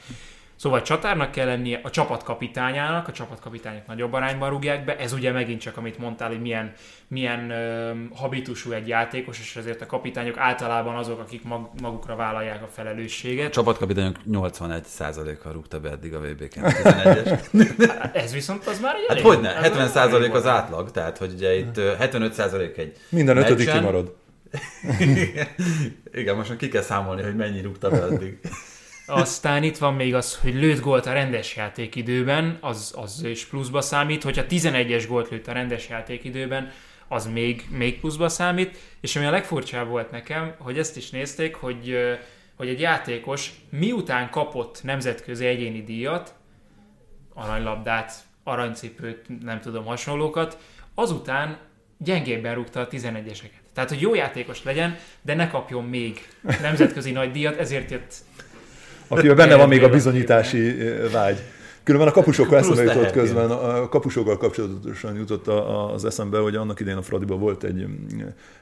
Szóval 0.60 0.82
csatárnak 0.82 1.32
kell 1.32 1.46
lennie 1.46 1.80
a 1.84 1.90
csapatkapitányának, 1.90 3.08
a 3.08 3.12
csapatkapitányok 3.12 3.86
nagyobb 3.88 4.14
arányban 4.14 4.50
rúgják 4.50 4.86
be, 4.86 4.98
ez 4.98 5.14
ugye 5.14 5.32
megint 5.32 5.62
csak, 5.62 5.78
amit 5.78 5.98
mondtál, 5.98 6.28
hogy 6.30 6.42
milyen, 6.42 6.74
milyen 7.08 7.50
ö, 7.50 7.92
habitusú 8.16 8.72
egy 8.72 8.88
játékos, 8.88 9.40
és 9.40 9.56
ezért 9.56 9.82
a 9.82 9.86
kapitányok 9.86 10.38
általában 10.38 10.96
azok, 10.96 11.20
akik 11.20 11.44
mag, 11.44 11.70
magukra 11.82 12.16
vállalják 12.16 12.62
a 12.62 12.66
A 12.66 12.68
felelősséget. 12.68 13.52
csapatkapitányok 13.52 14.16
81%-kal 14.32 15.52
rúgta 15.54 15.80
be 15.80 15.90
eddig 15.90 16.14
a 16.14 16.20
VB-ken 16.20 16.64
a 16.64 16.68
11-es. 16.70 18.16
Ez 18.16 18.34
viszont 18.34 18.66
az 18.68 18.80
már 18.80 18.96
egy 18.96 19.02
Hát 19.08 19.10
elég- 19.18 19.24
hogy 19.26 19.40
ne, 19.42 19.56
ez 19.56 19.94
már 19.94 20.10
70% 20.10 20.14
elég 20.14 20.32
az 20.32 20.46
átlag, 20.46 20.92
tehát 20.92 21.18
hogy 21.18 21.34
ugye 21.34 21.58
itt 21.58 21.78
ö, 21.78 21.94
75% 22.00 22.78
egy 22.78 22.96
Minden 23.10 23.38
ötödik 23.38 23.66
meccsen. 23.66 23.80
kimarad. 23.82 24.16
Igen, 26.22 26.36
most 26.36 26.50
már 26.50 26.58
ki 26.58 26.68
kell 26.68 26.82
számolni, 26.82 27.22
hogy 27.22 27.36
mennyi 27.36 27.62
rúgta 27.62 27.90
be 27.90 28.02
eddig. 28.02 28.40
Aztán 29.10 29.64
itt 29.64 29.78
van 29.78 29.94
még 29.94 30.16
az, 30.16 30.40
hogy 30.42 30.54
lőtt 30.54 30.80
gólt 30.80 31.06
a 31.06 31.14
rendes 31.14 31.56
játékidőben, 31.56 32.58
az, 32.62 32.94
az 32.98 33.24
is 33.24 33.46
pluszba 33.46 33.82
számít. 33.82 34.24
Hogyha 34.24 34.44
11-es 34.50 35.06
gólt 35.08 35.30
lőtt 35.30 35.48
a 35.48 35.52
rendes 35.52 35.90
játékidőben, 35.90 36.72
az 37.08 37.28
még, 37.28 37.66
még 37.70 38.00
pluszba 38.00 38.30
számít. 38.30 38.78
És 39.02 39.16
ami 39.16 39.26
a 39.26 39.32
legfurcsább 39.32 39.88
volt 39.88 40.12
nekem, 40.12 40.56
hogy 40.58 40.78
ezt 40.78 40.98
is 40.98 41.10
nézték, 41.10 41.56
hogy, 41.56 41.98
hogy 42.56 42.68
egy 42.68 42.80
játékos 42.80 43.52
miután 43.70 44.30
kapott 44.30 44.80
nemzetközi 44.84 45.46
egyéni 45.46 45.84
díjat, 45.84 46.34
aranylabdát, 47.34 48.14
aranycipőt, 48.44 49.44
nem 49.44 49.60
tudom, 49.60 49.86
hasonlókat, 49.86 50.58
azután 50.96 51.58
gyengébben 51.98 52.56
rúgta 52.56 52.80
a 52.80 52.88
11-eseket. 52.88 53.60
Tehát, 53.74 53.90
hogy 53.90 54.02
jó 54.02 54.16
játékos 54.16 54.64
legyen, 54.64 54.98
de 55.22 55.36
ne 55.36 55.50
kapjon 55.50 55.84
még 55.84 56.28
nemzetközi 56.62 57.12
nagy 57.12 57.32
díjat, 57.32 57.58
ezért 57.58 57.92
jött 57.92 58.14
Akiben 59.10 59.36
benne 59.36 59.56
van 59.56 59.68
még 59.68 59.84
a 59.84 59.90
bizonyítási 59.90 60.76
vágy. 61.12 61.42
Különben 61.84 62.14
a 62.14 62.22
Plusz 62.22 62.40
eszembe 62.40 62.84
jutott 62.84 63.12
közben, 63.12 63.52
a 63.52 63.90
kapusokkal 63.90 64.38
kapcsolatosan 64.38 65.16
jutott 65.16 65.48
az 65.94 66.06
eszembe, 66.06 66.38
hogy 66.38 66.56
annak 66.56 66.80
idején 66.80 67.00
a 67.00 67.02
Fradiban 67.02 67.40
volt 67.40 67.64
egy, 67.64 67.86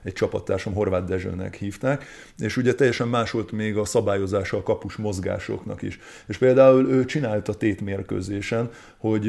egy 0.03 0.13
csapattársam, 0.13 0.73
Horváth 0.73 1.05
Dezsőnek 1.05 1.55
hívták, 1.55 2.05
és 2.37 2.57
ugye 2.57 2.73
teljesen 2.73 3.07
más 3.07 3.31
volt 3.31 3.51
még 3.51 3.77
a 3.77 3.85
szabályozása 3.85 4.57
a 4.57 4.63
kapus 4.63 4.95
mozgásoknak 4.95 5.81
is. 5.81 5.99
És 6.27 6.37
például 6.37 6.89
ő 6.89 7.05
csinálta 7.05 7.53
tétmérkőzésen, 7.53 8.69
hogy 8.97 9.27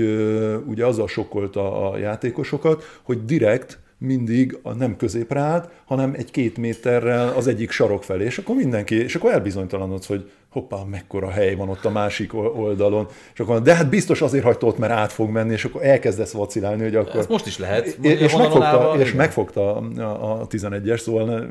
ugye 0.66 0.87
azzal 0.87 1.09
sokkolta 1.09 1.91
a 1.91 1.99
játékosokat, 1.99 2.99
hogy 3.03 3.25
direkt 3.25 3.79
mindig 3.99 4.59
a 4.62 4.73
nem 4.73 4.97
középre 4.97 5.41
állt, 5.41 5.71
hanem 5.85 6.14
egy 6.16 6.31
két 6.31 6.57
méterrel 6.57 7.29
az 7.29 7.47
egyik 7.47 7.71
sarok 7.71 8.05
felé, 8.05 8.25
és 8.25 8.39
akkor 8.39 8.57
mindenki, 8.57 8.95
és 8.95 9.14
akkor 9.14 9.33
elbizonytalanodsz, 9.33 10.07
hogy 10.07 10.31
hoppá, 10.51 10.77
mekkora 10.91 11.31
hely 11.31 11.55
van 11.55 11.69
ott 11.69 11.85
a 11.85 11.91
másik 11.91 12.35
ol- 12.35 12.57
oldalon, 12.57 13.09
és 13.35 13.41
akkor 13.41 13.63
de 13.63 13.75
hát 13.75 13.89
biztos 13.89 14.23
azért 14.23 14.45
hagyta 14.45 14.67
ott, 14.67 14.79
mert 14.79 14.93
át 14.93 15.13
fog 15.13 15.31
menni, 15.31 15.53
és 15.53 15.65
akkor 15.65 15.85
elkezdesz 15.85 16.33
vacilálni, 16.33 16.83
hogy 16.83 16.95
akkor... 16.95 17.21
Ez 17.21 17.27
most 17.27 17.47
is 17.47 17.59
lehet. 17.59 17.87
És, 18.01 18.37
megfogta, 18.37 18.95
és 18.99 19.13
megfogta 19.13 19.77
a, 19.77 20.41
a 20.41 20.47
11-es, 20.47 20.99
szóval 20.99 21.49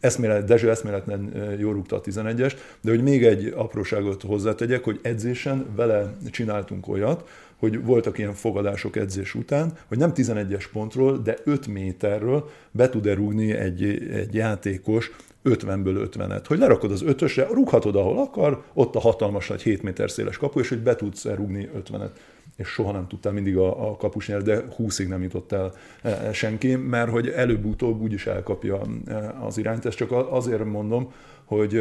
eszmélet, 0.00 0.44
Dezső 0.44 0.70
eszméletlen 0.70 1.30
ö, 1.34 1.52
jól 1.58 1.72
rúgta 1.72 1.96
a 1.96 2.00
11-es, 2.00 2.52
de 2.80 2.90
hogy 2.90 3.02
még 3.02 3.24
egy 3.24 3.52
apróságot 3.56 4.22
hozzátegyek, 4.22 4.84
hogy 4.84 4.98
edzésen 5.02 5.66
vele 5.76 6.14
csináltunk 6.30 6.88
olyat, 6.88 7.28
hogy 7.56 7.84
voltak 7.84 8.18
ilyen 8.18 8.34
fogadások 8.34 8.96
edzés 8.96 9.34
után, 9.34 9.72
hogy 9.88 9.98
nem 9.98 10.12
11-es 10.14 10.64
pontról, 10.72 11.18
de 11.18 11.36
5 11.44 11.66
méterről 11.66 12.50
be 12.70 12.88
tud-e 12.88 13.14
rúgni 13.14 13.52
egy, 13.52 13.82
egy 14.12 14.34
játékos 14.34 15.10
50-ből 15.44 16.08
50-et. 16.14 16.44
Hogy 16.46 16.58
lerakod 16.58 16.90
az 16.90 17.02
ötösre, 17.02 17.46
rúghatod 17.46 17.96
ahol 17.96 18.18
akar, 18.18 18.62
ott 18.72 18.94
a 18.94 19.00
hatalmas 19.00 19.48
nagy 19.48 19.62
7 19.62 19.82
méter 19.82 20.10
széles 20.10 20.36
kapu, 20.36 20.60
és 20.60 20.68
hogy 20.68 20.78
be 20.78 20.94
tudsz 20.94 21.24
rúgni 21.24 21.68
50-et. 21.78 22.10
És 22.56 22.68
soha 22.68 22.92
nem 22.92 23.06
tudtál 23.08 23.32
mindig 23.32 23.56
a, 23.56 23.90
a 23.90 23.96
kapus 23.96 24.28
nyert, 24.28 24.44
de 24.44 24.64
20-ig 24.78 25.08
nem 25.08 25.22
jutott 25.22 25.52
el 25.52 25.72
e, 26.02 26.08
e, 26.08 26.32
senki, 26.32 26.74
mert 26.74 27.10
hogy 27.10 27.28
előbb-utóbb 27.28 28.00
úgyis 28.00 28.26
elkapja 28.26 28.80
e, 29.06 29.34
az 29.40 29.58
irányt. 29.58 29.84
Ezt 29.84 29.96
csak 29.96 30.12
azért 30.12 30.64
mondom, 30.64 31.12
hogy 31.44 31.76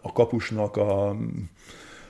a 0.00 0.12
kapusnak 0.12 0.76
a 0.76 1.16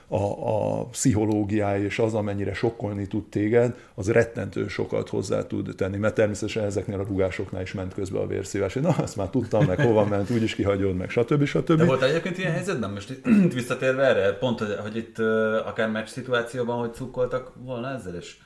a, 0.07 0.17
a 0.17 0.85
pszichológiája 0.85 1.83
és 1.83 1.99
az, 1.99 2.13
amennyire 2.13 2.53
sokkolni 2.53 3.07
tud 3.07 3.29
téged, 3.29 3.75
az 3.95 4.11
rettentő 4.11 4.67
sokat 4.67 5.09
hozzá 5.09 5.47
tud 5.47 5.75
tenni, 5.75 5.97
mert 5.97 6.13
természetesen 6.13 6.63
ezeknél 6.63 6.99
a 6.99 7.03
rugásoknál 7.03 7.61
is 7.61 7.73
ment 7.73 7.93
közbe 7.93 8.19
a 8.19 8.27
vérszívás. 8.27 8.73
Na, 8.73 8.95
ezt 9.01 9.15
már 9.15 9.29
tudtam, 9.29 9.65
meg 9.65 9.79
hova 9.79 10.05
ment, 10.05 10.29
úgyis 10.29 10.55
kihagyod, 10.55 10.95
meg 10.95 11.09
stb. 11.09 11.45
stb. 11.45 11.77
De 11.77 11.85
volt 11.85 12.01
egyébként 12.01 12.37
ilyen 12.37 12.51
helyzetben? 12.51 12.91
Most 12.91 13.19
visszatérve 13.53 14.03
erre, 14.03 14.33
pont, 14.33 14.59
hogy, 14.59 14.75
hogy 14.81 14.95
itt 14.95 15.19
akár 15.65 15.89
meccs 15.89 16.07
szituációban, 16.07 16.79
hogy 16.79 16.93
cukkoltak 16.93 17.51
volna 17.63 17.89
ezzel, 17.89 18.15
és, 18.15 18.37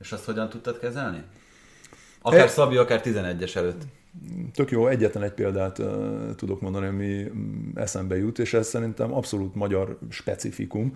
és 0.00 0.12
azt 0.12 0.24
hogyan 0.24 0.48
tudtad 0.48 0.78
kezelni? 0.78 1.22
Akár 2.22 2.44
e... 2.44 2.48
Szabi, 2.48 2.76
akár 2.76 3.00
11-es 3.04 3.56
előtt. 3.56 3.82
Tök 4.54 4.70
jó, 4.70 4.86
egyetlen 4.86 5.22
egy 5.22 5.32
példát 5.32 5.78
uh, 5.78 6.34
tudok 6.34 6.60
mondani, 6.60 6.86
ami 6.86 7.30
eszembe 7.74 8.16
jut, 8.16 8.38
és 8.38 8.54
ez 8.54 8.68
szerintem 8.68 9.14
abszolút 9.14 9.54
magyar 9.54 9.98
specifikum. 10.10 10.92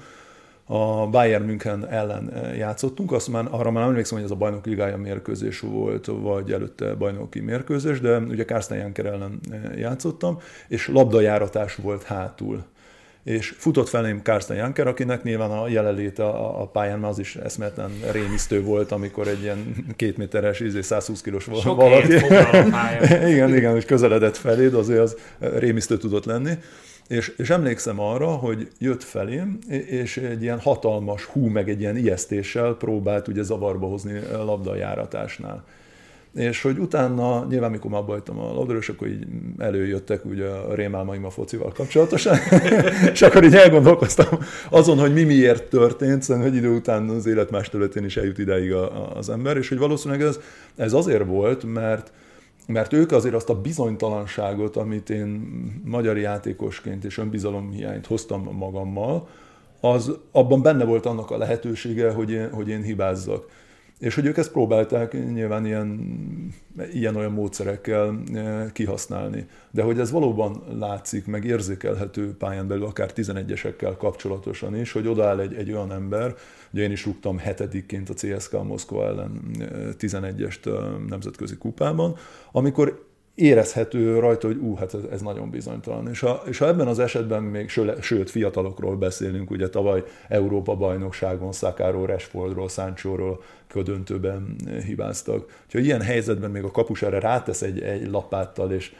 A 0.64 1.06
Bayern 1.06 1.44
München 1.44 1.88
ellen 1.88 2.32
játszottunk, 2.56 3.12
azt 3.12 3.28
már, 3.28 3.46
arra 3.50 3.70
már 3.70 3.80
nem 3.80 3.90
emlékszem, 3.90 4.16
hogy 4.16 4.26
ez 4.26 4.32
a 4.32 4.36
bajnoki 4.36 4.68
ligája 4.68 4.96
mérkőzés 4.96 5.60
volt, 5.60 6.06
vagy 6.06 6.52
előtte 6.52 6.94
bajnoki 6.94 7.40
mérkőzés, 7.40 8.00
de 8.00 8.18
ugye 8.18 8.44
Kársztán 8.44 8.78
Janker 8.78 9.06
ellen 9.06 9.40
játszottam, 9.76 10.38
és 10.68 10.88
labdajáratás 10.88 11.74
volt 11.74 12.02
hátul 12.02 12.64
és 13.24 13.54
futott 13.58 13.88
felém 13.88 14.22
Karsten 14.22 14.56
Janker, 14.56 14.86
akinek 14.86 15.22
nyilván 15.22 15.50
a 15.50 15.68
jelenléte 15.68 16.24
a, 16.24 16.62
a 16.62 16.66
pályán 16.66 16.98
már 16.98 17.10
az 17.10 17.18
is 17.18 17.36
eszmetlen 17.36 17.90
rémisztő 18.12 18.62
volt, 18.62 18.92
amikor 18.92 19.28
egy 19.28 19.42
ilyen 19.42 19.74
két 19.96 20.16
méteres, 20.16 20.62
120 20.80 21.08
izé, 21.08 21.22
kilós 21.24 21.46
Sok 21.60 21.76
valaki. 21.76 22.12
igen, 23.32 23.56
igen, 23.56 23.72
hogy 23.72 23.84
közeledett 23.84 24.36
feléd, 24.36 24.74
azért 24.74 25.00
az 25.00 25.16
rémisztő 25.38 25.96
tudott 25.96 26.24
lenni. 26.24 26.52
És, 27.08 27.32
és 27.36 27.50
emlékszem 27.50 28.00
arra, 28.00 28.26
hogy 28.26 28.68
jött 28.78 29.02
felém, 29.02 29.58
és 29.86 30.16
egy 30.16 30.42
ilyen 30.42 30.60
hatalmas 30.60 31.24
hú, 31.24 31.46
meg 31.46 31.68
egy 31.68 31.80
ilyen 31.80 31.96
ijesztéssel 31.96 32.74
próbált 32.74 33.28
ugye 33.28 33.42
zavarba 33.42 33.86
hozni 33.86 34.20
labdajáratásnál 34.32 35.64
és 36.34 36.62
hogy 36.62 36.78
utána, 36.78 37.46
nyilván 37.48 37.70
mikor 37.70 37.90
már 37.90 38.04
bajtam 38.04 38.38
a 38.38 38.52
labdarús, 38.52 38.88
akkor 38.88 39.08
így 39.08 39.26
előjöttek 39.58 40.24
ugye 40.24 40.46
a 40.46 40.74
rémálmaim 40.74 41.24
a 41.24 41.30
focival 41.30 41.72
kapcsolatosan, 41.72 42.36
és 43.12 43.22
akkor 43.22 43.44
így 43.44 43.54
elgondolkoztam 43.54 44.38
azon, 44.70 44.98
hogy 44.98 45.12
mi 45.12 45.22
miért 45.22 45.68
történt, 45.68 46.22
szóval, 46.22 46.42
hogy 46.42 46.54
idő 46.54 46.68
után 46.68 47.08
az 47.08 47.26
élet 47.26 47.50
más 47.50 47.68
területén 47.68 48.04
is 48.04 48.16
eljut 48.16 48.38
ideig 48.38 48.72
az 49.14 49.30
ember, 49.30 49.56
és 49.56 49.68
hogy 49.68 49.78
valószínűleg 49.78 50.22
ez, 50.22 50.38
ez 50.76 50.92
azért 50.92 51.26
volt, 51.26 51.64
mert 51.64 52.12
mert 52.66 52.92
ők 52.92 53.12
azért 53.12 53.34
azt 53.34 53.48
a 53.48 53.60
bizonytalanságot, 53.60 54.76
amit 54.76 55.10
én 55.10 55.48
magyar 55.84 56.18
játékosként 56.18 57.04
és 57.04 57.18
önbizalomhiányt 57.18 58.06
hoztam 58.06 58.48
magammal, 58.52 59.28
az 59.80 60.12
abban 60.32 60.62
benne 60.62 60.84
volt 60.84 61.06
annak 61.06 61.30
a 61.30 61.38
lehetősége, 61.38 62.10
hogy 62.10 62.30
én, 62.30 62.50
hogy 62.50 62.68
én 62.68 62.82
hibázzak. 62.82 63.48
És 64.00 64.14
hogy 64.14 64.26
ők 64.26 64.36
ezt 64.36 64.52
próbálták 64.52 65.12
nyilván 65.12 65.66
ilyen, 65.66 66.14
ilyen-olyan 66.92 67.32
módszerekkel 67.32 68.22
eh, 68.34 68.70
kihasználni. 68.72 69.46
De 69.70 69.82
hogy 69.82 69.98
ez 69.98 70.10
valóban 70.10 70.62
látszik, 70.78 71.26
meg 71.26 71.44
érzékelhető 71.44 72.36
pályán 72.36 72.68
belül, 72.68 72.84
akár 72.84 73.10
11-esekkel 73.14 73.94
kapcsolatosan 73.98 74.76
is, 74.76 74.92
hogy 74.92 75.06
odaáll 75.06 75.40
egy, 75.40 75.54
egy 75.54 75.72
olyan 75.72 75.92
ember, 75.92 76.34
ugye 76.72 76.82
én 76.82 76.90
is 76.90 77.04
rúgtam 77.04 77.38
hetedikként 77.38 78.08
a 78.08 78.14
CSK 78.14 78.64
Moszkva 78.64 79.06
ellen 79.06 79.40
11-est 79.98 80.66
eh, 80.66 80.72
eh, 80.72 80.82
nemzetközi 81.08 81.56
kupában, 81.56 82.16
amikor 82.52 83.09
érezhető 83.34 84.18
rajta, 84.18 84.46
hogy 84.46 84.56
ú, 84.56 84.74
hát 84.74 84.94
ez, 84.94 85.02
ez 85.10 85.20
nagyon 85.20 85.50
bizonytalan. 85.50 86.08
És 86.08 86.20
ha, 86.20 86.42
és 86.46 86.58
ha 86.58 86.66
ebben 86.66 86.86
az 86.86 86.98
esetben 86.98 87.42
még, 87.42 87.68
sőt, 88.00 88.30
fiatalokról 88.30 88.96
beszélünk, 88.96 89.50
ugye 89.50 89.68
tavaly 89.68 90.02
Európa 90.28 90.74
bajnokságon 90.76 91.52
Szakáról, 91.52 92.06
Rashfordról, 92.06 92.68
Sanchóról 92.68 93.42
ködöntőben 93.66 94.56
hibáztak. 94.86 95.62
Úgyhogy 95.64 95.84
ilyen 95.84 96.02
helyzetben 96.02 96.50
még 96.50 96.62
a 96.62 96.70
kapus 96.70 97.02
erre 97.02 97.18
rátesz 97.20 97.62
egy, 97.62 97.80
egy 97.80 98.10
lapáttal, 98.10 98.72
és 98.72 98.92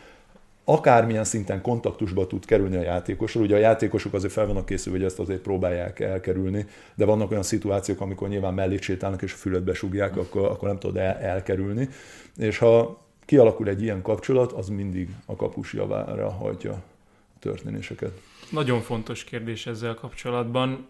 akármilyen 0.65 1.25
szinten 1.25 1.63
kontaktusba 1.63 2.27
tud 2.27 2.45
kerülni 2.45 2.77
a 2.77 2.83
játékosról. 2.83 3.45
Ugye 3.45 3.55
a 3.55 3.59
játékosok 3.59 4.13
azért 4.13 4.33
fel 4.33 4.47
vannak 4.47 4.67
készülve, 4.67 4.99
hogy 4.99 5.07
ezt 5.07 5.19
azért 5.19 5.41
próbálják 5.41 6.01
elkerülni, 6.01 6.67
de 6.95 7.05
vannak 7.05 7.31
olyan 7.31 7.43
szituációk, 7.43 8.01
amikor 8.01 8.29
nyilván 8.29 8.55
mellé 8.55 8.77
sétálnak 8.77 9.23
és 9.23 9.33
a 9.33 9.37
füledbe 9.37 9.75
súgják, 9.75 10.17
akkor, 10.17 10.45
akkor 10.45 10.69
nem 10.69 10.79
tudod 10.79 10.97
el, 10.97 11.17
elkerülni. 11.17 11.89
És 12.37 12.59
ha 12.59 12.99
kialakul 13.31 13.69
egy 13.69 13.83
ilyen 13.83 14.03
kapcsolat, 14.03 14.53
az 14.53 14.69
mindig 14.69 15.09
a 15.27 15.37
kapus 15.37 15.73
javára 15.73 16.31
hagyja 16.31 16.73
a 16.73 17.39
történéseket. 17.39 18.21
Nagyon 18.51 18.81
fontos 18.81 19.25
kérdés 19.25 19.67
ezzel 19.67 19.95
kapcsolatban. 19.95 20.87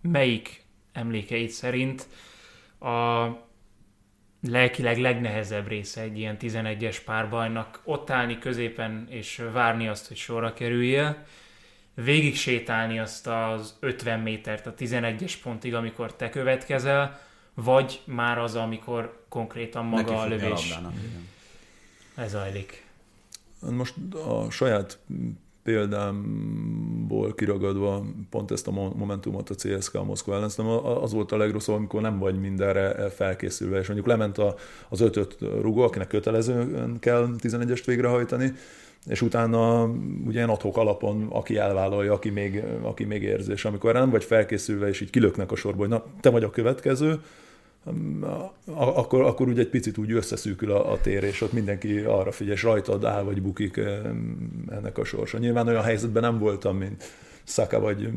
Melyik 0.00 0.64
emlékeit 0.92 1.50
szerint 1.50 2.06
a 2.80 3.26
lelkileg 4.48 4.98
legnehezebb 4.98 5.68
része 5.68 6.00
egy 6.00 6.18
ilyen 6.18 6.36
11-es 6.40 6.96
párbajnak 7.04 7.80
ott 7.84 8.10
állni 8.10 8.38
középen 8.38 9.06
és 9.10 9.42
várni 9.52 9.88
azt, 9.88 10.08
hogy 10.08 10.16
sorra 10.16 10.52
kerülje, 10.52 11.26
végig 11.94 12.36
sétálni 12.36 12.98
azt 12.98 13.26
az 13.26 13.76
50 13.80 14.20
métert 14.20 14.66
a 14.66 14.74
11-es 14.74 15.34
pontig, 15.42 15.74
amikor 15.74 16.14
te 16.14 16.28
következel, 16.28 17.20
vagy 17.54 18.00
már 18.04 18.38
az, 18.38 18.54
amikor 18.54 19.24
konkrétan 19.28 19.84
maga 19.84 20.10
Neki 20.10 20.12
a 20.12 20.26
lövés. 20.26 20.70
A 20.70 20.92
ez 22.18 22.30
zajlik. 22.30 22.86
Most 23.70 23.94
a 24.26 24.50
saját 24.50 24.98
példámból 25.62 27.34
kiragadva 27.34 28.04
pont 28.30 28.50
ezt 28.50 28.66
a 28.66 28.70
momentumot 28.70 29.50
a 29.50 29.54
CSK 29.54 30.04
Moszkva 30.04 30.34
ellen, 30.34 30.50
az 31.02 31.12
volt 31.12 31.32
a 31.32 31.36
legrosszabb, 31.36 31.76
amikor 31.76 32.00
nem 32.00 32.18
vagy 32.18 32.40
mindenre 32.40 33.08
felkészülve, 33.08 33.78
és 33.78 33.86
mondjuk 33.86 34.08
lement 34.08 34.38
a, 34.38 34.54
az 34.88 35.00
ötöt 35.00 35.36
rugó, 35.40 35.82
akinek 35.82 36.08
kötelezően 36.08 36.98
kell 37.00 37.28
11-est 37.38 37.82
végrehajtani, 37.86 38.52
és 39.06 39.22
utána 39.22 39.84
ugye 40.26 40.36
ilyen 40.36 40.48
adhok 40.48 40.76
alapon, 40.76 41.26
aki 41.30 41.56
elvállalja, 41.56 42.12
aki 42.12 42.30
még, 42.30 42.64
aki 42.82 43.04
még 43.04 43.22
érzi, 43.22 43.52
és 43.52 43.64
amikor 43.64 43.92
nem 43.92 44.10
vagy 44.10 44.24
felkészülve, 44.24 44.88
és 44.88 45.00
így 45.00 45.10
kilöknek 45.10 45.52
a 45.52 45.56
sorból, 45.56 45.88
hogy 45.88 45.98
na, 45.98 46.04
te 46.20 46.30
vagy 46.30 46.44
a 46.44 46.50
következő, 46.50 47.20
akkor, 48.74 49.20
akkor 49.20 49.48
úgy 49.48 49.58
egy 49.58 49.68
picit 49.68 49.98
úgy 49.98 50.12
összeszűkül 50.12 50.70
a, 50.72 50.92
a 50.92 51.00
tér, 51.00 51.22
és 51.22 51.40
ott 51.40 51.52
mindenki 51.52 51.98
arra 51.98 52.32
figyel, 52.32 52.54
és 52.54 52.62
rajtad 52.62 53.04
áll 53.04 53.22
vagy 53.22 53.42
bukik 53.42 53.80
ennek 54.68 54.98
a 54.98 55.04
sorsa. 55.04 55.38
Nyilván 55.38 55.68
olyan 55.68 55.82
helyzetben 55.82 56.22
nem 56.22 56.38
voltam, 56.38 56.76
mint 56.76 57.04
Saka 57.44 57.80
vagy 57.80 58.10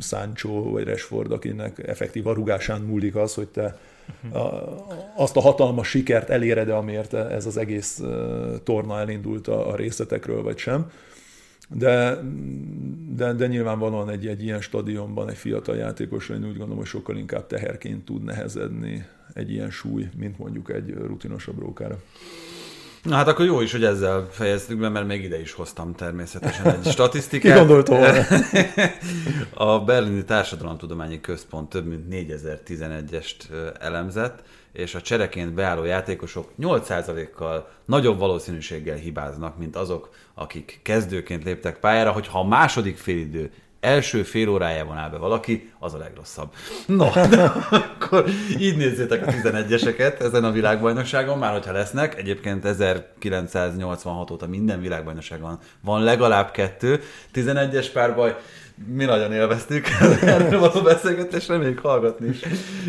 Sancho 0.00 0.70
vagy 0.70 0.84
Rashford, 0.84 1.32
akinek 1.32 1.88
effektív 1.88 2.26
a 2.26 2.32
rugásán 2.32 2.80
múlik 2.80 3.16
az, 3.16 3.34
hogy 3.34 3.48
te 3.48 3.78
a, 4.32 4.38
azt 5.16 5.36
a 5.36 5.40
hatalmas 5.40 5.88
sikert 5.88 6.30
eléred, 6.30 6.68
amiért 6.68 7.14
ez 7.14 7.46
az 7.46 7.56
egész 7.56 8.02
torna 8.64 8.98
elindult 8.98 9.48
a, 9.48 9.68
a 9.68 9.76
részletekről, 9.76 10.42
vagy 10.42 10.58
sem. 10.58 10.90
De, 11.74 12.20
de, 13.16 13.32
de 13.32 13.46
nyilvánvalóan 13.46 14.10
egy, 14.10 14.26
egy 14.26 14.42
ilyen 14.42 14.60
stadionban 14.60 15.28
egy 15.28 15.36
fiatal 15.36 15.76
játékosra 15.76 16.34
én 16.34 16.44
úgy 16.44 16.48
gondolom, 16.56 16.76
hogy 16.76 16.86
sokkal 16.86 17.16
inkább 17.16 17.46
teherként 17.46 18.04
tud 18.04 18.24
nehezedni 18.24 19.06
egy 19.32 19.50
ilyen 19.50 19.70
súly, 19.70 20.08
mint 20.16 20.38
mondjuk 20.38 20.72
egy 20.72 20.90
rutinosabb 20.90 21.58
rókára. 21.58 21.98
Na 23.02 23.14
hát 23.14 23.28
akkor 23.28 23.44
jó 23.44 23.60
is, 23.60 23.72
hogy 23.72 23.84
ezzel 23.84 24.28
fejeztük 24.30 24.78
be, 24.78 24.88
mert 24.88 25.06
még 25.06 25.24
ide 25.24 25.40
is 25.40 25.52
hoztam 25.52 25.94
természetesen 25.94 26.66
egy 26.66 26.90
statisztikát. 26.92 27.52
Ki 27.52 27.58
gondolta 27.58 27.96
volna? 27.96 28.22
A 29.74 29.84
Berlini 29.84 30.24
Társadalomtudományi 30.24 31.20
Központ 31.20 31.68
több 31.68 31.86
mint 31.86 32.04
4011-est 32.10 33.34
elemzett, 33.80 34.42
és 34.72 34.94
a 34.94 35.00
csereként 35.00 35.54
beálló 35.54 35.84
játékosok 35.84 36.50
8%-kal 36.60 37.68
nagyobb 37.84 38.18
valószínűséggel 38.18 38.96
hibáznak, 38.96 39.58
mint 39.58 39.76
azok, 39.76 40.10
akik 40.34 40.80
kezdőként 40.82 41.44
léptek 41.44 41.78
pályára, 41.78 42.12
hogyha 42.12 42.38
a 42.38 42.44
második 42.44 42.96
félidő 42.96 43.50
első 43.80 44.22
fél 44.22 44.48
órájában 44.48 44.96
áll 44.96 45.10
be 45.10 45.16
valaki, 45.16 45.72
az 45.78 45.94
a 45.94 45.98
legrosszabb. 45.98 46.52
No, 46.86 47.08
akkor 47.70 48.24
így 48.58 48.76
nézzétek 48.76 49.26
a 49.26 49.30
11-eseket 49.30 50.20
ezen 50.20 50.44
a 50.44 50.50
világbajnokságon, 50.50 51.38
már 51.38 51.52
hogyha 51.52 51.72
lesznek. 51.72 52.18
Egyébként 52.18 52.64
1986 52.64 54.30
óta 54.30 54.46
minden 54.46 54.80
világbajnokságon 54.80 55.58
van 55.80 56.02
legalább 56.02 56.50
kettő 56.50 57.00
11-es 57.34 57.86
párbaj, 57.92 58.36
mi 58.86 59.04
nagyon 59.04 59.32
élveztük 59.32 59.86
erről 60.22 60.60
való 60.60 60.82
beszélgetést, 60.82 61.48
reméljük 61.48 61.78
hallgatni 61.78 62.28
is 62.28 62.40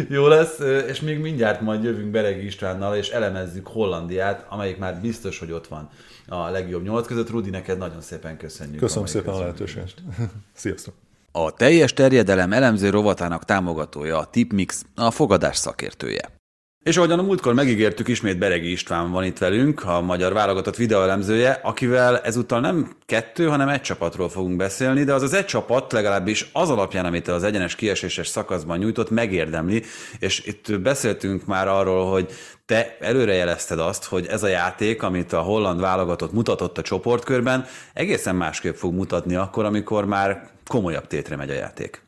jó 0.10 0.28
lesz, 0.28 0.60
és 0.88 1.02
még 1.02 1.20
mindjárt 1.20 1.62
majd 1.62 1.84
jövünk 1.84 2.12
Beregi 2.12 2.46
Istvánnal, 2.46 2.96
és 2.96 3.10
elemezzük 3.10 3.68
Hollandiát, 3.68 4.46
amelyik 4.50 4.78
már 4.78 5.02
biztos, 5.02 5.40
hogy 5.40 5.52
ott 5.52 5.68
van 5.68 5.90
a 6.28 6.50
legjobb 6.50 6.84
nyolc 6.84 7.08
között. 7.08 7.30
Rudi, 7.30 7.50
neked 7.50 7.78
nagyon 7.78 8.02
szépen 8.02 8.38
köszönjük. 8.38 8.80
Köszönöm 8.80 9.06
szépen 9.06 9.34
a 9.34 9.40
lehetőséget. 9.40 9.94
Sziasztok! 10.54 10.94
A 11.32 11.52
teljes 11.52 11.94
terjedelem 11.94 12.54
elemző 12.54 12.90
rovatának 12.90 13.46
támogatója 13.46 14.18
a 14.18 14.26
Tipmix, 14.26 14.86
a 14.96 15.12
fogadás 15.12 15.58
szakértője. 15.58 16.41
És 16.84 16.98
ahogyan 16.98 17.20
a 17.20 17.24
múltkor 17.24 17.54
megígértük, 17.54 18.08
ismét 18.08 18.38
Beregi 18.38 18.72
István 18.72 19.12
van 19.12 19.24
itt 19.24 19.38
velünk, 19.38 19.84
a 19.84 20.02
magyar 20.02 20.34
válogatott 20.34 20.76
videóelemzője, 20.76 21.52
akivel 21.52 22.20
ezúttal 22.20 22.60
nem 22.60 22.96
kettő, 23.06 23.48
hanem 23.48 23.70
egy 23.70 23.82
csapatról 23.82 24.30
fogunk 24.30 24.56
beszélni, 24.56 25.04
de 25.04 25.14
az 25.14 25.22
az 25.22 25.34
egy 25.34 25.46
csapat 25.46 25.92
legalábbis 25.92 26.50
az 26.54 26.70
alapján, 26.70 27.06
amit 27.06 27.28
az 27.28 27.44
egyenes 27.44 27.76
kieséses 27.76 28.28
szakaszban 28.28 28.78
nyújtott, 28.78 29.10
megérdemli, 29.10 29.84
és 30.20 30.46
itt 30.46 30.80
beszéltünk 30.80 31.46
már 31.46 31.68
arról, 31.68 32.12
hogy 32.12 32.32
te 32.66 32.98
előrejelezted 33.00 33.80
azt, 33.80 34.06
hogy 34.06 34.26
ez 34.26 34.44
a 34.44 34.48
játék, 34.48 35.04
amit 35.04 35.34
a 35.34 35.42
holland 35.42 35.80
válogatott 35.80 36.32
mutatott 36.32 36.78
a 36.78 36.82
csoportkörben, 36.82 37.66
egészen 37.94 38.36
másképp 38.36 38.76
fog 38.76 38.94
mutatni 38.94 39.36
akkor, 39.36 39.66
amikor 39.66 40.06
már 40.06 40.50
komolyabb 40.68 41.08
tétre 41.08 41.36
megy 41.36 41.50
a 41.50 41.54
játék. 41.54 42.02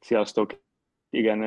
Sziasztok! 0.00 0.60
Igen, 1.10 1.42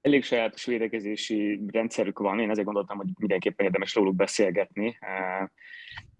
elég 0.00 0.24
sajátos 0.24 0.64
védekezési 0.64 1.60
rendszerük 1.72 2.18
van, 2.18 2.40
én 2.40 2.50
ezért 2.50 2.66
gondoltam, 2.66 2.96
hogy 2.96 3.08
mindenképpen 3.18 3.66
érdemes 3.66 3.94
róluk 3.94 4.16
beszélgetni. 4.16 4.98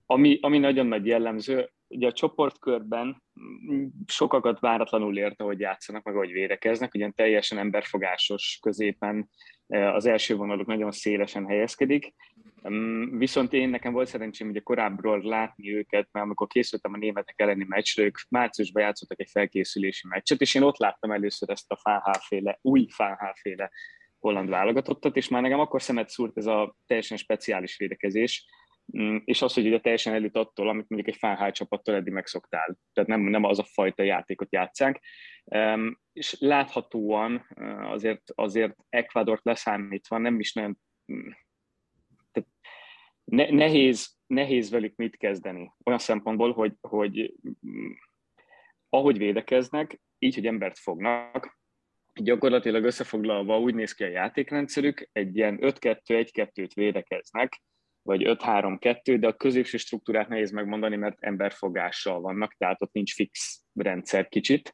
Ami, 0.06 0.38
ami 0.40 0.58
nagyon 0.58 0.86
nagy 0.86 1.06
jellemző, 1.06 1.70
ugye 1.88 2.06
a 2.06 2.12
csoportkörben 2.12 3.22
sokakat 4.06 4.60
váratlanul 4.60 5.18
érte, 5.18 5.44
hogy 5.44 5.60
játszanak, 5.60 6.04
meg 6.04 6.14
hogy 6.14 6.32
védekeznek, 6.32 6.94
ugyan 6.94 7.14
teljesen 7.14 7.58
emberfogásos 7.58 8.58
középen 8.62 9.28
az 9.68 10.06
első 10.06 10.36
vonaluk 10.36 10.66
nagyon 10.66 10.90
szélesen 10.90 11.46
helyezkedik, 11.46 12.14
Viszont 13.11 13.52
én 13.52 13.68
nekem 13.68 13.92
volt 13.92 14.08
szerencsém 14.08 14.48
ugye 14.48 14.61
korábbról 14.61 15.22
látni 15.22 15.74
őket, 15.74 16.08
mert 16.12 16.24
amikor 16.24 16.46
készültem 16.46 16.92
a 16.92 16.96
németek 16.96 17.40
elleni 17.40 17.64
meccsre, 17.68 18.02
ők 18.02 18.18
márciusban 18.28 18.82
játszottak 18.82 19.20
egy 19.20 19.30
felkészülési 19.30 20.06
meccset, 20.08 20.40
és 20.40 20.54
én 20.54 20.62
ott 20.62 20.76
láttam 20.76 21.11
először 21.11 21.50
ezt 21.50 21.70
a 21.72 21.76
fánháféle, 21.76 22.58
új 22.62 22.86
fánháféle 22.88 23.70
holland 24.18 24.48
válogatottat, 24.48 25.16
és 25.16 25.28
már 25.28 25.42
nekem 25.42 25.61
akkor 25.61 25.82
szemet 25.82 26.08
szúrt 26.08 26.36
ez 26.36 26.46
a 26.46 26.76
teljesen 26.86 27.16
speciális 27.16 27.76
védekezés, 27.76 28.46
mm, 28.98 29.16
és 29.24 29.42
az, 29.42 29.54
hogy 29.54 29.66
ugye 29.66 29.80
teljesen 29.80 30.14
előtt 30.14 30.36
attól, 30.36 30.68
amit 30.68 30.88
mondjuk 30.88 31.14
egy 31.14 31.20
fánhá 31.20 31.50
csapattól 31.50 31.94
eddig 31.94 32.12
megszoktál. 32.12 32.78
Tehát 32.92 33.11
nem, 33.11 33.20
nem 33.20 33.44
az 33.44 33.58
a 33.58 33.64
fajta 33.64 34.02
játékot 34.02 34.52
játszák. 34.52 35.02
És 36.12 36.36
láthatóan 36.38 37.46
azért, 37.80 38.22
azért 38.34 38.76
Ecuadort 38.88 39.44
leszámítva 39.44 40.18
nem 40.18 40.40
is 40.40 40.52
nagyon 40.52 40.78
mm, 41.12 41.28
ne, 43.30 43.50
nehéz, 43.50 44.16
nehéz 44.26 44.70
velük 44.70 44.96
mit 44.96 45.16
kezdeni. 45.16 45.72
Olyan 45.84 45.98
szempontból, 45.98 46.52
hogy, 46.52 46.72
hogy 46.80 47.34
mm, 47.66 47.90
ahogy 48.88 49.18
védekeznek, 49.18 50.00
így, 50.18 50.34
hogy 50.34 50.46
embert 50.46 50.78
fognak, 50.78 51.58
gyakorlatilag 52.14 52.84
összefoglalva 52.84 53.60
úgy 53.60 53.74
néz 53.74 53.92
ki 53.92 54.04
a 54.04 54.08
játékrendszerük, 54.08 55.08
egy 55.12 55.36
ilyen 55.36 55.58
5-2-1-2-t 55.60 56.70
védekeznek, 56.74 57.62
vagy 58.02 58.22
5-3-2, 58.24 59.16
de 59.20 59.26
a 59.26 59.36
középső 59.36 59.76
struktúrát 59.76 60.28
nehéz 60.28 60.50
megmondani, 60.50 60.96
mert 60.96 61.16
emberfogással 61.20 62.20
vannak, 62.20 62.54
tehát 62.58 62.82
ott 62.82 62.92
nincs 62.92 63.14
fix 63.14 63.64
rendszer 63.74 64.28
kicsit. 64.28 64.72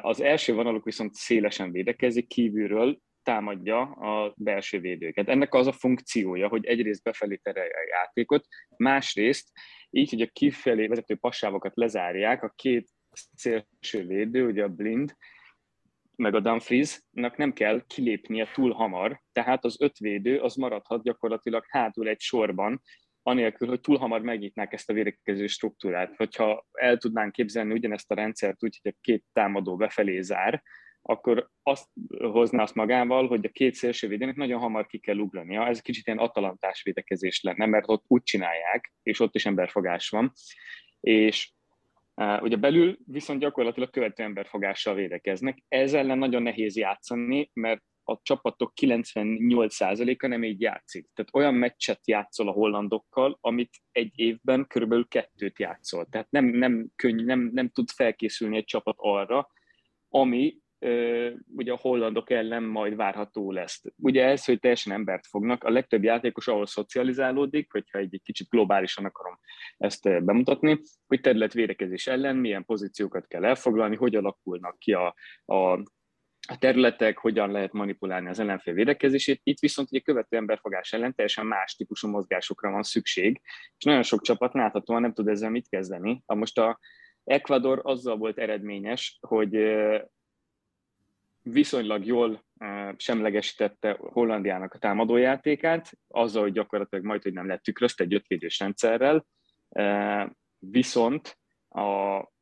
Az 0.00 0.20
első 0.20 0.54
vonaluk 0.54 0.84
viszont 0.84 1.14
szélesen 1.14 1.72
védekezik 1.72 2.26
kívülről, 2.26 2.98
támadja 3.26 3.80
a 3.80 4.34
belső 4.36 4.80
védőket. 4.80 5.28
Ennek 5.28 5.54
az 5.54 5.66
a 5.66 5.72
funkciója, 5.72 6.48
hogy 6.48 6.64
egyrészt 6.64 7.02
befelé 7.02 7.36
terelje 7.36 7.74
a 7.76 7.88
játékot, 7.88 8.46
másrészt 8.76 9.50
így, 9.90 10.10
hogy 10.10 10.20
a 10.20 10.30
kifelé 10.32 10.86
vezető 10.86 11.14
passávokat 11.14 11.76
lezárják, 11.76 12.42
a 12.42 12.52
két 12.56 12.88
szélső 13.34 14.06
védő, 14.06 14.46
ugye 14.46 14.62
a 14.64 14.68
Blind, 14.68 15.16
meg 16.16 16.34
a 16.34 16.40
Dumfries-nak 16.40 17.36
nem 17.36 17.52
kell 17.52 17.82
kilépnie 17.86 18.50
túl 18.54 18.72
hamar, 18.72 19.20
tehát 19.32 19.64
az 19.64 19.80
öt 19.80 19.98
védő 19.98 20.38
az 20.38 20.54
maradhat 20.54 21.02
gyakorlatilag 21.02 21.64
hátul 21.68 22.08
egy 22.08 22.20
sorban, 22.20 22.82
anélkül, 23.22 23.68
hogy 23.68 23.80
túl 23.80 23.98
hamar 23.98 24.20
megnyitnák 24.20 24.72
ezt 24.72 24.90
a 24.90 24.92
védekező 24.92 25.46
struktúrát. 25.46 26.16
Hogyha 26.16 26.66
el 26.72 26.96
tudnánk 26.96 27.32
képzelni 27.32 27.72
ugyanezt 27.72 28.10
a 28.10 28.14
rendszert 28.14 28.64
úgy, 28.64 28.78
hogy 28.82 28.92
a 28.94 28.98
két 29.00 29.24
támadó 29.32 29.76
befelé 29.76 30.20
zár, 30.20 30.62
akkor 31.08 31.50
azt 31.62 31.88
hozná 32.18 32.62
azt 32.62 32.74
magával, 32.74 33.26
hogy 33.26 33.44
a 33.44 33.48
két 33.48 33.74
szélsővédőnek 33.74 34.36
nagyon 34.36 34.60
hamar 34.60 34.86
ki 34.86 34.98
kell 34.98 35.18
ugrania. 35.18 35.66
Ez 35.66 35.80
kicsit 35.80 36.06
ilyen 36.06 36.18
atalantás 36.18 36.82
védekezés 36.82 37.42
lenne, 37.42 37.66
mert 37.66 37.88
ott 37.88 38.04
úgy 38.06 38.22
csinálják, 38.22 38.92
és 39.02 39.20
ott 39.20 39.34
is 39.34 39.46
emberfogás 39.46 40.08
van. 40.08 40.32
És 41.00 41.52
uh, 42.14 42.42
ugye 42.42 42.56
belül 42.56 42.98
viszont 43.06 43.40
gyakorlatilag 43.40 43.90
követő 43.90 44.22
emberfogással 44.22 44.94
védekeznek. 44.94 45.62
Ez 45.68 45.94
ellen 45.94 46.18
nagyon 46.18 46.42
nehéz 46.42 46.76
játszani, 46.76 47.50
mert 47.52 47.82
a 48.08 48.18
csapatok 48.22 48.72
98%-a 48.80 50.26
nem 50.26 50.44
így 50.44 50.60
játszik. 50.60 51.08
Tehát 51.14 51.34
olyan 51.34 51.54
meccset 51.54 52.08
játszol 52.08 52.48
a 52.48 52.52
hollandokkal, 52.52 53.38
amit 53.40 53.70
egy 53.92 54.12
évben 54.14 54.66
körülbelül 54.66 55.08
kettőt 55.08 55.58
játszol. 55.58 56.06
Tehát 56.10 56.30
nem, 56.30 56.44
nem, 56.44 56.86
könny, 56.96 57.24
nem, 57.24 57.50
nem 57.52 57.68
tud 57.68 57.90
felkészülni 57.90 58.56
egy 58.56 58.64
csapat 58.64 58.94
arra, 58.98 59.48
ami 60.08 60.56
ugye 61.56 61.72
a 61.72 61.78
hollandok 61.80 62.30
ellen 62.30 62.62
majd 62.62 62.96
várható 62.96 63.52
lesz. 63.52 63.82
Ugye 63.96 64.24
ez, 64.24 64.44
hogy 64.44 64.58
teljesen 64.58 64.92
embert 64.92 65.26
fognak, 65.26 65.64
a 65.64 65.70
legtöbb 65.70 66.02
játékos 66.02 66.48
ahol 66.48 66.66
szocializálódik, 66.66 67.72
hogyha 67.72 67.98
egy, 67.98 68.14
egy 68.14 68.22
kicsit 68.24 68.48
globálisan 68.48 69.04
akarom 69.04 69.38
ezt 69.76 70.24
bemutatni, 70.24 70.80
hogy 71.06 71.20
területvédekezés 71.20 72.06
ellen 72.06 72.36
milyen 72.36 72.64
pozíciókat 72.64 73.26
kell 73.26 73.44
elfoglalni, 73.44 73.96
hogy 73.96 74.14
alakulnak 74.14 74.78
ki 74.78 74.92
a, 74.92 75.14
a 75.44 75.82
a 76.48 76.58
területek, 76.58 77.18
hogyan 77.18 77.50
lehet 77.50 77.72
manipulálni 77.72 78.28
az 78.28 78.38
ellenfél 78.38 78.74
védekezését. 78.74 79.40
Itt 79.42 79.58
viszont 79.58 79.88
ugye 79.90 80.00
követő 80.00 80.36
emberfogás 80.36 80.92
ellen 80.92 81.14
teljesen 81.14 81.46
más 81.46 81.76
típusú 81.76 82.08
mozgásokra 82.08 82.70
van 82.70 82.82
szükség, 82.82 83.40
és 83.78 83.84
nagyon 83.84 84.02
sok 84.02 84.22
csapat 84.22 84.54
láthatóan 84.54 85.00
nem 85.00 85.12
tud 85.12 85.28
ezzel 85.28 85.50
mit 85.50 85.68
kezdeni. 85.68 86.22
A 86.26 86.34
most 86.34 86.58
a 86.58 86.78
Ecuador 87.24 87.80
azzal 87.82 88.16
volt 88.16 88.38
eredményes, 88.38 89.18
hogy 89.20 89.56
viszonylag 91.50 92.06
jól 92.06 92.44
semlegesítette 92.96 93.96
Hollandiának 94.00 94.74
a 94.74 94.78
támadójátékát, 94.78 95.90
azzal, 96.08 96.42
hogy 96.42 96.52
gyakorlatilag 96.52 97.04
majd, 97.04 97.22
hogy 97.22 97.32
nem 97.32 97.46
lett 97.46 97.62
tükrözt 97.62 98.00
egy 98.00 98.14
ötvédős 98.14 98.58
rendszerrel, 98.58 99.26
viszont 100.58 101.38
a, 101.68 101.80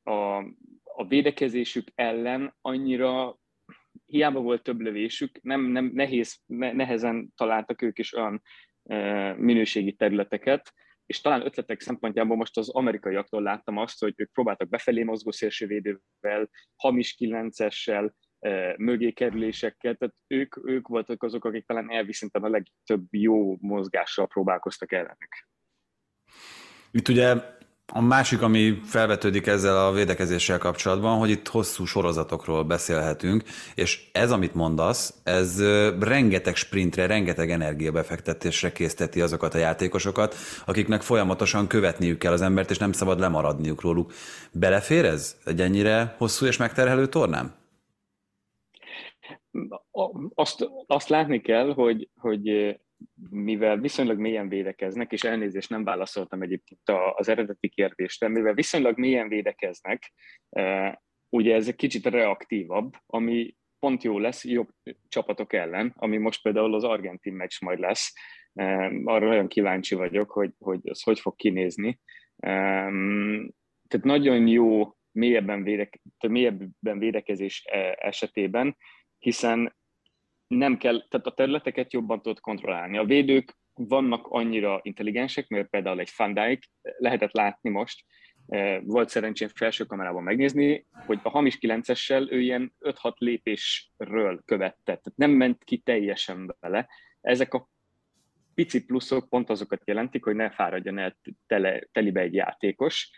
a, 0.03 0.37
a 0.85 1.07
védekezésük 1.09 1.89
ellen 1.95 2.57
annyira 2.61 3.39
hiába 4.07 4.41
volt 4.41 4.63
több 4.63 4.81
lövésük, 4.81 5.43
nem, 5.43 5.61
nem 5.61 5.91
nehéz, 5.95 6.41
nehezen 6.47 7.33
találtak 7.37 7.83
ők 7.83 7.99
is 7.99 8.15
olyan 8.15 8.43
minőségi 9.37 9.93
területeket, 9.93 10.73
és 11.07 11.21
talán 11.21 11.45
ötletek 11.45 11.81
szempontjából 11.81 12.37
most 12.37 12.57
az 12.57 12.69
amerikaiaktól 12.69 13.43
láttam 13.43 13.77
azt, 13.77 14.01
hogy 14.01 14.15
ők 14.17 14.33
próbáltak 14.33 14.69
befelé 14.69 15.03
mozgó 15.03 15.31
szélsővédővel, 15.31 16.51
hamis 16.77 17.15
kilencessel, 17.15 18.15
mögé 18.77 19.11
kerülésekkel, 19.11 19.95
tehát 19.95 20.15
ők, 20.27 20.57
ők 20.65 20.89
voltak 20.89 21.23
azok, 21.23 21.45
akik 21.45 21.67
talán 21.67 21.91
elviszinten 21.91 22.43
a 22.43 22.49
legtöbb 22.49 23.07
jó 23.11 23.57
mozgással 23.61 24.27
próbálkoztak 24.27 24.93
ellenük. 24.93 25.47
Itt 26.91 27.09
ugye 27.09 27.35
a 27.93 28.01
másik, 28.01 28.43
ami 28.43 28.79
felvetődik 28.85 29.47
ezzel 29.47 29.87
a 29.87 29.93
védekezéssel 29.93 30.59
kapcsolatban, 30.59 31.19
hogy 31.19 31.31
itt 31.31 31.49
hosszú 31.49 31.85
sorozatokról 31.85 32.65
beszélhetünk, 32.65 33.43
és 33.75 34.09
ez, 34.13 34.31
amit 34.31 34.55
mondasz, 34.55 35.15
ez 35.25 35.63
rengeteg 36.01 36.57
sprintre, 36.57 37.07
rengeteg 37.07 37.51
energiabefektetésre 37.51 38.73
készteti 38.73 39.21
azokat 39.21 39.55
a 39.55 39.59
játékosokat, 39.59 40.35
akiknek 40.67 41.03
folyamatosan 41.03 41.67
követniük 41.67 42.19
kell 42.19 42.33
az 42.33 42.43
embert, 42.43 42.71
és 42.71 42.79
nem 42.79 42.93
szabad 42.93 43.19
lemaradniuk 43.19 43.81
róluk. 43.81 44.13
Belefér 44.53 45.05
ez 45.05 45.37
egy 45.45 45.61
ennyire 45.61 46.15
hosszú 46.19 46.47
és 46.47 46.57
megterhelő 46.57 47.07
tornám? 47.07 47.64
Azt, 50.35 50.69
azt 50.87 51.09
látni 51.09 51.41
kell, 51.41 51.73
hogy, 51.73 52.09
hogy 52.21 52.77
mivel 53.31 53.79
viszonylag 53.79 54.19
mélyen 54.19 54.49
védekeznek, 54.49 55.13
és 55.13 55.25
elnézést 55.25 55.71
nem 55.71 55.85
válaszoltam 55.85 56.43
egyébként 56.43 56.81
az 57.15 57.29
eredeti 57.29 57.69
kérdésre, 57.69 58.29
mivel 58.29 58.55
viszonylag 58.55 58.99
mélyen 58.99 59.29
védekeznek, 59.29 60.13
ugye 61.29 61.55
ez 61.55 61.69
egy 61.69 61.77
kicsit 61.77 62.07
reaktívabb, 62.07 62.93
ami 63.07 63.57
pont 63.79 64.03
jó 64.03 64.19
lesz 64.19 64.45
jobb 64.45 64.69
csapatok 65.09 65.53
ellen, 65.53 65.93
ami 65.97 66.17
most 66.17 66.43
például 66.43 66.75
az 66.75 66.85
argentin 66.85 67.33
meccs 67.33 67.61
majd 67.61 67.79
lesz, 67.79 68.13
Arra 69.05 69.27
nagyon 69.27 69.49
kíváncsi 69.49 69.95
vagyok, 69.95 70.31
hogy, 70.31 70.53
hogy 70.59 70.81
az 70.83 71.03
hogy 71.03 71.21
fog 71.21 71.37
kinézni. 71.37 72.01
Tehát 73.89 74.03
nagyon 74.03 74.47
jó 74.47 74.97
mélyebben, 75.11 75.63
védek, 75.63 76.01
mélyebben 76.29 76.99
védekezés 76.99 77.65
esetében, 77.97 78.77
hiszen 79.25 79.77
nem 80.47 80.77
kell, 80.77 81.09
tehát 81.09 81.27
a 81.27 81.35
területeket 81.35 81.93
jobban 81.93 82.23
tudod 82.23 82.41
kontrollálni. 82.41 82.99
A 82.99 83.05
védők 83.05 83.57
vannak 83.75 84.27
annyira 84.27 84.81
intelligensek, 84.83 85.49
mert 85.49 85.69
például 85.69 86.01
egy 86.01 86.11
Fandáik 86.11 86.65
lehetett 86.99 87.33
látni 87.33 87.71
most, 87.71 88.05
e, 88.49 88.81
volt 88.81 89.09
szerencsém 89.09 89.49
felső 89.49 89.85
kamerában 89.85 90.23
megnézni, 90.23 90.87
hogy 91.07 91.21
a 91.23 91.29
hamis 91.29 91.59
9-essel 91.61 92.31
ő 92.31 92.41
ilyen 92.41 92.75
5-6 92.81 93.19
lépésről 93.19 94.43
követte, 94.45 94.83
tehát 94.83 95.13
nem 95.15 95.31
ment 95.31 95.65
ki 95.65 95.79
teljesen 95.79 96.57
bele. 96.61 96.89
Ezek 97.21 97.55
a 97.55 97.69
pici 98.55 98.85
pluszok 98.85 99.29
pont 99.29 99.51
azokat 99.51 99.83
jelentik, 99.85 100.25
hogy 100.25 100.35
ne 100.35 100.51
fáradjon 100.51 100.99
el 100.99 101.19
tele, 101.47 101.89
telibe 101.93 102.21
egy 102.21 102.35
játékos, 102.35 103.11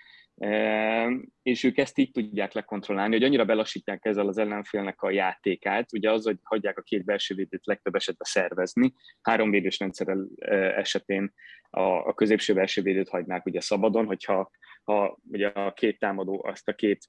és 1.42 1.64
ők 1.64 1.78
ezt 1.78 1.98
így 1.98 2.10
tudják 2.10 2.52
lekontrollálni, 2.52 3.14
hogy 3.14 3.24
annyira 3.24 3.44
belassítják 3.44 4.04
ezzel 4.04 4.28
az 4.28 4.38
ellenfélnek 4.38 5.02
a 5.02 5.10
játékát, 5.10 5.92
ugye 5.92 6.10
az, 6.10 6.24
hogy 6.24 6.38
hagyják 6.42 6.78
a 6.78 6.82
két 6.82 7.04
belső 7.04 7.34
védőt 7.34 7.66
legtöbb 7.66 7.94
esetben 7.94 8.28
szervezni, 8.30 8.92
három 9.22 9.50
védős 9.50 9.78
rendszerrel 9.78 10.28
esetén 10.76 11.32
a, 11.70 11.80
a 11.80 12.14
középső 12.14 12.54
belső 12.54 12.82
védőt 12.82 13.08
hagynák 13.08 13.46
ugye 13.46 13.60
szabadon, 13.60 14.06
hogyha 14.06 14.50
ha 14.84 15.18
ugye 15.30 15.48
a 15.48 15.72
két 15.72 15.98
támadó 15.98 16.44
azt 16.46 16.68
a 16.68 16.74
két 16.74 17.04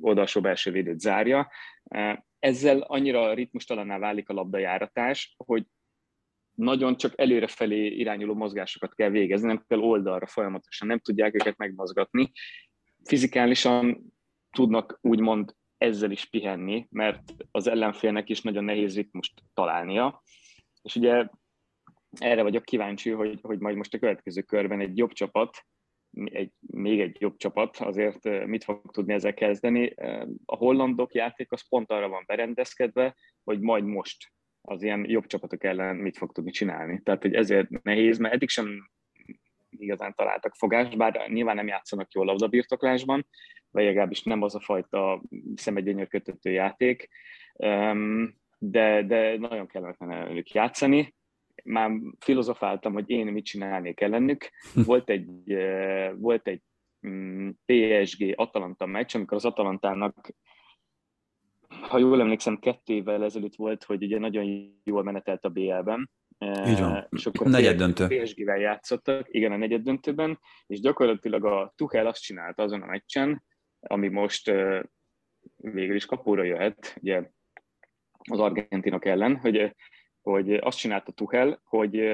oldalsó 0.00 0.40
belső 0.40 0.70
védőt 0.70 1.00
zárja. 1.00 1.50
Ezzel 2.38 2.80
annyira 2.80 3.34
ritmustalanná 3.34 3.98
válik 3.98 4.28
a 4.28 4.32
labdajáratás, 4.32 5.34
hogy 5.36 5.64
nagyon 6.54 6.96
csak 6.96 7.12
előrefelé 7.16 7.86
irányuló 7.86 8.34
mozgásokat 8.34 8.94
kell 8.94 9.10
végezni, 9.10 9.46
nem 9.46 9.64
kell 9.68 9.78
oldalra 9.78 10.26
folyamatosan, 10.26 10.88
nem 10.88 10.98
tudják 10.98 11.34
őket 11.34 11.56
megmozgatni. 11.56 12.32
Fizikálisan 13.04 14.12
tudnak 14.50 14.98
úgymond 15.00 15.54
ezzel 15.78 16.10
is 16.10 16.24
pihenni, 16.24 16.86
mert 16.90 17.22
az 17.50 17.66
ellenfélnek 17.66 18.28
is 18.28 18.40
nagyon 18.40 18.64
nehéz 18.64 18.94
ritmust 18.94 19.42
találnia. 19.54 20.22
És 20.82 20.96
ugye 20.96 21.26
erre 22.10 22.42
vagyok 22.42 22.64
kíváncsi, 22.64 23.10
hogy, 23.10 23.38
hogy 23.42 23.58
majd 23.58 23.76
most 23.76 23.94
a 23.94 23.98
következő 23.98 24.42
körben 24.42 24.80
egy 24.80 24.96
jobb 24.96 25.12
csapat, 25.12 25.66
egy, 26.24 26.52
még 26.60 27.00
egy 27.00 27.16
jobb 27.20 27.36
csapat 27.36 27.76
azért 27.76 28.46
mit 28.46 28.64
fog 28.64 28.90
tudni 28.90 29.12
ezzel 29.12 29.34
kezdeni. 29.34 29.94
A 30.44 30.56
hollandok 30.56 31.14
játék 31.14 31.52
az 31.52 31.68
pont 31.68 31.90
arra 31.90 32.08
van 32.08 32.24
berendezkedve, 32.26 33.16
hogy 33.44 33.60
majd 33.60 33.84
most 33.84 34.32
az 34.60 34.82
ilyen 34.82 35.10
jobb 35.10 35.26
csapatok 35.26 35.64
ellen 35.64 35.96
mit 35.96 36.16
fog 36.16 36.32
tudni 36.32 36.50
csinálni. 36.50 37.00
Tehát, 37.02 37.22
hogy 37.22 37.34
ezért 37.34 37.82
nehéz, 37.82 38.18
mert 38.18 38.34
eddig 38.34 38.48
sem 38.48 38.90
igazán 39.76 40.14
találtak 40.14 40.54
fogást, 40.54 40.96
bár 40.96 41.28
nyilván 41.28 41.56
nem 41.56 41.66
játszanak 41.66 42.12
jól 42.12 42.24
labdabirtoklásban, 42.24 43.26
vagy 43.70 43.84
legalábbis 43.84 44.22
nem 44.22 44.42
az 44.42 44.54
a 44.54 44.60
fajta 44.60 45.22
szemegyönyörködtető 45.54 46.50
játék, 46.50 47.08
de, 48.58 49.02
de 49.02 49.38
nagyon 49.38 49.66
kellene 49.66 50.24
velük 50.24 50.50
játszani. 50.50 51.14
Már 51.64 51.90
filozofáltam, 52.18 52.92
hogy 52.92 53.10
én 53.10 53.26
mit 53.26 53.44
csinálnék 53.44 54.00
ellenük. 54.00 54.50
Volt 54.86 55.10
egy, 55.10 55.56
volt 56.16 56.48
egy 56.48 56.62
mm, 57.06 57.48
PSG 57.64 58.32
Atalanta 58.34 58.86
meccs, 58.86 59.14
amikor 59.16 59.36
az 59.36 59.44
Atalantának 59.44 60.34
ha 61.80 61.98
jól 61.98 62.20
emlékszem, 62.20 62.58
kettő 62.58 62.94
évvel 62.94 63.24
ezelőtt 63.24 63.54
volt, 63.54 63.84
hogy 63.84 64.02
ugye 64.02 64.18
nagyon 64.18 64.74
jól 64.84 65.02
menetelt 65.02 65.44
a 65.44 65.48
BL-ben. 65.48 66.10
Így 66.66 66.78
van. 66.78 67.06
És 67.10 67.26
akkor 67.26 67.46
negyed 67.46 67.76
döntő. 67.76 68.06
PSG-vel 68.06 68.58
játszottak, 68.58 69.26
igen, 69.30 69.52
a 69.52 69.56
negyed 69.56 69.82
döntőben, 69.82 70.38
és 70.66 70.80
gyakorlatilag 70.80 71.44
a 71.44 71.72
Tuchel 71.76 72.06
azt 72.06 72.22
csinálta 72.22 72.62
azon 72.62 72.82
a 72.82 72.86
meccsen, 72.86 73.44
ami 73.80 74.08
most 74.08 74.50
uh, 74.50 74.82
végül 75.56 75.96
is 75.96 76.06
kapóra 76.06 76.42
jöhet, 76.42 76.96
ugye 77.00 77.30
az 78.30 78.38
argentinok 78.38 79.04
ellen, 79.04 79.36
hogy, 79.36 79.76
hogy 80.20 80.54
azt 80.54 80.78
csinálta 80.78 81.12
Tuchel, 81.12 81.60
hogy 81.64 82.12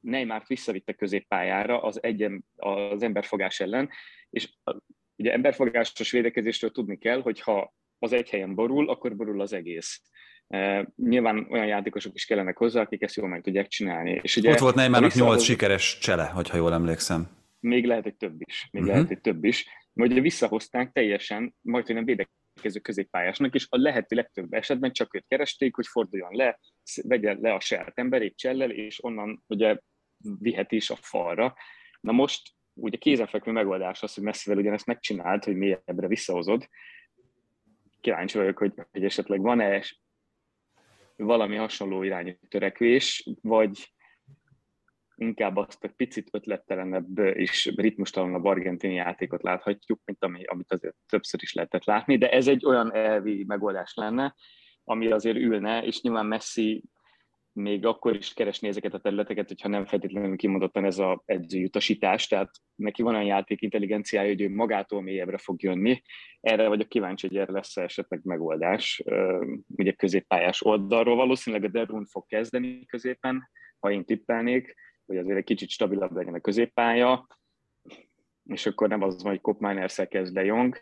Neymart 0.00 0.46
visszavitte 0.46 0.92
középpályára 0.92 1.82
az, 1.82 2.02
egyen, 2.02 2.44
az 2.56 3.02
emberfogás 3.02 3.60
ellen, 3.60 3.90
és 4.30 4.52
ugye 5.16 5.32
emberfogásos 5.32 6.10
védekezéstől 6.10 6.70
tudni 6.70 6.98
kell, 6.98 7.20
hogy 7.20 7.40
ha 7.40 7.74
az 7.98 8.12
egy 8.12 8.30
helyen 8.30 8.54
borul, 8.54 8.90
akkor 8.90 9.16
borul 9.16 9.40
az 9.40 9.52
egész. 9.52 10.02
Nyilván 10.96 11.46
olyan 11.50 11.66
játékosok 11.66 12.14
is 12.14 12.24
kellenek 12.24 12.56
hozzá, 12.56 12.80
akik 12.80 13.02
ezt 13.02 13.16
jól 13.16 13.28
meg 13.28 13.42
tudják 13.42 13.68
csinálni. 13.68 14.20
És 14.22 14.36
ugye, 14.36 14.50
Ott 14.50 14.58
volt 14.58 14.74
Neymarnak 14.74 15.14
nyolc 15.14 15.42
sikeres 15.42 15.98
csele, 15.98 16.24
hogyha 16.24 16.56
jól 16.56 16.72
emlékszem. 16.72 17.28
Még 17.60 17.86
lehet, 17.86 18.02
hogy 18.02 18.16
több 18.16 18.40
is. 18.40 18.68
Még 18.70 18.82
uh-huh. 18.82 18.96
lehet, 18.96 19.12
hogy 19.12 19.20
több 19.20 19.44
is. 19.44 19.66
Majd 19.92 20.20
visszahozták 20.20 20.92
teljesen, 20.92 21.54
majd 21.60 21.94
nem 21.94 22.04
védekező 22.04 22.80
középpályásnak, 22.82 23.54
és 23.54 23.66
a 23.68 23.78
lehető 23.78 24.16
legtöbb 24.16 24.52
esetben 24.52 24.92
csak 24.92 25.14
őt 25.14 25.24
keresték, 25.28 25.74
hogy 25.74 25.86
forduljon 25.86 26.34
le, 26.34 26.58
vegye 27.02 27.36
le 27.40 27.54
a 27.54 27.60
saját 27.60 27.92
emberét 27.94 28.36
csellel, 28.36 28.70
és 28.70 29.04
onnan 29.04 29.42
ugye 29.46 29.78
vihet 30.38 30.72
is 30.72 30.90
a 30.90 30.96
falra. 31.00 31.54
Na 32.00 32.12
most 32.12 32.50
ugye 32.74 32.96
kézenfekvő 32.96 33.52
megoldás 33.52 34.02
az, 34.02 34.14
hogy 34.14 34.24
messzivel 34.24 34.58
ugyanezt 34.58 34.86
megcsinált, 34.86 35.44
hogy 35.44 35.56
mélyebbre 35.56 36.06
visszahozod, 36.06 36.68
kíváncsi 38.00 38.38
vagyok, 38.38 38.58
hogy, 38.58 38.72
hogy 38.90 39.04
esetleg 39.04 39.40
van-e 39.40 39.74
valami 41.24 41.56
hasonló 41.56 42.02
irányú 42.02 42.32
törekvés, 42.48 43.28
vagy 43.40 43.92
inkább 45.14 45.56
azt 45.56 45.84
a 45.84 45.92
picit 45.96 46.28
ötlettelenebb 46.32 47.18
és 47.18 47.72
ritmustalanabb 47.76 48.44
argentini 48.44 48.94
játékot 48.94 49.42
láthatjuk, 49.42 50.00
mint 50.04 50.24
ami, 50.24 50.44
amit 50.44 50.72
azért 50.72 50.96
többször 51.08 51.42
is 51.42 51.52
lehetett 51.52 51.84
látni, 51.84 52.18
de 52.18 52.30
ez 52.30 52.48
egy 52.48 52.66
olyan 52.66 52.94
elvi 52.94 53.44
megoldás 53.46 53.94
lenne, 53.94 54.34
ami 54.84 55.10
azért 55.10 55.36
ülne, 55.36 55.82
és 55.82 56.00
nyilván 56.00 56.26
Messi 56.26 56.82
még 57.52 57.86
akkor 57.86 58.16
is 58.16 58.34
keresni 58.34 58.68
ezeket 58.68 58.94
a 58.94 58.98
területeket, 58.98 59.48
hogyha 59.48 59.68
nem 59.68 59.86
feltétlenül 59.86 60.36
kimondottan 60.36 60.84
ez 60.84 60.98
a 60.98 61.22
edzőjutasítás, 61.24 62.26
tehát 62.26 62.50
neki 62.74 63.02
van 63.02 63.14
olyan 63.14 63.26
játék 63.26 63.60
intelligenciája, 63.62 64.28
hogy 64.28 64.40
ő 64.40 64.50
magától 64.50 65.02
mélyebbre 65.02 65.38
fog 65.38 65.62
jönni. 65.62 66.02
Erre 66.40 66.68
vagyok 66.68 66.88
kíváncsi, 66.88 67.26
hogy 67.26 67.36
erre 67.36 67.52
lesz 67.52 67.76
esetleg 67.76 68.20
megoldás. 68.24 69.02
Ugye 69.76 69.92
középpályás 69.92 70.62
oldalról 70.62 71.16
valószínűleg 71.16 71.64
a 71.64 71.72
Derun 71.72 72.06
fog 72.06 72.26
kezdeni 72.26 72.86
középen, 72.86 73.50
ha 73.78 73.90
én 73.90 74.04
tippelnék, 74.04 74.74
hogy 75.06 75.16
azért 75.16 75.38
egy 75.38 75.44
kicsit 75.44 75.68
stabilabb 75.68 76.12
legyen 76.12 76.34
a 76.34 76.40
középpálya, 76.40 77.26
és 78.44 78.66
akkor 78.66 78.88
nem 78.88 79.02
az, 79.02 79.22
hogy 79.22 79.40
Kopp 79.40 79.60
Miners-el 79.60 80.08
kezd 80.08 80.34
de 80.34 80.44
Jong, 80.44 80.76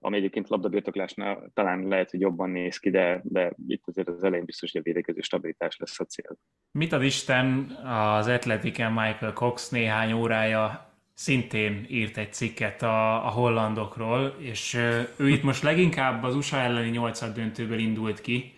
ami 0.00 0.16
egyébként 0.16 0.48
labdabirtoklásnál 0.48 1.50
talán 1.54 1.88
lehet, 1.88 2.10
hogy 2.10 2.20
jobban 2.20 2.50
néz 2.50 2.78
ki, 2.78 2.90
de, 2.90 3.20
de 3.24 3.52
itt 3.66 3.82
azért 3.86 4.08
az 4.08 4.24
elején 4.24 4.44
biztos, 4.44 4.72
hogy 4.72 4.80
a 4.80 4.84
védekező 4.84 5.20
stabilitás 5.20 5.76
lesz 5.76 6.00
a 6.00 6.04
cél. 6.04 6.38
Mit 6.70 6.92
ad 6.92 7.02
Isten, 7.02 7.70
az 7.84 8.26
Atletiken 8.26 8.92
Michael 8.92 9.32
Cox 9.32 9.68
néhány 9.68 10.12
órája 10.12 10.92
szintén 11.14 11.86
írt 11.88 12.16
egy 12.16 12.32
cikket 12.32 12.82
a, 12.82 13.26
a 13.26 13.28
hollandokról, 13.28 14.36
és 14.38 14.74
ő 15.16 15.28
itt 15.28 15.42
most 15.42 15.62
leginkább 15.62 16.22
az 16.22 16.34
USA 16.34 16.56
elleni 16.56 16.88
nyolcad 16.88 17.34
döntőből 17.34 17.78
indult 17.78 18.20
ki, 18.20 18.52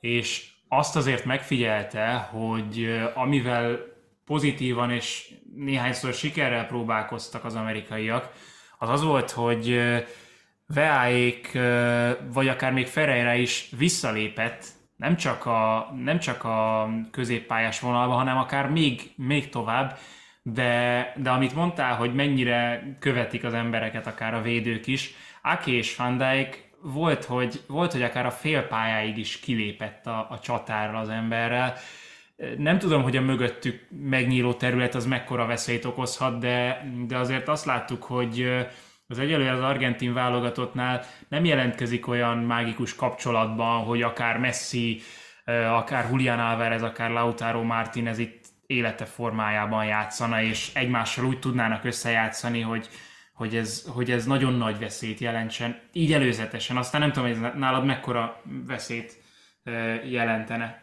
és 0.00 0.50
azt 0.68 0.96
azért 0.96 1.24
megfigyelte, 1.24 2.14
hogy 2.14 3.00
amivel 3.14 3.78
pozitívan 4.24 4.90
és 4.90 5.34
néhányszor 5.54 6.12
sikerrel 6.12 6.66
próbálkoztak 6.66 7.44
az 7.44 7.54
amerikaiak, 7.54 8.32
az 8.78 8.88
az 8.88 9.04
volt, 9.04 9.30
hogy 9.30 9.80
Veáék, 10.74 11.58
vagy 12.32 12.48
akár 12.48 12.72
még 12.72 12.86
Ferreira 12.86 13.34
is 13.34 13.68
visszalépett, 13.78 14.64
nem 14.96 15.16
csak 15.16 15.46
a, 15.46 15.92
nem 16.04 16.18
csak 16.18 16.44
a 16.44 16.88
középpályás 17.10 17.80
vonalba, 17.80 18.14
hanem 18.14 18.36
akár 18.36 18.68
még, 18.70 19.12
még 19.16 19.48
tovább, 19.48 19.98
de, 20.42 21.12
de 21.16 21.30
amit 21.30 21.54
mondtál, 21.54 21.96
hogy 21.96 22.14
mennyire 22.14 22.82
követik 22.98 23.44
az 23.44 23.54
embereket, 23.54 24.06
akár 24.06 24.34
a 24.34 24.42
védők 24.42 24.86
is, 24.86 25.14
Aki 25.42 25.72
és 25.72 25.96
Van 25.96 26.16
Dijk 26.16 26.70
volt, 26.82 27.24
hogy, 27.24 27.60
volt, 27.66 27.92
hogy 27.92 28.02
akár 28.02 28.26
a 28.26 28.30
félpályáig 28.30 29.18
is 29.18 29.40
kilépett 29.40 30.06
a, 30.06 30.26
a 30.30 30.38
csatárra 30.38 30.98
az 30.98 31.08
emberrel. 31.08 31.74
Nem 32.56 32.78
tudom, 32.78 33.02
hogy 33.02 33.16
a 33.16 33.20
mögöttük 33.20 33.86
megnyíló 33.90 34.52
terület 34.52 34.94
az 34.94 35.06
mekkora 35.06 35.46
veszélyt 35.46 35.84
okozhat, 35.84 36.38
de, 36.38 36.86
de 37.06 37.16
azért 37.16 37.48
azt 37.48 37.64
láttuk, 37.64 38.02
hogy 38.02 38.66
az 39.08 39.18
egyelőre 39.18 39.52
az 39.52 39.60
argentin 39.60 40.12
válogatottnál 40.12 41.04
nem 41.28 41.44
jelentkezik 41.44 42.06
olyan 42.06 42.38
mágikus 42.38 42.94
kapcsolatban, 42.94 43.84
hogy 43.84 44.02
akár 44.02 44.38
Messi, 44.38 45.00
akár 45.70 46.08
Julián 46.10 46.38
Álvarez, 46.38 46.82
akár 46.82 47.10
Lautaro 47.10 47.62
Martinez 47.62 48.18
itt 48.18 48.44
élete 48.66 49.04
formájában 49.04 49.84
játszana, 49.84 50.42
és 50.42 50.74
egymással 50.74 51.24
úgy 51.24 51.38
tudnának 51.38 51.84
összejátszani, 51.84 52.60
hogy, 52.60 52.88
hogy, 53.32 53.56
ez, 53.56 53.88
hogy 53.94 54.10
ez 54.10 54.26
nagyon 54.26 54.54
nagy 54.54 54.78
veszélyt 54.78 55.18
jelentsen, 55.18 55.80
így 55.92 56.12
előzetesen. 56.12 56.76
Aztán 56.76 57.00
nem 57.00 57.12
tudom, 57.12 57.28
hogy 57.28 57.44
ez 57.44 57.52
nálad 57.58 57.84
mekkora 57.84 58.42
veszélyt 58.66 59.22
jelentene. 60.04 60.82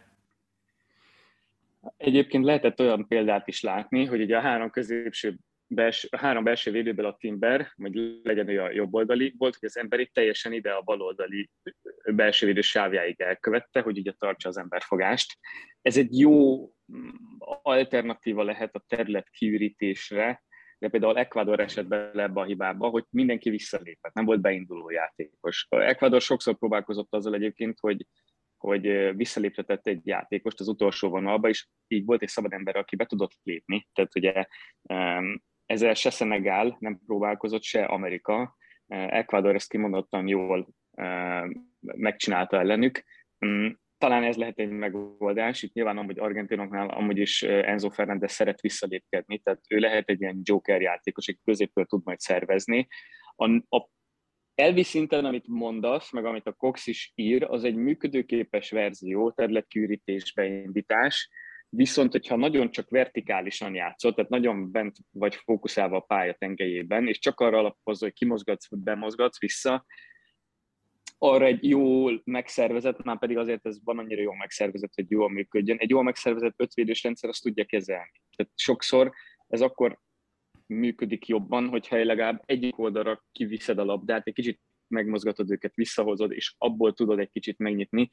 Egyébként 1.97 2.45
lehetett 2.45 2.79
olyan 2.79 3.07
példát 3.07 3.47
is 3.47 3.61
látni, 3.61 4.05
hogy 4.05 4.21
ugye 4.21 4.37
a 4.37 4.41
három 4.41 4.69
középső 4.69 5.37
bels, 5.67 6.07
három 6.11 6.43
belső 6.43 6.71
védőből 6.71 7.05
a 7.05 7.15
Timber, 7.19 7.71
vagy 7.75 8.19
legyen 8.23 8.49
ő 8.49 8.61
a 8.61 8.71
jobb 8.71 8.93
oldali, 8.93 9.33
volt, 9.37 9.55
hogy 9.55 9.69
az 9.69 9.77
ember 9.77 9.99
itt 9.99 10.13
teljesen 10.13 10.53
ide 10.53 10.71
a 10.71 10.81
bal 10.81 11.01
oldali 11.01 11.49
belső 12.13 12.45
védő 12.45 12.61
sávjáig 12.61 13.21
elkövette, 13.21 13.81
hogy 13.81 13.97
ugye 13.97 14.11
tartsa 14.11 14.49
az 14.49 14.57
emberfogást. 14.57 15.37
Ez 15.81 15.97
egy 15.97 16.19
jó 16.19 16.65
mm, 16.65 17.09
alternatíva 17.61 18.43
lehet 18.43 18.75
a 18.75 18.83
terület 18.87 19.29
kiürítésre, 19.29 20.43
de 20.79 20.89
például 20.89 21.17
Ecuador 21.17 21.59
esetben 21.59 22.19
ebbe 22.19 22.41
a 22.41 22.45
hibába, 22.45 22.89
hogy 22.89 23.03
mindenki 23.09 23.49
visszalépett, 23.49 24.13
nem 24.13 24.25
volt 24.25 24.41
beinduló 24.41 24.89
játékos. 24.89 25.67
Ecuador 25.69 26.21
sokszor 26.21 26.57
próbálkozott 26.57 27.13
azzal 27.13 27.33
egyébként, 27.33 27.79
hogy 27.79 28.05
hogy 28.57 29.15
visszaléptetett 29.15 29.87
egy 29.87 30.07
játékost 30.07 30.59
az 30.59 30.67
utolsó 30.67 31.09
vonalba, 31.09 31.49
és 31.49 31.67
így 31.87 32.05
volt 32.05 32.21
egy 32.21 32.27
szabad 32.27 32.53
ember, 32.53 32.75
aki 32.75 32.95
be 32.95 33.05
tudott 33.05 33.31
lépni. 33.43 33.87
Tehát 33.93 34.15
ugye 34.15 34.45
ezzel 35.65 35.93
se 35.93 36.09
Szenegál 36.09 36.77
nem 36.79 36.99
próbálkozott, 37.05 37.63
se 37.63 37.83
Amerika. 37.85 38.55
Ecuador 38.87 39.55
ezt 39.55 39.69
kimondottan 39.69 40.27
jól 40.27 40.67
megcsinálta 41.79 42.59
ellenük. 42.59 43.03
Mm, 43.45 43.67
talán 43.97 44.23
ez 44.23 44.35
lehet 44.35 44.59
egy 44.59 44.69
megoldás. 44.69 45.63
Itt 45.63 45.73
nyilván 45.73 45.97
amúgy 45.97 46.19
Argentinoknál 46.19 46.89
amúgy 46.89 47.17
is 47.17 47.43
Enzo 47.43 47.89
Fernández 47.89 48.31
szeret 48.31 48.61
visszalépkedni, 48.61 49.37
tehát 49.37 49.61
ő 49.69 49.77
lehet 49.77 50.09
egy 50.09 50.21
ilyen 50.21 50.39
joker 50.43 50.81
játékos, 50.81 51.27
aki 51.27 51.39
középről 51.43 51.85
tud 51.85 52.01
majd 52.03 52.19
szervezni. 52.19 52.87
A, 53.35 53.49
a 53.77 53.89
elvi 54.55 54.83
szinten, 54.83 55.25
amit 55.25 55.47
mondasz, 55.47 56.11
meg 56.11 56.25
amit 56.25 56.47
a 56.47 56.53
Cox 56.53 56.87
is 56.87 57.11
ír, 57.15 57.43
az 57.43 57.63
egy 57.63 57.75
működőképes 57.75 58.71
verzió, 58.71 59.31
területkiürítés, 59.31 60.33
beindítás, 60.33 61.29
viszont 61.69 62.11
hogyha 62.11 62.35
nagyon 62.35 62.71
csak 62.71 62.89
vertikálisan 62.89 63.75
játszott, 63.75 64.15
tehát 64.15 64.29
nagyon 64.29 64.71
bent 64.71 64.97
vagy 65.11 65.35
fókuszálva 65.35 65.97
a 65.97 65.99
pálya 65.99 66.33
tengelyében, 66.33 67.07
és 67.07 67.19
csak 67.19 67.39
arra 67.39 67.57
alapozza, 67.57 68.05
hogy 68.05 68.13
kimozgatsz, 68.13 68.67
bemozgatsz 68.69 69.39
vissza, 69.39 69.85
arra 71.17 71.45
egy 71.45 71.69
jól 71.69 72.21
megszervezett, 72.23 73.03
már 73.03 73.19
pedig 73.19 73.37
azért 73.37 73.65
ez 73.65 73.77
van 73.83 73.97
annyira 73.97 74.21
jól 74.21 74.35
megszervezett, 74.35 74.93
hogy 74.95 75.11
jól 75.11 75.29
működjön. 75.29 75.77
Egy 75.77 75.89
jól 75.89 76.03
megszervezett 76.03 76.53
ötvédős 76.57 77.03
rendszer 77.03 77.29
azt 77.29 77.43
tudja 77.43 77.65
kezelni. 77.65 78.21
Tehát 78.35 78.51
sokszor 78.55 79.11
ez 79.47 79.61
akkor 79.61 79.99
működik 80.67 81.27
jobban, 81.27 81.67
hogyha 81.67 82.03
legalább 82.03 82.41
egyik 82.45 82.79
oldalra 82.79 83.23
kiviszed 83.31 83.77
a 83.77 83.85
labdát, 83.85 84.27
egy 84.27 84.33
kicsit 84.33 84.59
megmozgatod 84.87 85.51
őket, 85.51 85.75
visszahozod, 85.75 86.31
és 86.31 86.53
abból 86.57 86.93
tudod 86.93 87.19
egy 87.19 87.29
kicsit 87.31 87.57
megnyitni, 87.57 88.09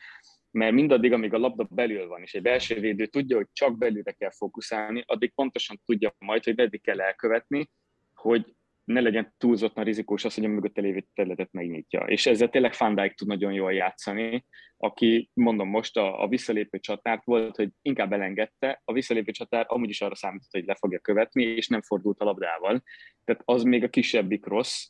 mert 0.50 0.72
mindaddig, 0.72 1.12
amíg 1.12 1.34
a 1.34 1.38
labda 1.38 1.68
belül 1.70 2.06
van, 2.06 2.22
és 2.22 2.34
egy 2.34 2.42
belső 2.42 2.80
védő 2.80 3.06
tudja, 3.06 3.36
hogy 3.36 3.48
csak 3.52 3.78
belülre 3.78 4.12
kell 4.12 4.30
fókuszálni, 4.30 5.02
addig 5.06 5.34
pontosan 5.34 5.80
tudja 5.84 6.14
majd, 6.18 6.44
hogy 6.44 6.56
meddig 6.56 6.82
kell 6.82 7.00
elkövetni, 7.00 7.70
hogy 8.14 8.54
ne 8.84 9.00
legyen 9.00 9.34
túlzottan 9.38 9.84
rizikós 9.84 10.24
az, 10.24 10.34
hogy 10.34 10.44
a 10.44 10.48
mögötte 10.48 10.80
lévő 10.80 11.06
területet 11.14 11.52
megnyitja. 11.52 12.00
És 12.00 12.26
ezzel 12.26 12.48
tényleg 12.48 12.74
Van 12.78 13.12
tud 13.16 13.28
nagyon 13.28 13.52
jól 13.52 13.72
játszani, 13.72 14.44
aki, 14.76 15.30
mondom 15.32 15.68
most, 15.68 15.96
a, 15.96 16.22
a 16.22 16.28
visszalépő 16.28 16.78
csatárt 16.78 17.24
volt, 17.24 17.56
hogy 17.56 17.70
inkább 17.82 18.12
elengedte, 18.12 18.82
a 18.84 18.92
visszalépő 18.92 19.30
csatár 19.30 19.64
amúgy 19.68 19.88
is 19.88 20.00
arra 20.00 20.14
számított, 20.14 20.50
hogy 20.50 20.64
le 20.64 20.74
fogja 20.74 20.98
követni, 20.98 21.42
és 21.42 21.68
nem 21.68 21.82
fordult 21.82 22.20
a 22.20 22.24
labdával. 22.24 22.82
Tehát 23.24 23.42
az 23.44 23.62
még 23.62 23.84
a 23.84 23.88
kisebbik 23.88 24.46
rossz, 24.46 24.86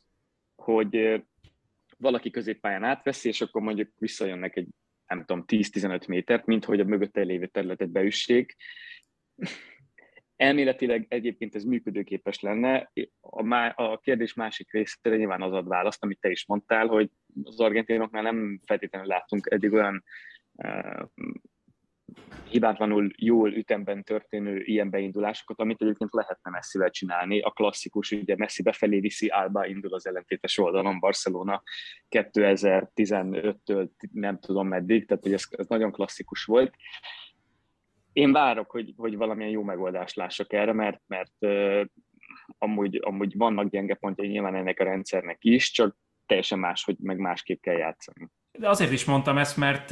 hogy 0.55 1.23
valaki 2.03 2.29
középpályán 2.29 2.83
átveszi, 2.83 3.27
és 3.27 3.41
akkor 3.41 3.61
mondjuk 3.61 3.89
visszajönnek 3.97 4.55
egy, 4.55 4.67
nem 5.07 5.19
tudom, 5.25 5.43
10-15 5.47 6.07
métert, 6.07 6.45
mint 6.45 6.65
hogy 6.65 6.79
a 6.79 6.83
mögötte 6.83 7.21
lévő 7.21 7.47
területet 7.47 7.89
beüssék 7.89 8.55
Elméletileg 10.35 11.05
egyébként 11.09 11.55
ez 11.55 11.63
működőképes 11.63 12.39
lenne. 12.39 12.91
A, 13.19 13.43
má, 13.43 13.67
a 13.69 13.97
kérdés 13.97 14.33
másik 14.33 14.71
részére 14.71 15.15
nyilván 15.15 15.41
az 15.41 15.53
ad 15.53 15.67
választ, 15.67 16.03
amit 16.03 16.19
te 16.19 16.29
is 16.29 16.45
mondtál, 16.45 16.87
hogy 16.87 17.09
az 17.43 17.59
argentinoknál 17.59 18.21
nem 18.21 18.59
feltétlenül 18.65 19.07
láttunk 19.07 19.47
eddig 19.51 19.73
olyan 19.73 20.03
uh, 20.51 21.07
hibátlanul 22.49 23.11
jól 23.17 23.53
ütemben 23.53 24.03
történő 24.03 24.61
ilyen 24.63 24.89
beindulásokat, 24.89 25.59
amit 25.59 25.81
egyébként 25.81 26.13
lehetne 26.13 26.51
messzivel 26.51 26.89
csinálni. 26.89 27.41
A 27.41 27.49
klasszikus, 27.49 28.11
ugye 28.11 28.35
Messi 28.37 28.63
befelé 28.63 28.99
viszi, 28.99 29.27
Alba 29.27 29.65
indul 29.65 29.93
az 29.93 30.07
ellentétes 30.07 30.57
oldalon, 30.57 30.99
Barcelona 30.99 31.63
2015-től 32.09 33.89
nem 34.11 34.39
tudom 34.39 34.67
meddig, 34.67 35.07
tehát 35.07 35.23
hogy 35.23 35.33
ez, 35.33 35.43
ez 35.49 35.67
nagyon 35.67 35.91
klasszikus 35.91 36.43
volt 36.43 36.75
én 38.13 38.31
várok, 38.31 38.71
hogy, 38.71 38.93
hogy 38.97 39.17
valamilyen 39.17 39.51
jó 39.51 39.63
megoldást 39.63 40.15
lássak 40.15 40.53
erre, 40.53 40.73
mert, 40.73 41.01
mert 41.07 41.31
uh, 41.39 41.85
amúgy, 42.57 42.99
amúgy 43.03 43.37
vannak 43.37 43.69
gyenge 43.69 43.95
pontjai 43.95 44.27
nyilván 44.27 44.55
ennek 44.55 44.79
a 44.79 44.83
rendszernek 44.83 45.37
is, 45.39 45.71
csak 45.71 45.97
teljesen 46.25 46.59
más, 46.59 46.83
hogy 46.83 46.95
meg 46.99 47.17
másképp 47.17 47.61
kell 47.61 47.77
játszani. 47.77 48.29
De 48.51 48.69
azért 48.69 48.91
is 48.91 49.05
mondtam 49.05 49.37
ezt, 49.37 49.57
mert 49.57 49.91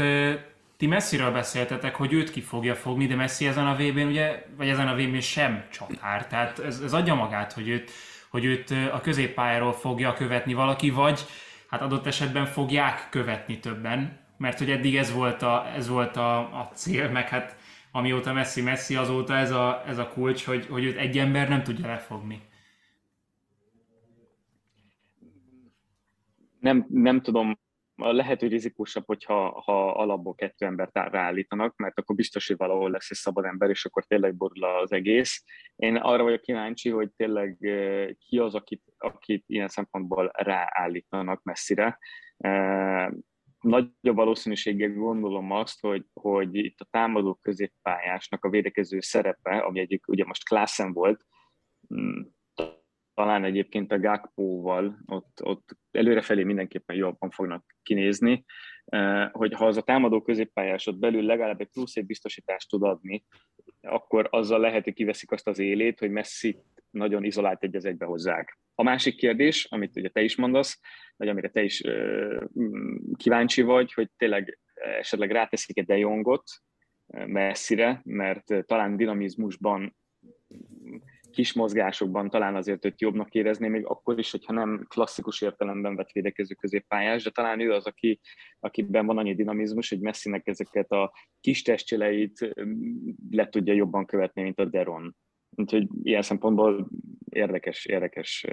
ti 0.81 0.87
messziről 0.87 1.31
beszéltetek, 1.31 1.95
hogy 1.95 2.13
őt 2.13 2.31
ki 2.31 2.41
fogja 2.41 2.75
fogni, 2.75 3.05
de 3.05 3.15
Messi 3.15 3.47
ezen 3.47 3.67
a 3.67 3.75
vb 3.75 3.97
ugye, 4.07 4.45
vagy 4.57 4.69
ezen 4.69 4.87
a 4.87 4.95
vb 4.95 5.19
sem 5.19 5.63
csatár, 5.71 6.27
tehát 6.27 6.59
ez, 6.59 6.79
ez 6.79 6.93
adja 6.93 7.15
magát, 7.15 7.53
hogy 7.53 7.67
őt, 7.69 7.91
hogy 8.29 8.45
őt 8.45 8.71
a 8.71 9.01
középpályáról 9.01 9.73
fogja 9.73 10.13
követni 10.13 10.53
valaki, 10.53 10.89
vagy 10.89 11.25
hát 11.69 11.81
adott 11.81 12.05
esetben 12.05 12.45
fogják 12.45 13.07
követni 13.09 13.59
többen, 13.59 14.19
mert 14.37 14.57
hogy 14.57 14.71
eddig 14.71 14.97
ez 14.97 15.13
volt 15.13 15.41
a, 15.41 15.67
ez 15.75 15.87
volt 15.87 16.15
a, 16.15 16.37
a 16.37 16.71
cél, 16.73 17.09
meg 17.09 17.29
hát 17.29 17.55
amióta 17.91 18.33
Messi 18.33 18.61
Messi, 18.61 18.95
azóta 18.95 19.35
ez 19.35 19.51
a, 19.51 19.83
ez 19.87 19.97
a 19.97 20.07
kulcs, 20.07 20.45
hogy, 20.45 20.67
hogy 20.69 20.83
őt 20.83 20.97
egy 20.97 21.17
ember 21.17 21.49
nem 21.49 21.63
tudja 21.63 21.87
lefogni. 21.87 22.41
Nem, 26.59 26.85
nem 26.89 27.21
tudom, 27.21 27.60
lehető 28.01 28.47
rizikósabb, 28.47 29.05
hogyha 29.05 29.61
ha 29.61 29.91
alapból 29.91 30.35
kettő 30.35 30.65
embert 30.65 30.91
ráállítanak, 30.93 31.75
mert 31.75 31.99
akkor 31.99 32.15
biztos, 32.15 32.47
hogy 32.47 32.57
valahol 32.57 32.91
lesz 32.91 33.11
egy 33.11 33.17
szabad 33.17 33.45
ember, 33.45 33.69
és 33.69 33.85
akkor 33.85 34.05
tényleg 34.05 34.35
borul 34.35 34.63
az 34.63 34.91
egész. 34.91 35.43
Én 35.75 35.95
arra 35.95 36.23
vagyok 36.23 36.41
kíváncsi, 36.41 36.89
hogy 36.89 37.11
tényleg 37.15 37.57
ki 38.27 38.37
az, 38.37 38.55
akit, 38.55 38.83
akit 38.97 39.43
ilyen 39.47 39.67
szempontból 39.67 40.31
ráállítanak 40.33 41.43
messzire. 41.43 41.97
Nagyobb 43.59 44.15
valószínűséggel 44.15 44.93
gondolom 44.93 45.51
azt, 45.51 45.81
hogy, 45.81 46.05
hogy 46.13 46.55
itt 46.55 46.79
a 46.79 46.87
támadó 46.89 47.39
középpályásnak 47.41 48.45
a 48.45 48.49
védekező 48.49 48.99
szerepe, 48.99 49.57
ami 49.57 49.79
egyik 49.79 50.07
ugye 50.07 50.25
most 50.25 50.45
Klaassen 50.45 50.93
volt, 50.93 51.25
mm, 51.93 52.21
talán 53.13 53.43
egyébként 53.43 53.91
a 53.91 53.99
Gakpóval 53.99 54.97
ott, 55.05 55.39
ott 55.43 55.77
előrefelé 55.91 56.43
mindenképpen 56.43 56.95
jobban 56.95 57.29
fognak 57.29 57.75
kinézni, 57.83 58.45
hogy 59.31 59.53
ha 59.53 59.65
az 59.65 59.77
a 59.77 59.81
támadó 59.81 60.21
középpályásod 60.21 60.99
belül 60.99 61.23
legalább 61.23 61.61
egy 61.61 61.69
plusz 61.69 61.95
egy 61.95 62.05
biztosítást 62.05 62.69
tud 62.69 62.83
adni, 62.83 63.25
akkor 63.81 64.27
azzal 64.31 64.59
lehet, 64.59 64.83
hogy 64.83 64.93
kiveszik 64.93 65.31
azt 65.31 65.47
az 65.47 65.59
élét, 65.59 65.99
hogy 65.99 66.11
Messi 66.11 66.57
nagyon 66.89 67.23
izolált 67.23 67.63
egy 67.63 67.85
egybe 67.85 68.05
hozzák. 68.05 68.59
A 68.75 68.83
másik 68.83 69.15
kérdés, 69.15 69.67
amit 69.69 69.95
ugye 69.95 70.09
te 70.09 70.21
is 70.21 70.35
mondasz, 70.35 70.79
vagy 71.15 71.27
amire 71.27 71.49
te 71.49 71.63
is 71.63 71.83
kíváncsi 73.17 73.61
vagy, 73.61 73.93
hogy 73.93 74.09
tényleg 74.17 74.59
esetleg 74.73 75.31
ráteszik 75.31 75.77
egy 75.77 75.85
De 75.85 75.97
Jongot 75.97 76.43
messzire, 77.25 78.01
mert 78.03 78.65
talán 78.65 78.97
dinamizmusban, 78.97 79.95
kis 81.31 81.53
mozgásokban 81.53 82.29
talán 82.29 82.55
azért 82.55 82.85
őt 82.85 83.01
jobbnak 83.01 83.33
érezni, 83.33 83.67
még 83.67 83.85
akkor 83.85 84.19
is, 84.19 84.31
hogyha 84.31 84.53
nem 84.53 84.85
klasszikus 84.87 85.41
értelemben 85.41 85.95
vett 85.95 86.11
védekező 86.11 86.53
középpályás, 86.53 87.23
de 87.23 87.29
talán 87.29 87.59
ő 87.59 87.71
az, 87.71 87.85
aki, 87.85 88.19
akiben 88.59 89.05
van 89.05 89.17
annyi 89.17 89.35
dinamizmus, 89.35 89.89
hogy 89.89 89.99
Messinek 89.99 90.47
ezeket 90.47 90.91
a 90.91 91.13
kis 91.39 91.61
testcseleit 91.61 92.53
le 93.29 93.49
tudja 93.49 93.73
jobban 93.73 94.05
követni, 94.05 94.41
mint 94.41 94.59
a 94.59 94.65
Deron. 94.65 95.15
Úgyhogy 95.55 95.87
ilyen 96.03 96.21
szempontból 96.21 96.89
érdekes, 97.29 97.85
érdekes 97.85 98.45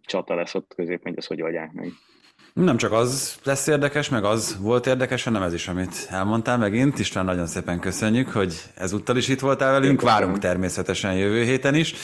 csata 0.00 0.34
lesz 0.34 0.54
ott 0.54 0.74
közép, 0.74 1.02
hogy 1.02 1.16
ezt 1.16 1.28
hogy 1.28 1.42
oldják 1.42 1.72
meg. 1.72 1.88
Nem 2.54 2.76
csak 2.76 2.92
az 2.92 3.38
lesz 3.44 3.66
érdekes, 3.66 4.08
meg 4.08 4.24
az 4.24 4.58
volt 4.60 4.86
érdekes, 4.86 5.24
hanem 5.24 5.42
ez 5.42 5.52
is, 5.52 5.68
amit 5.68 6.06
elmondtál 6.10 6.58
megint. 6.58 6.98
István, 6.98 7.24
nagyon 7.24 7.46
szépen 7.46 7.80
köszönjük, 7.80 8.28
hogy 8.28 8.62
ezúttal 8.74 9.16
is 9.16 9.28
itt 9.28 9.40
voltál 9.40 9.72
velünk. 9.72 10.00
Várunk 10.00 10.38
természetesen 10.38 11.14
jövő 11.14 11.42
héten 11.42 11.74
is. 11.74 11.94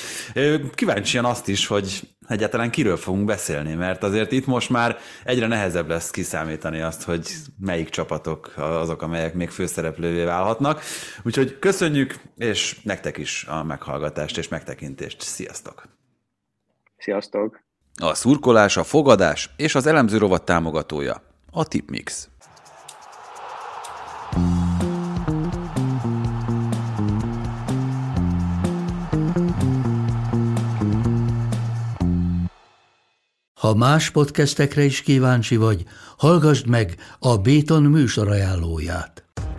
Kíváncsian 0.74 1.24
azt 1.24 1.48
is, 1.48 1.66
hogy 1.66 2.00
egyáltalán 2.28 2.70
kiről 2.70 2.96
fogunk 2.96 3.24
beszélni, 3.24 3.74
mert 3.74 4.02
azért 4.02 4.32
itt 4.32 4.46
most 4.46 4.70
már 4.70 4.98
egyre 5.24 5.46
nehezebb 5.46 5.88
lesz 5.88 6.10
kiszámítani 6.10 6.80
azt, 6.80 7.02
hogy 7.02 7.28
melyik 7.58 7.88
csapatok 7.88 8.54
azok, 8.56 9.02
amelyek 9.02 9.34
még 9.34 9.50
főszereplővé 9.50 10.24
válhatnak. 10.24 10.82
Úgyhogy 11.22 11.58
köszönjük, 11.58 12.14
és 12.36 12.80
nektek 12.82 13.16
is 13.16 13.44
a 13.48 13.64
meghallgatást 13.64 14.38
és 14.38 14.48
megtekintést. 14.48 15.20
Sziasztok! 15.20 15.88
Sziasztok! 16.96 17.69
A 18.02 18.14
szurkolás, 18.14 18.76
a 18.76 18.84
fogadás 18.84 19.50
és 19.56 19.74
az 19.74 19.86
elemző 19.86 20.18
rovat 20.18 20.44
támogatója, 20.44 21.22
a 21.50 21.64
Tipmix. 21.64 22.28
Ha 33.60 33.74
más 33.74 34.10
podcastekre 34.10 34.82
is 34.82 35.02
kíváncsi 35.02 35.56
vagy, 35.56 35.84
hallgassd 36.16 36.66
meg 36.66 36.94
a 37.18 37.36
Béton 37.36 37.82
műsor 37.82 38.28
ajánlóját. 38.28 39.29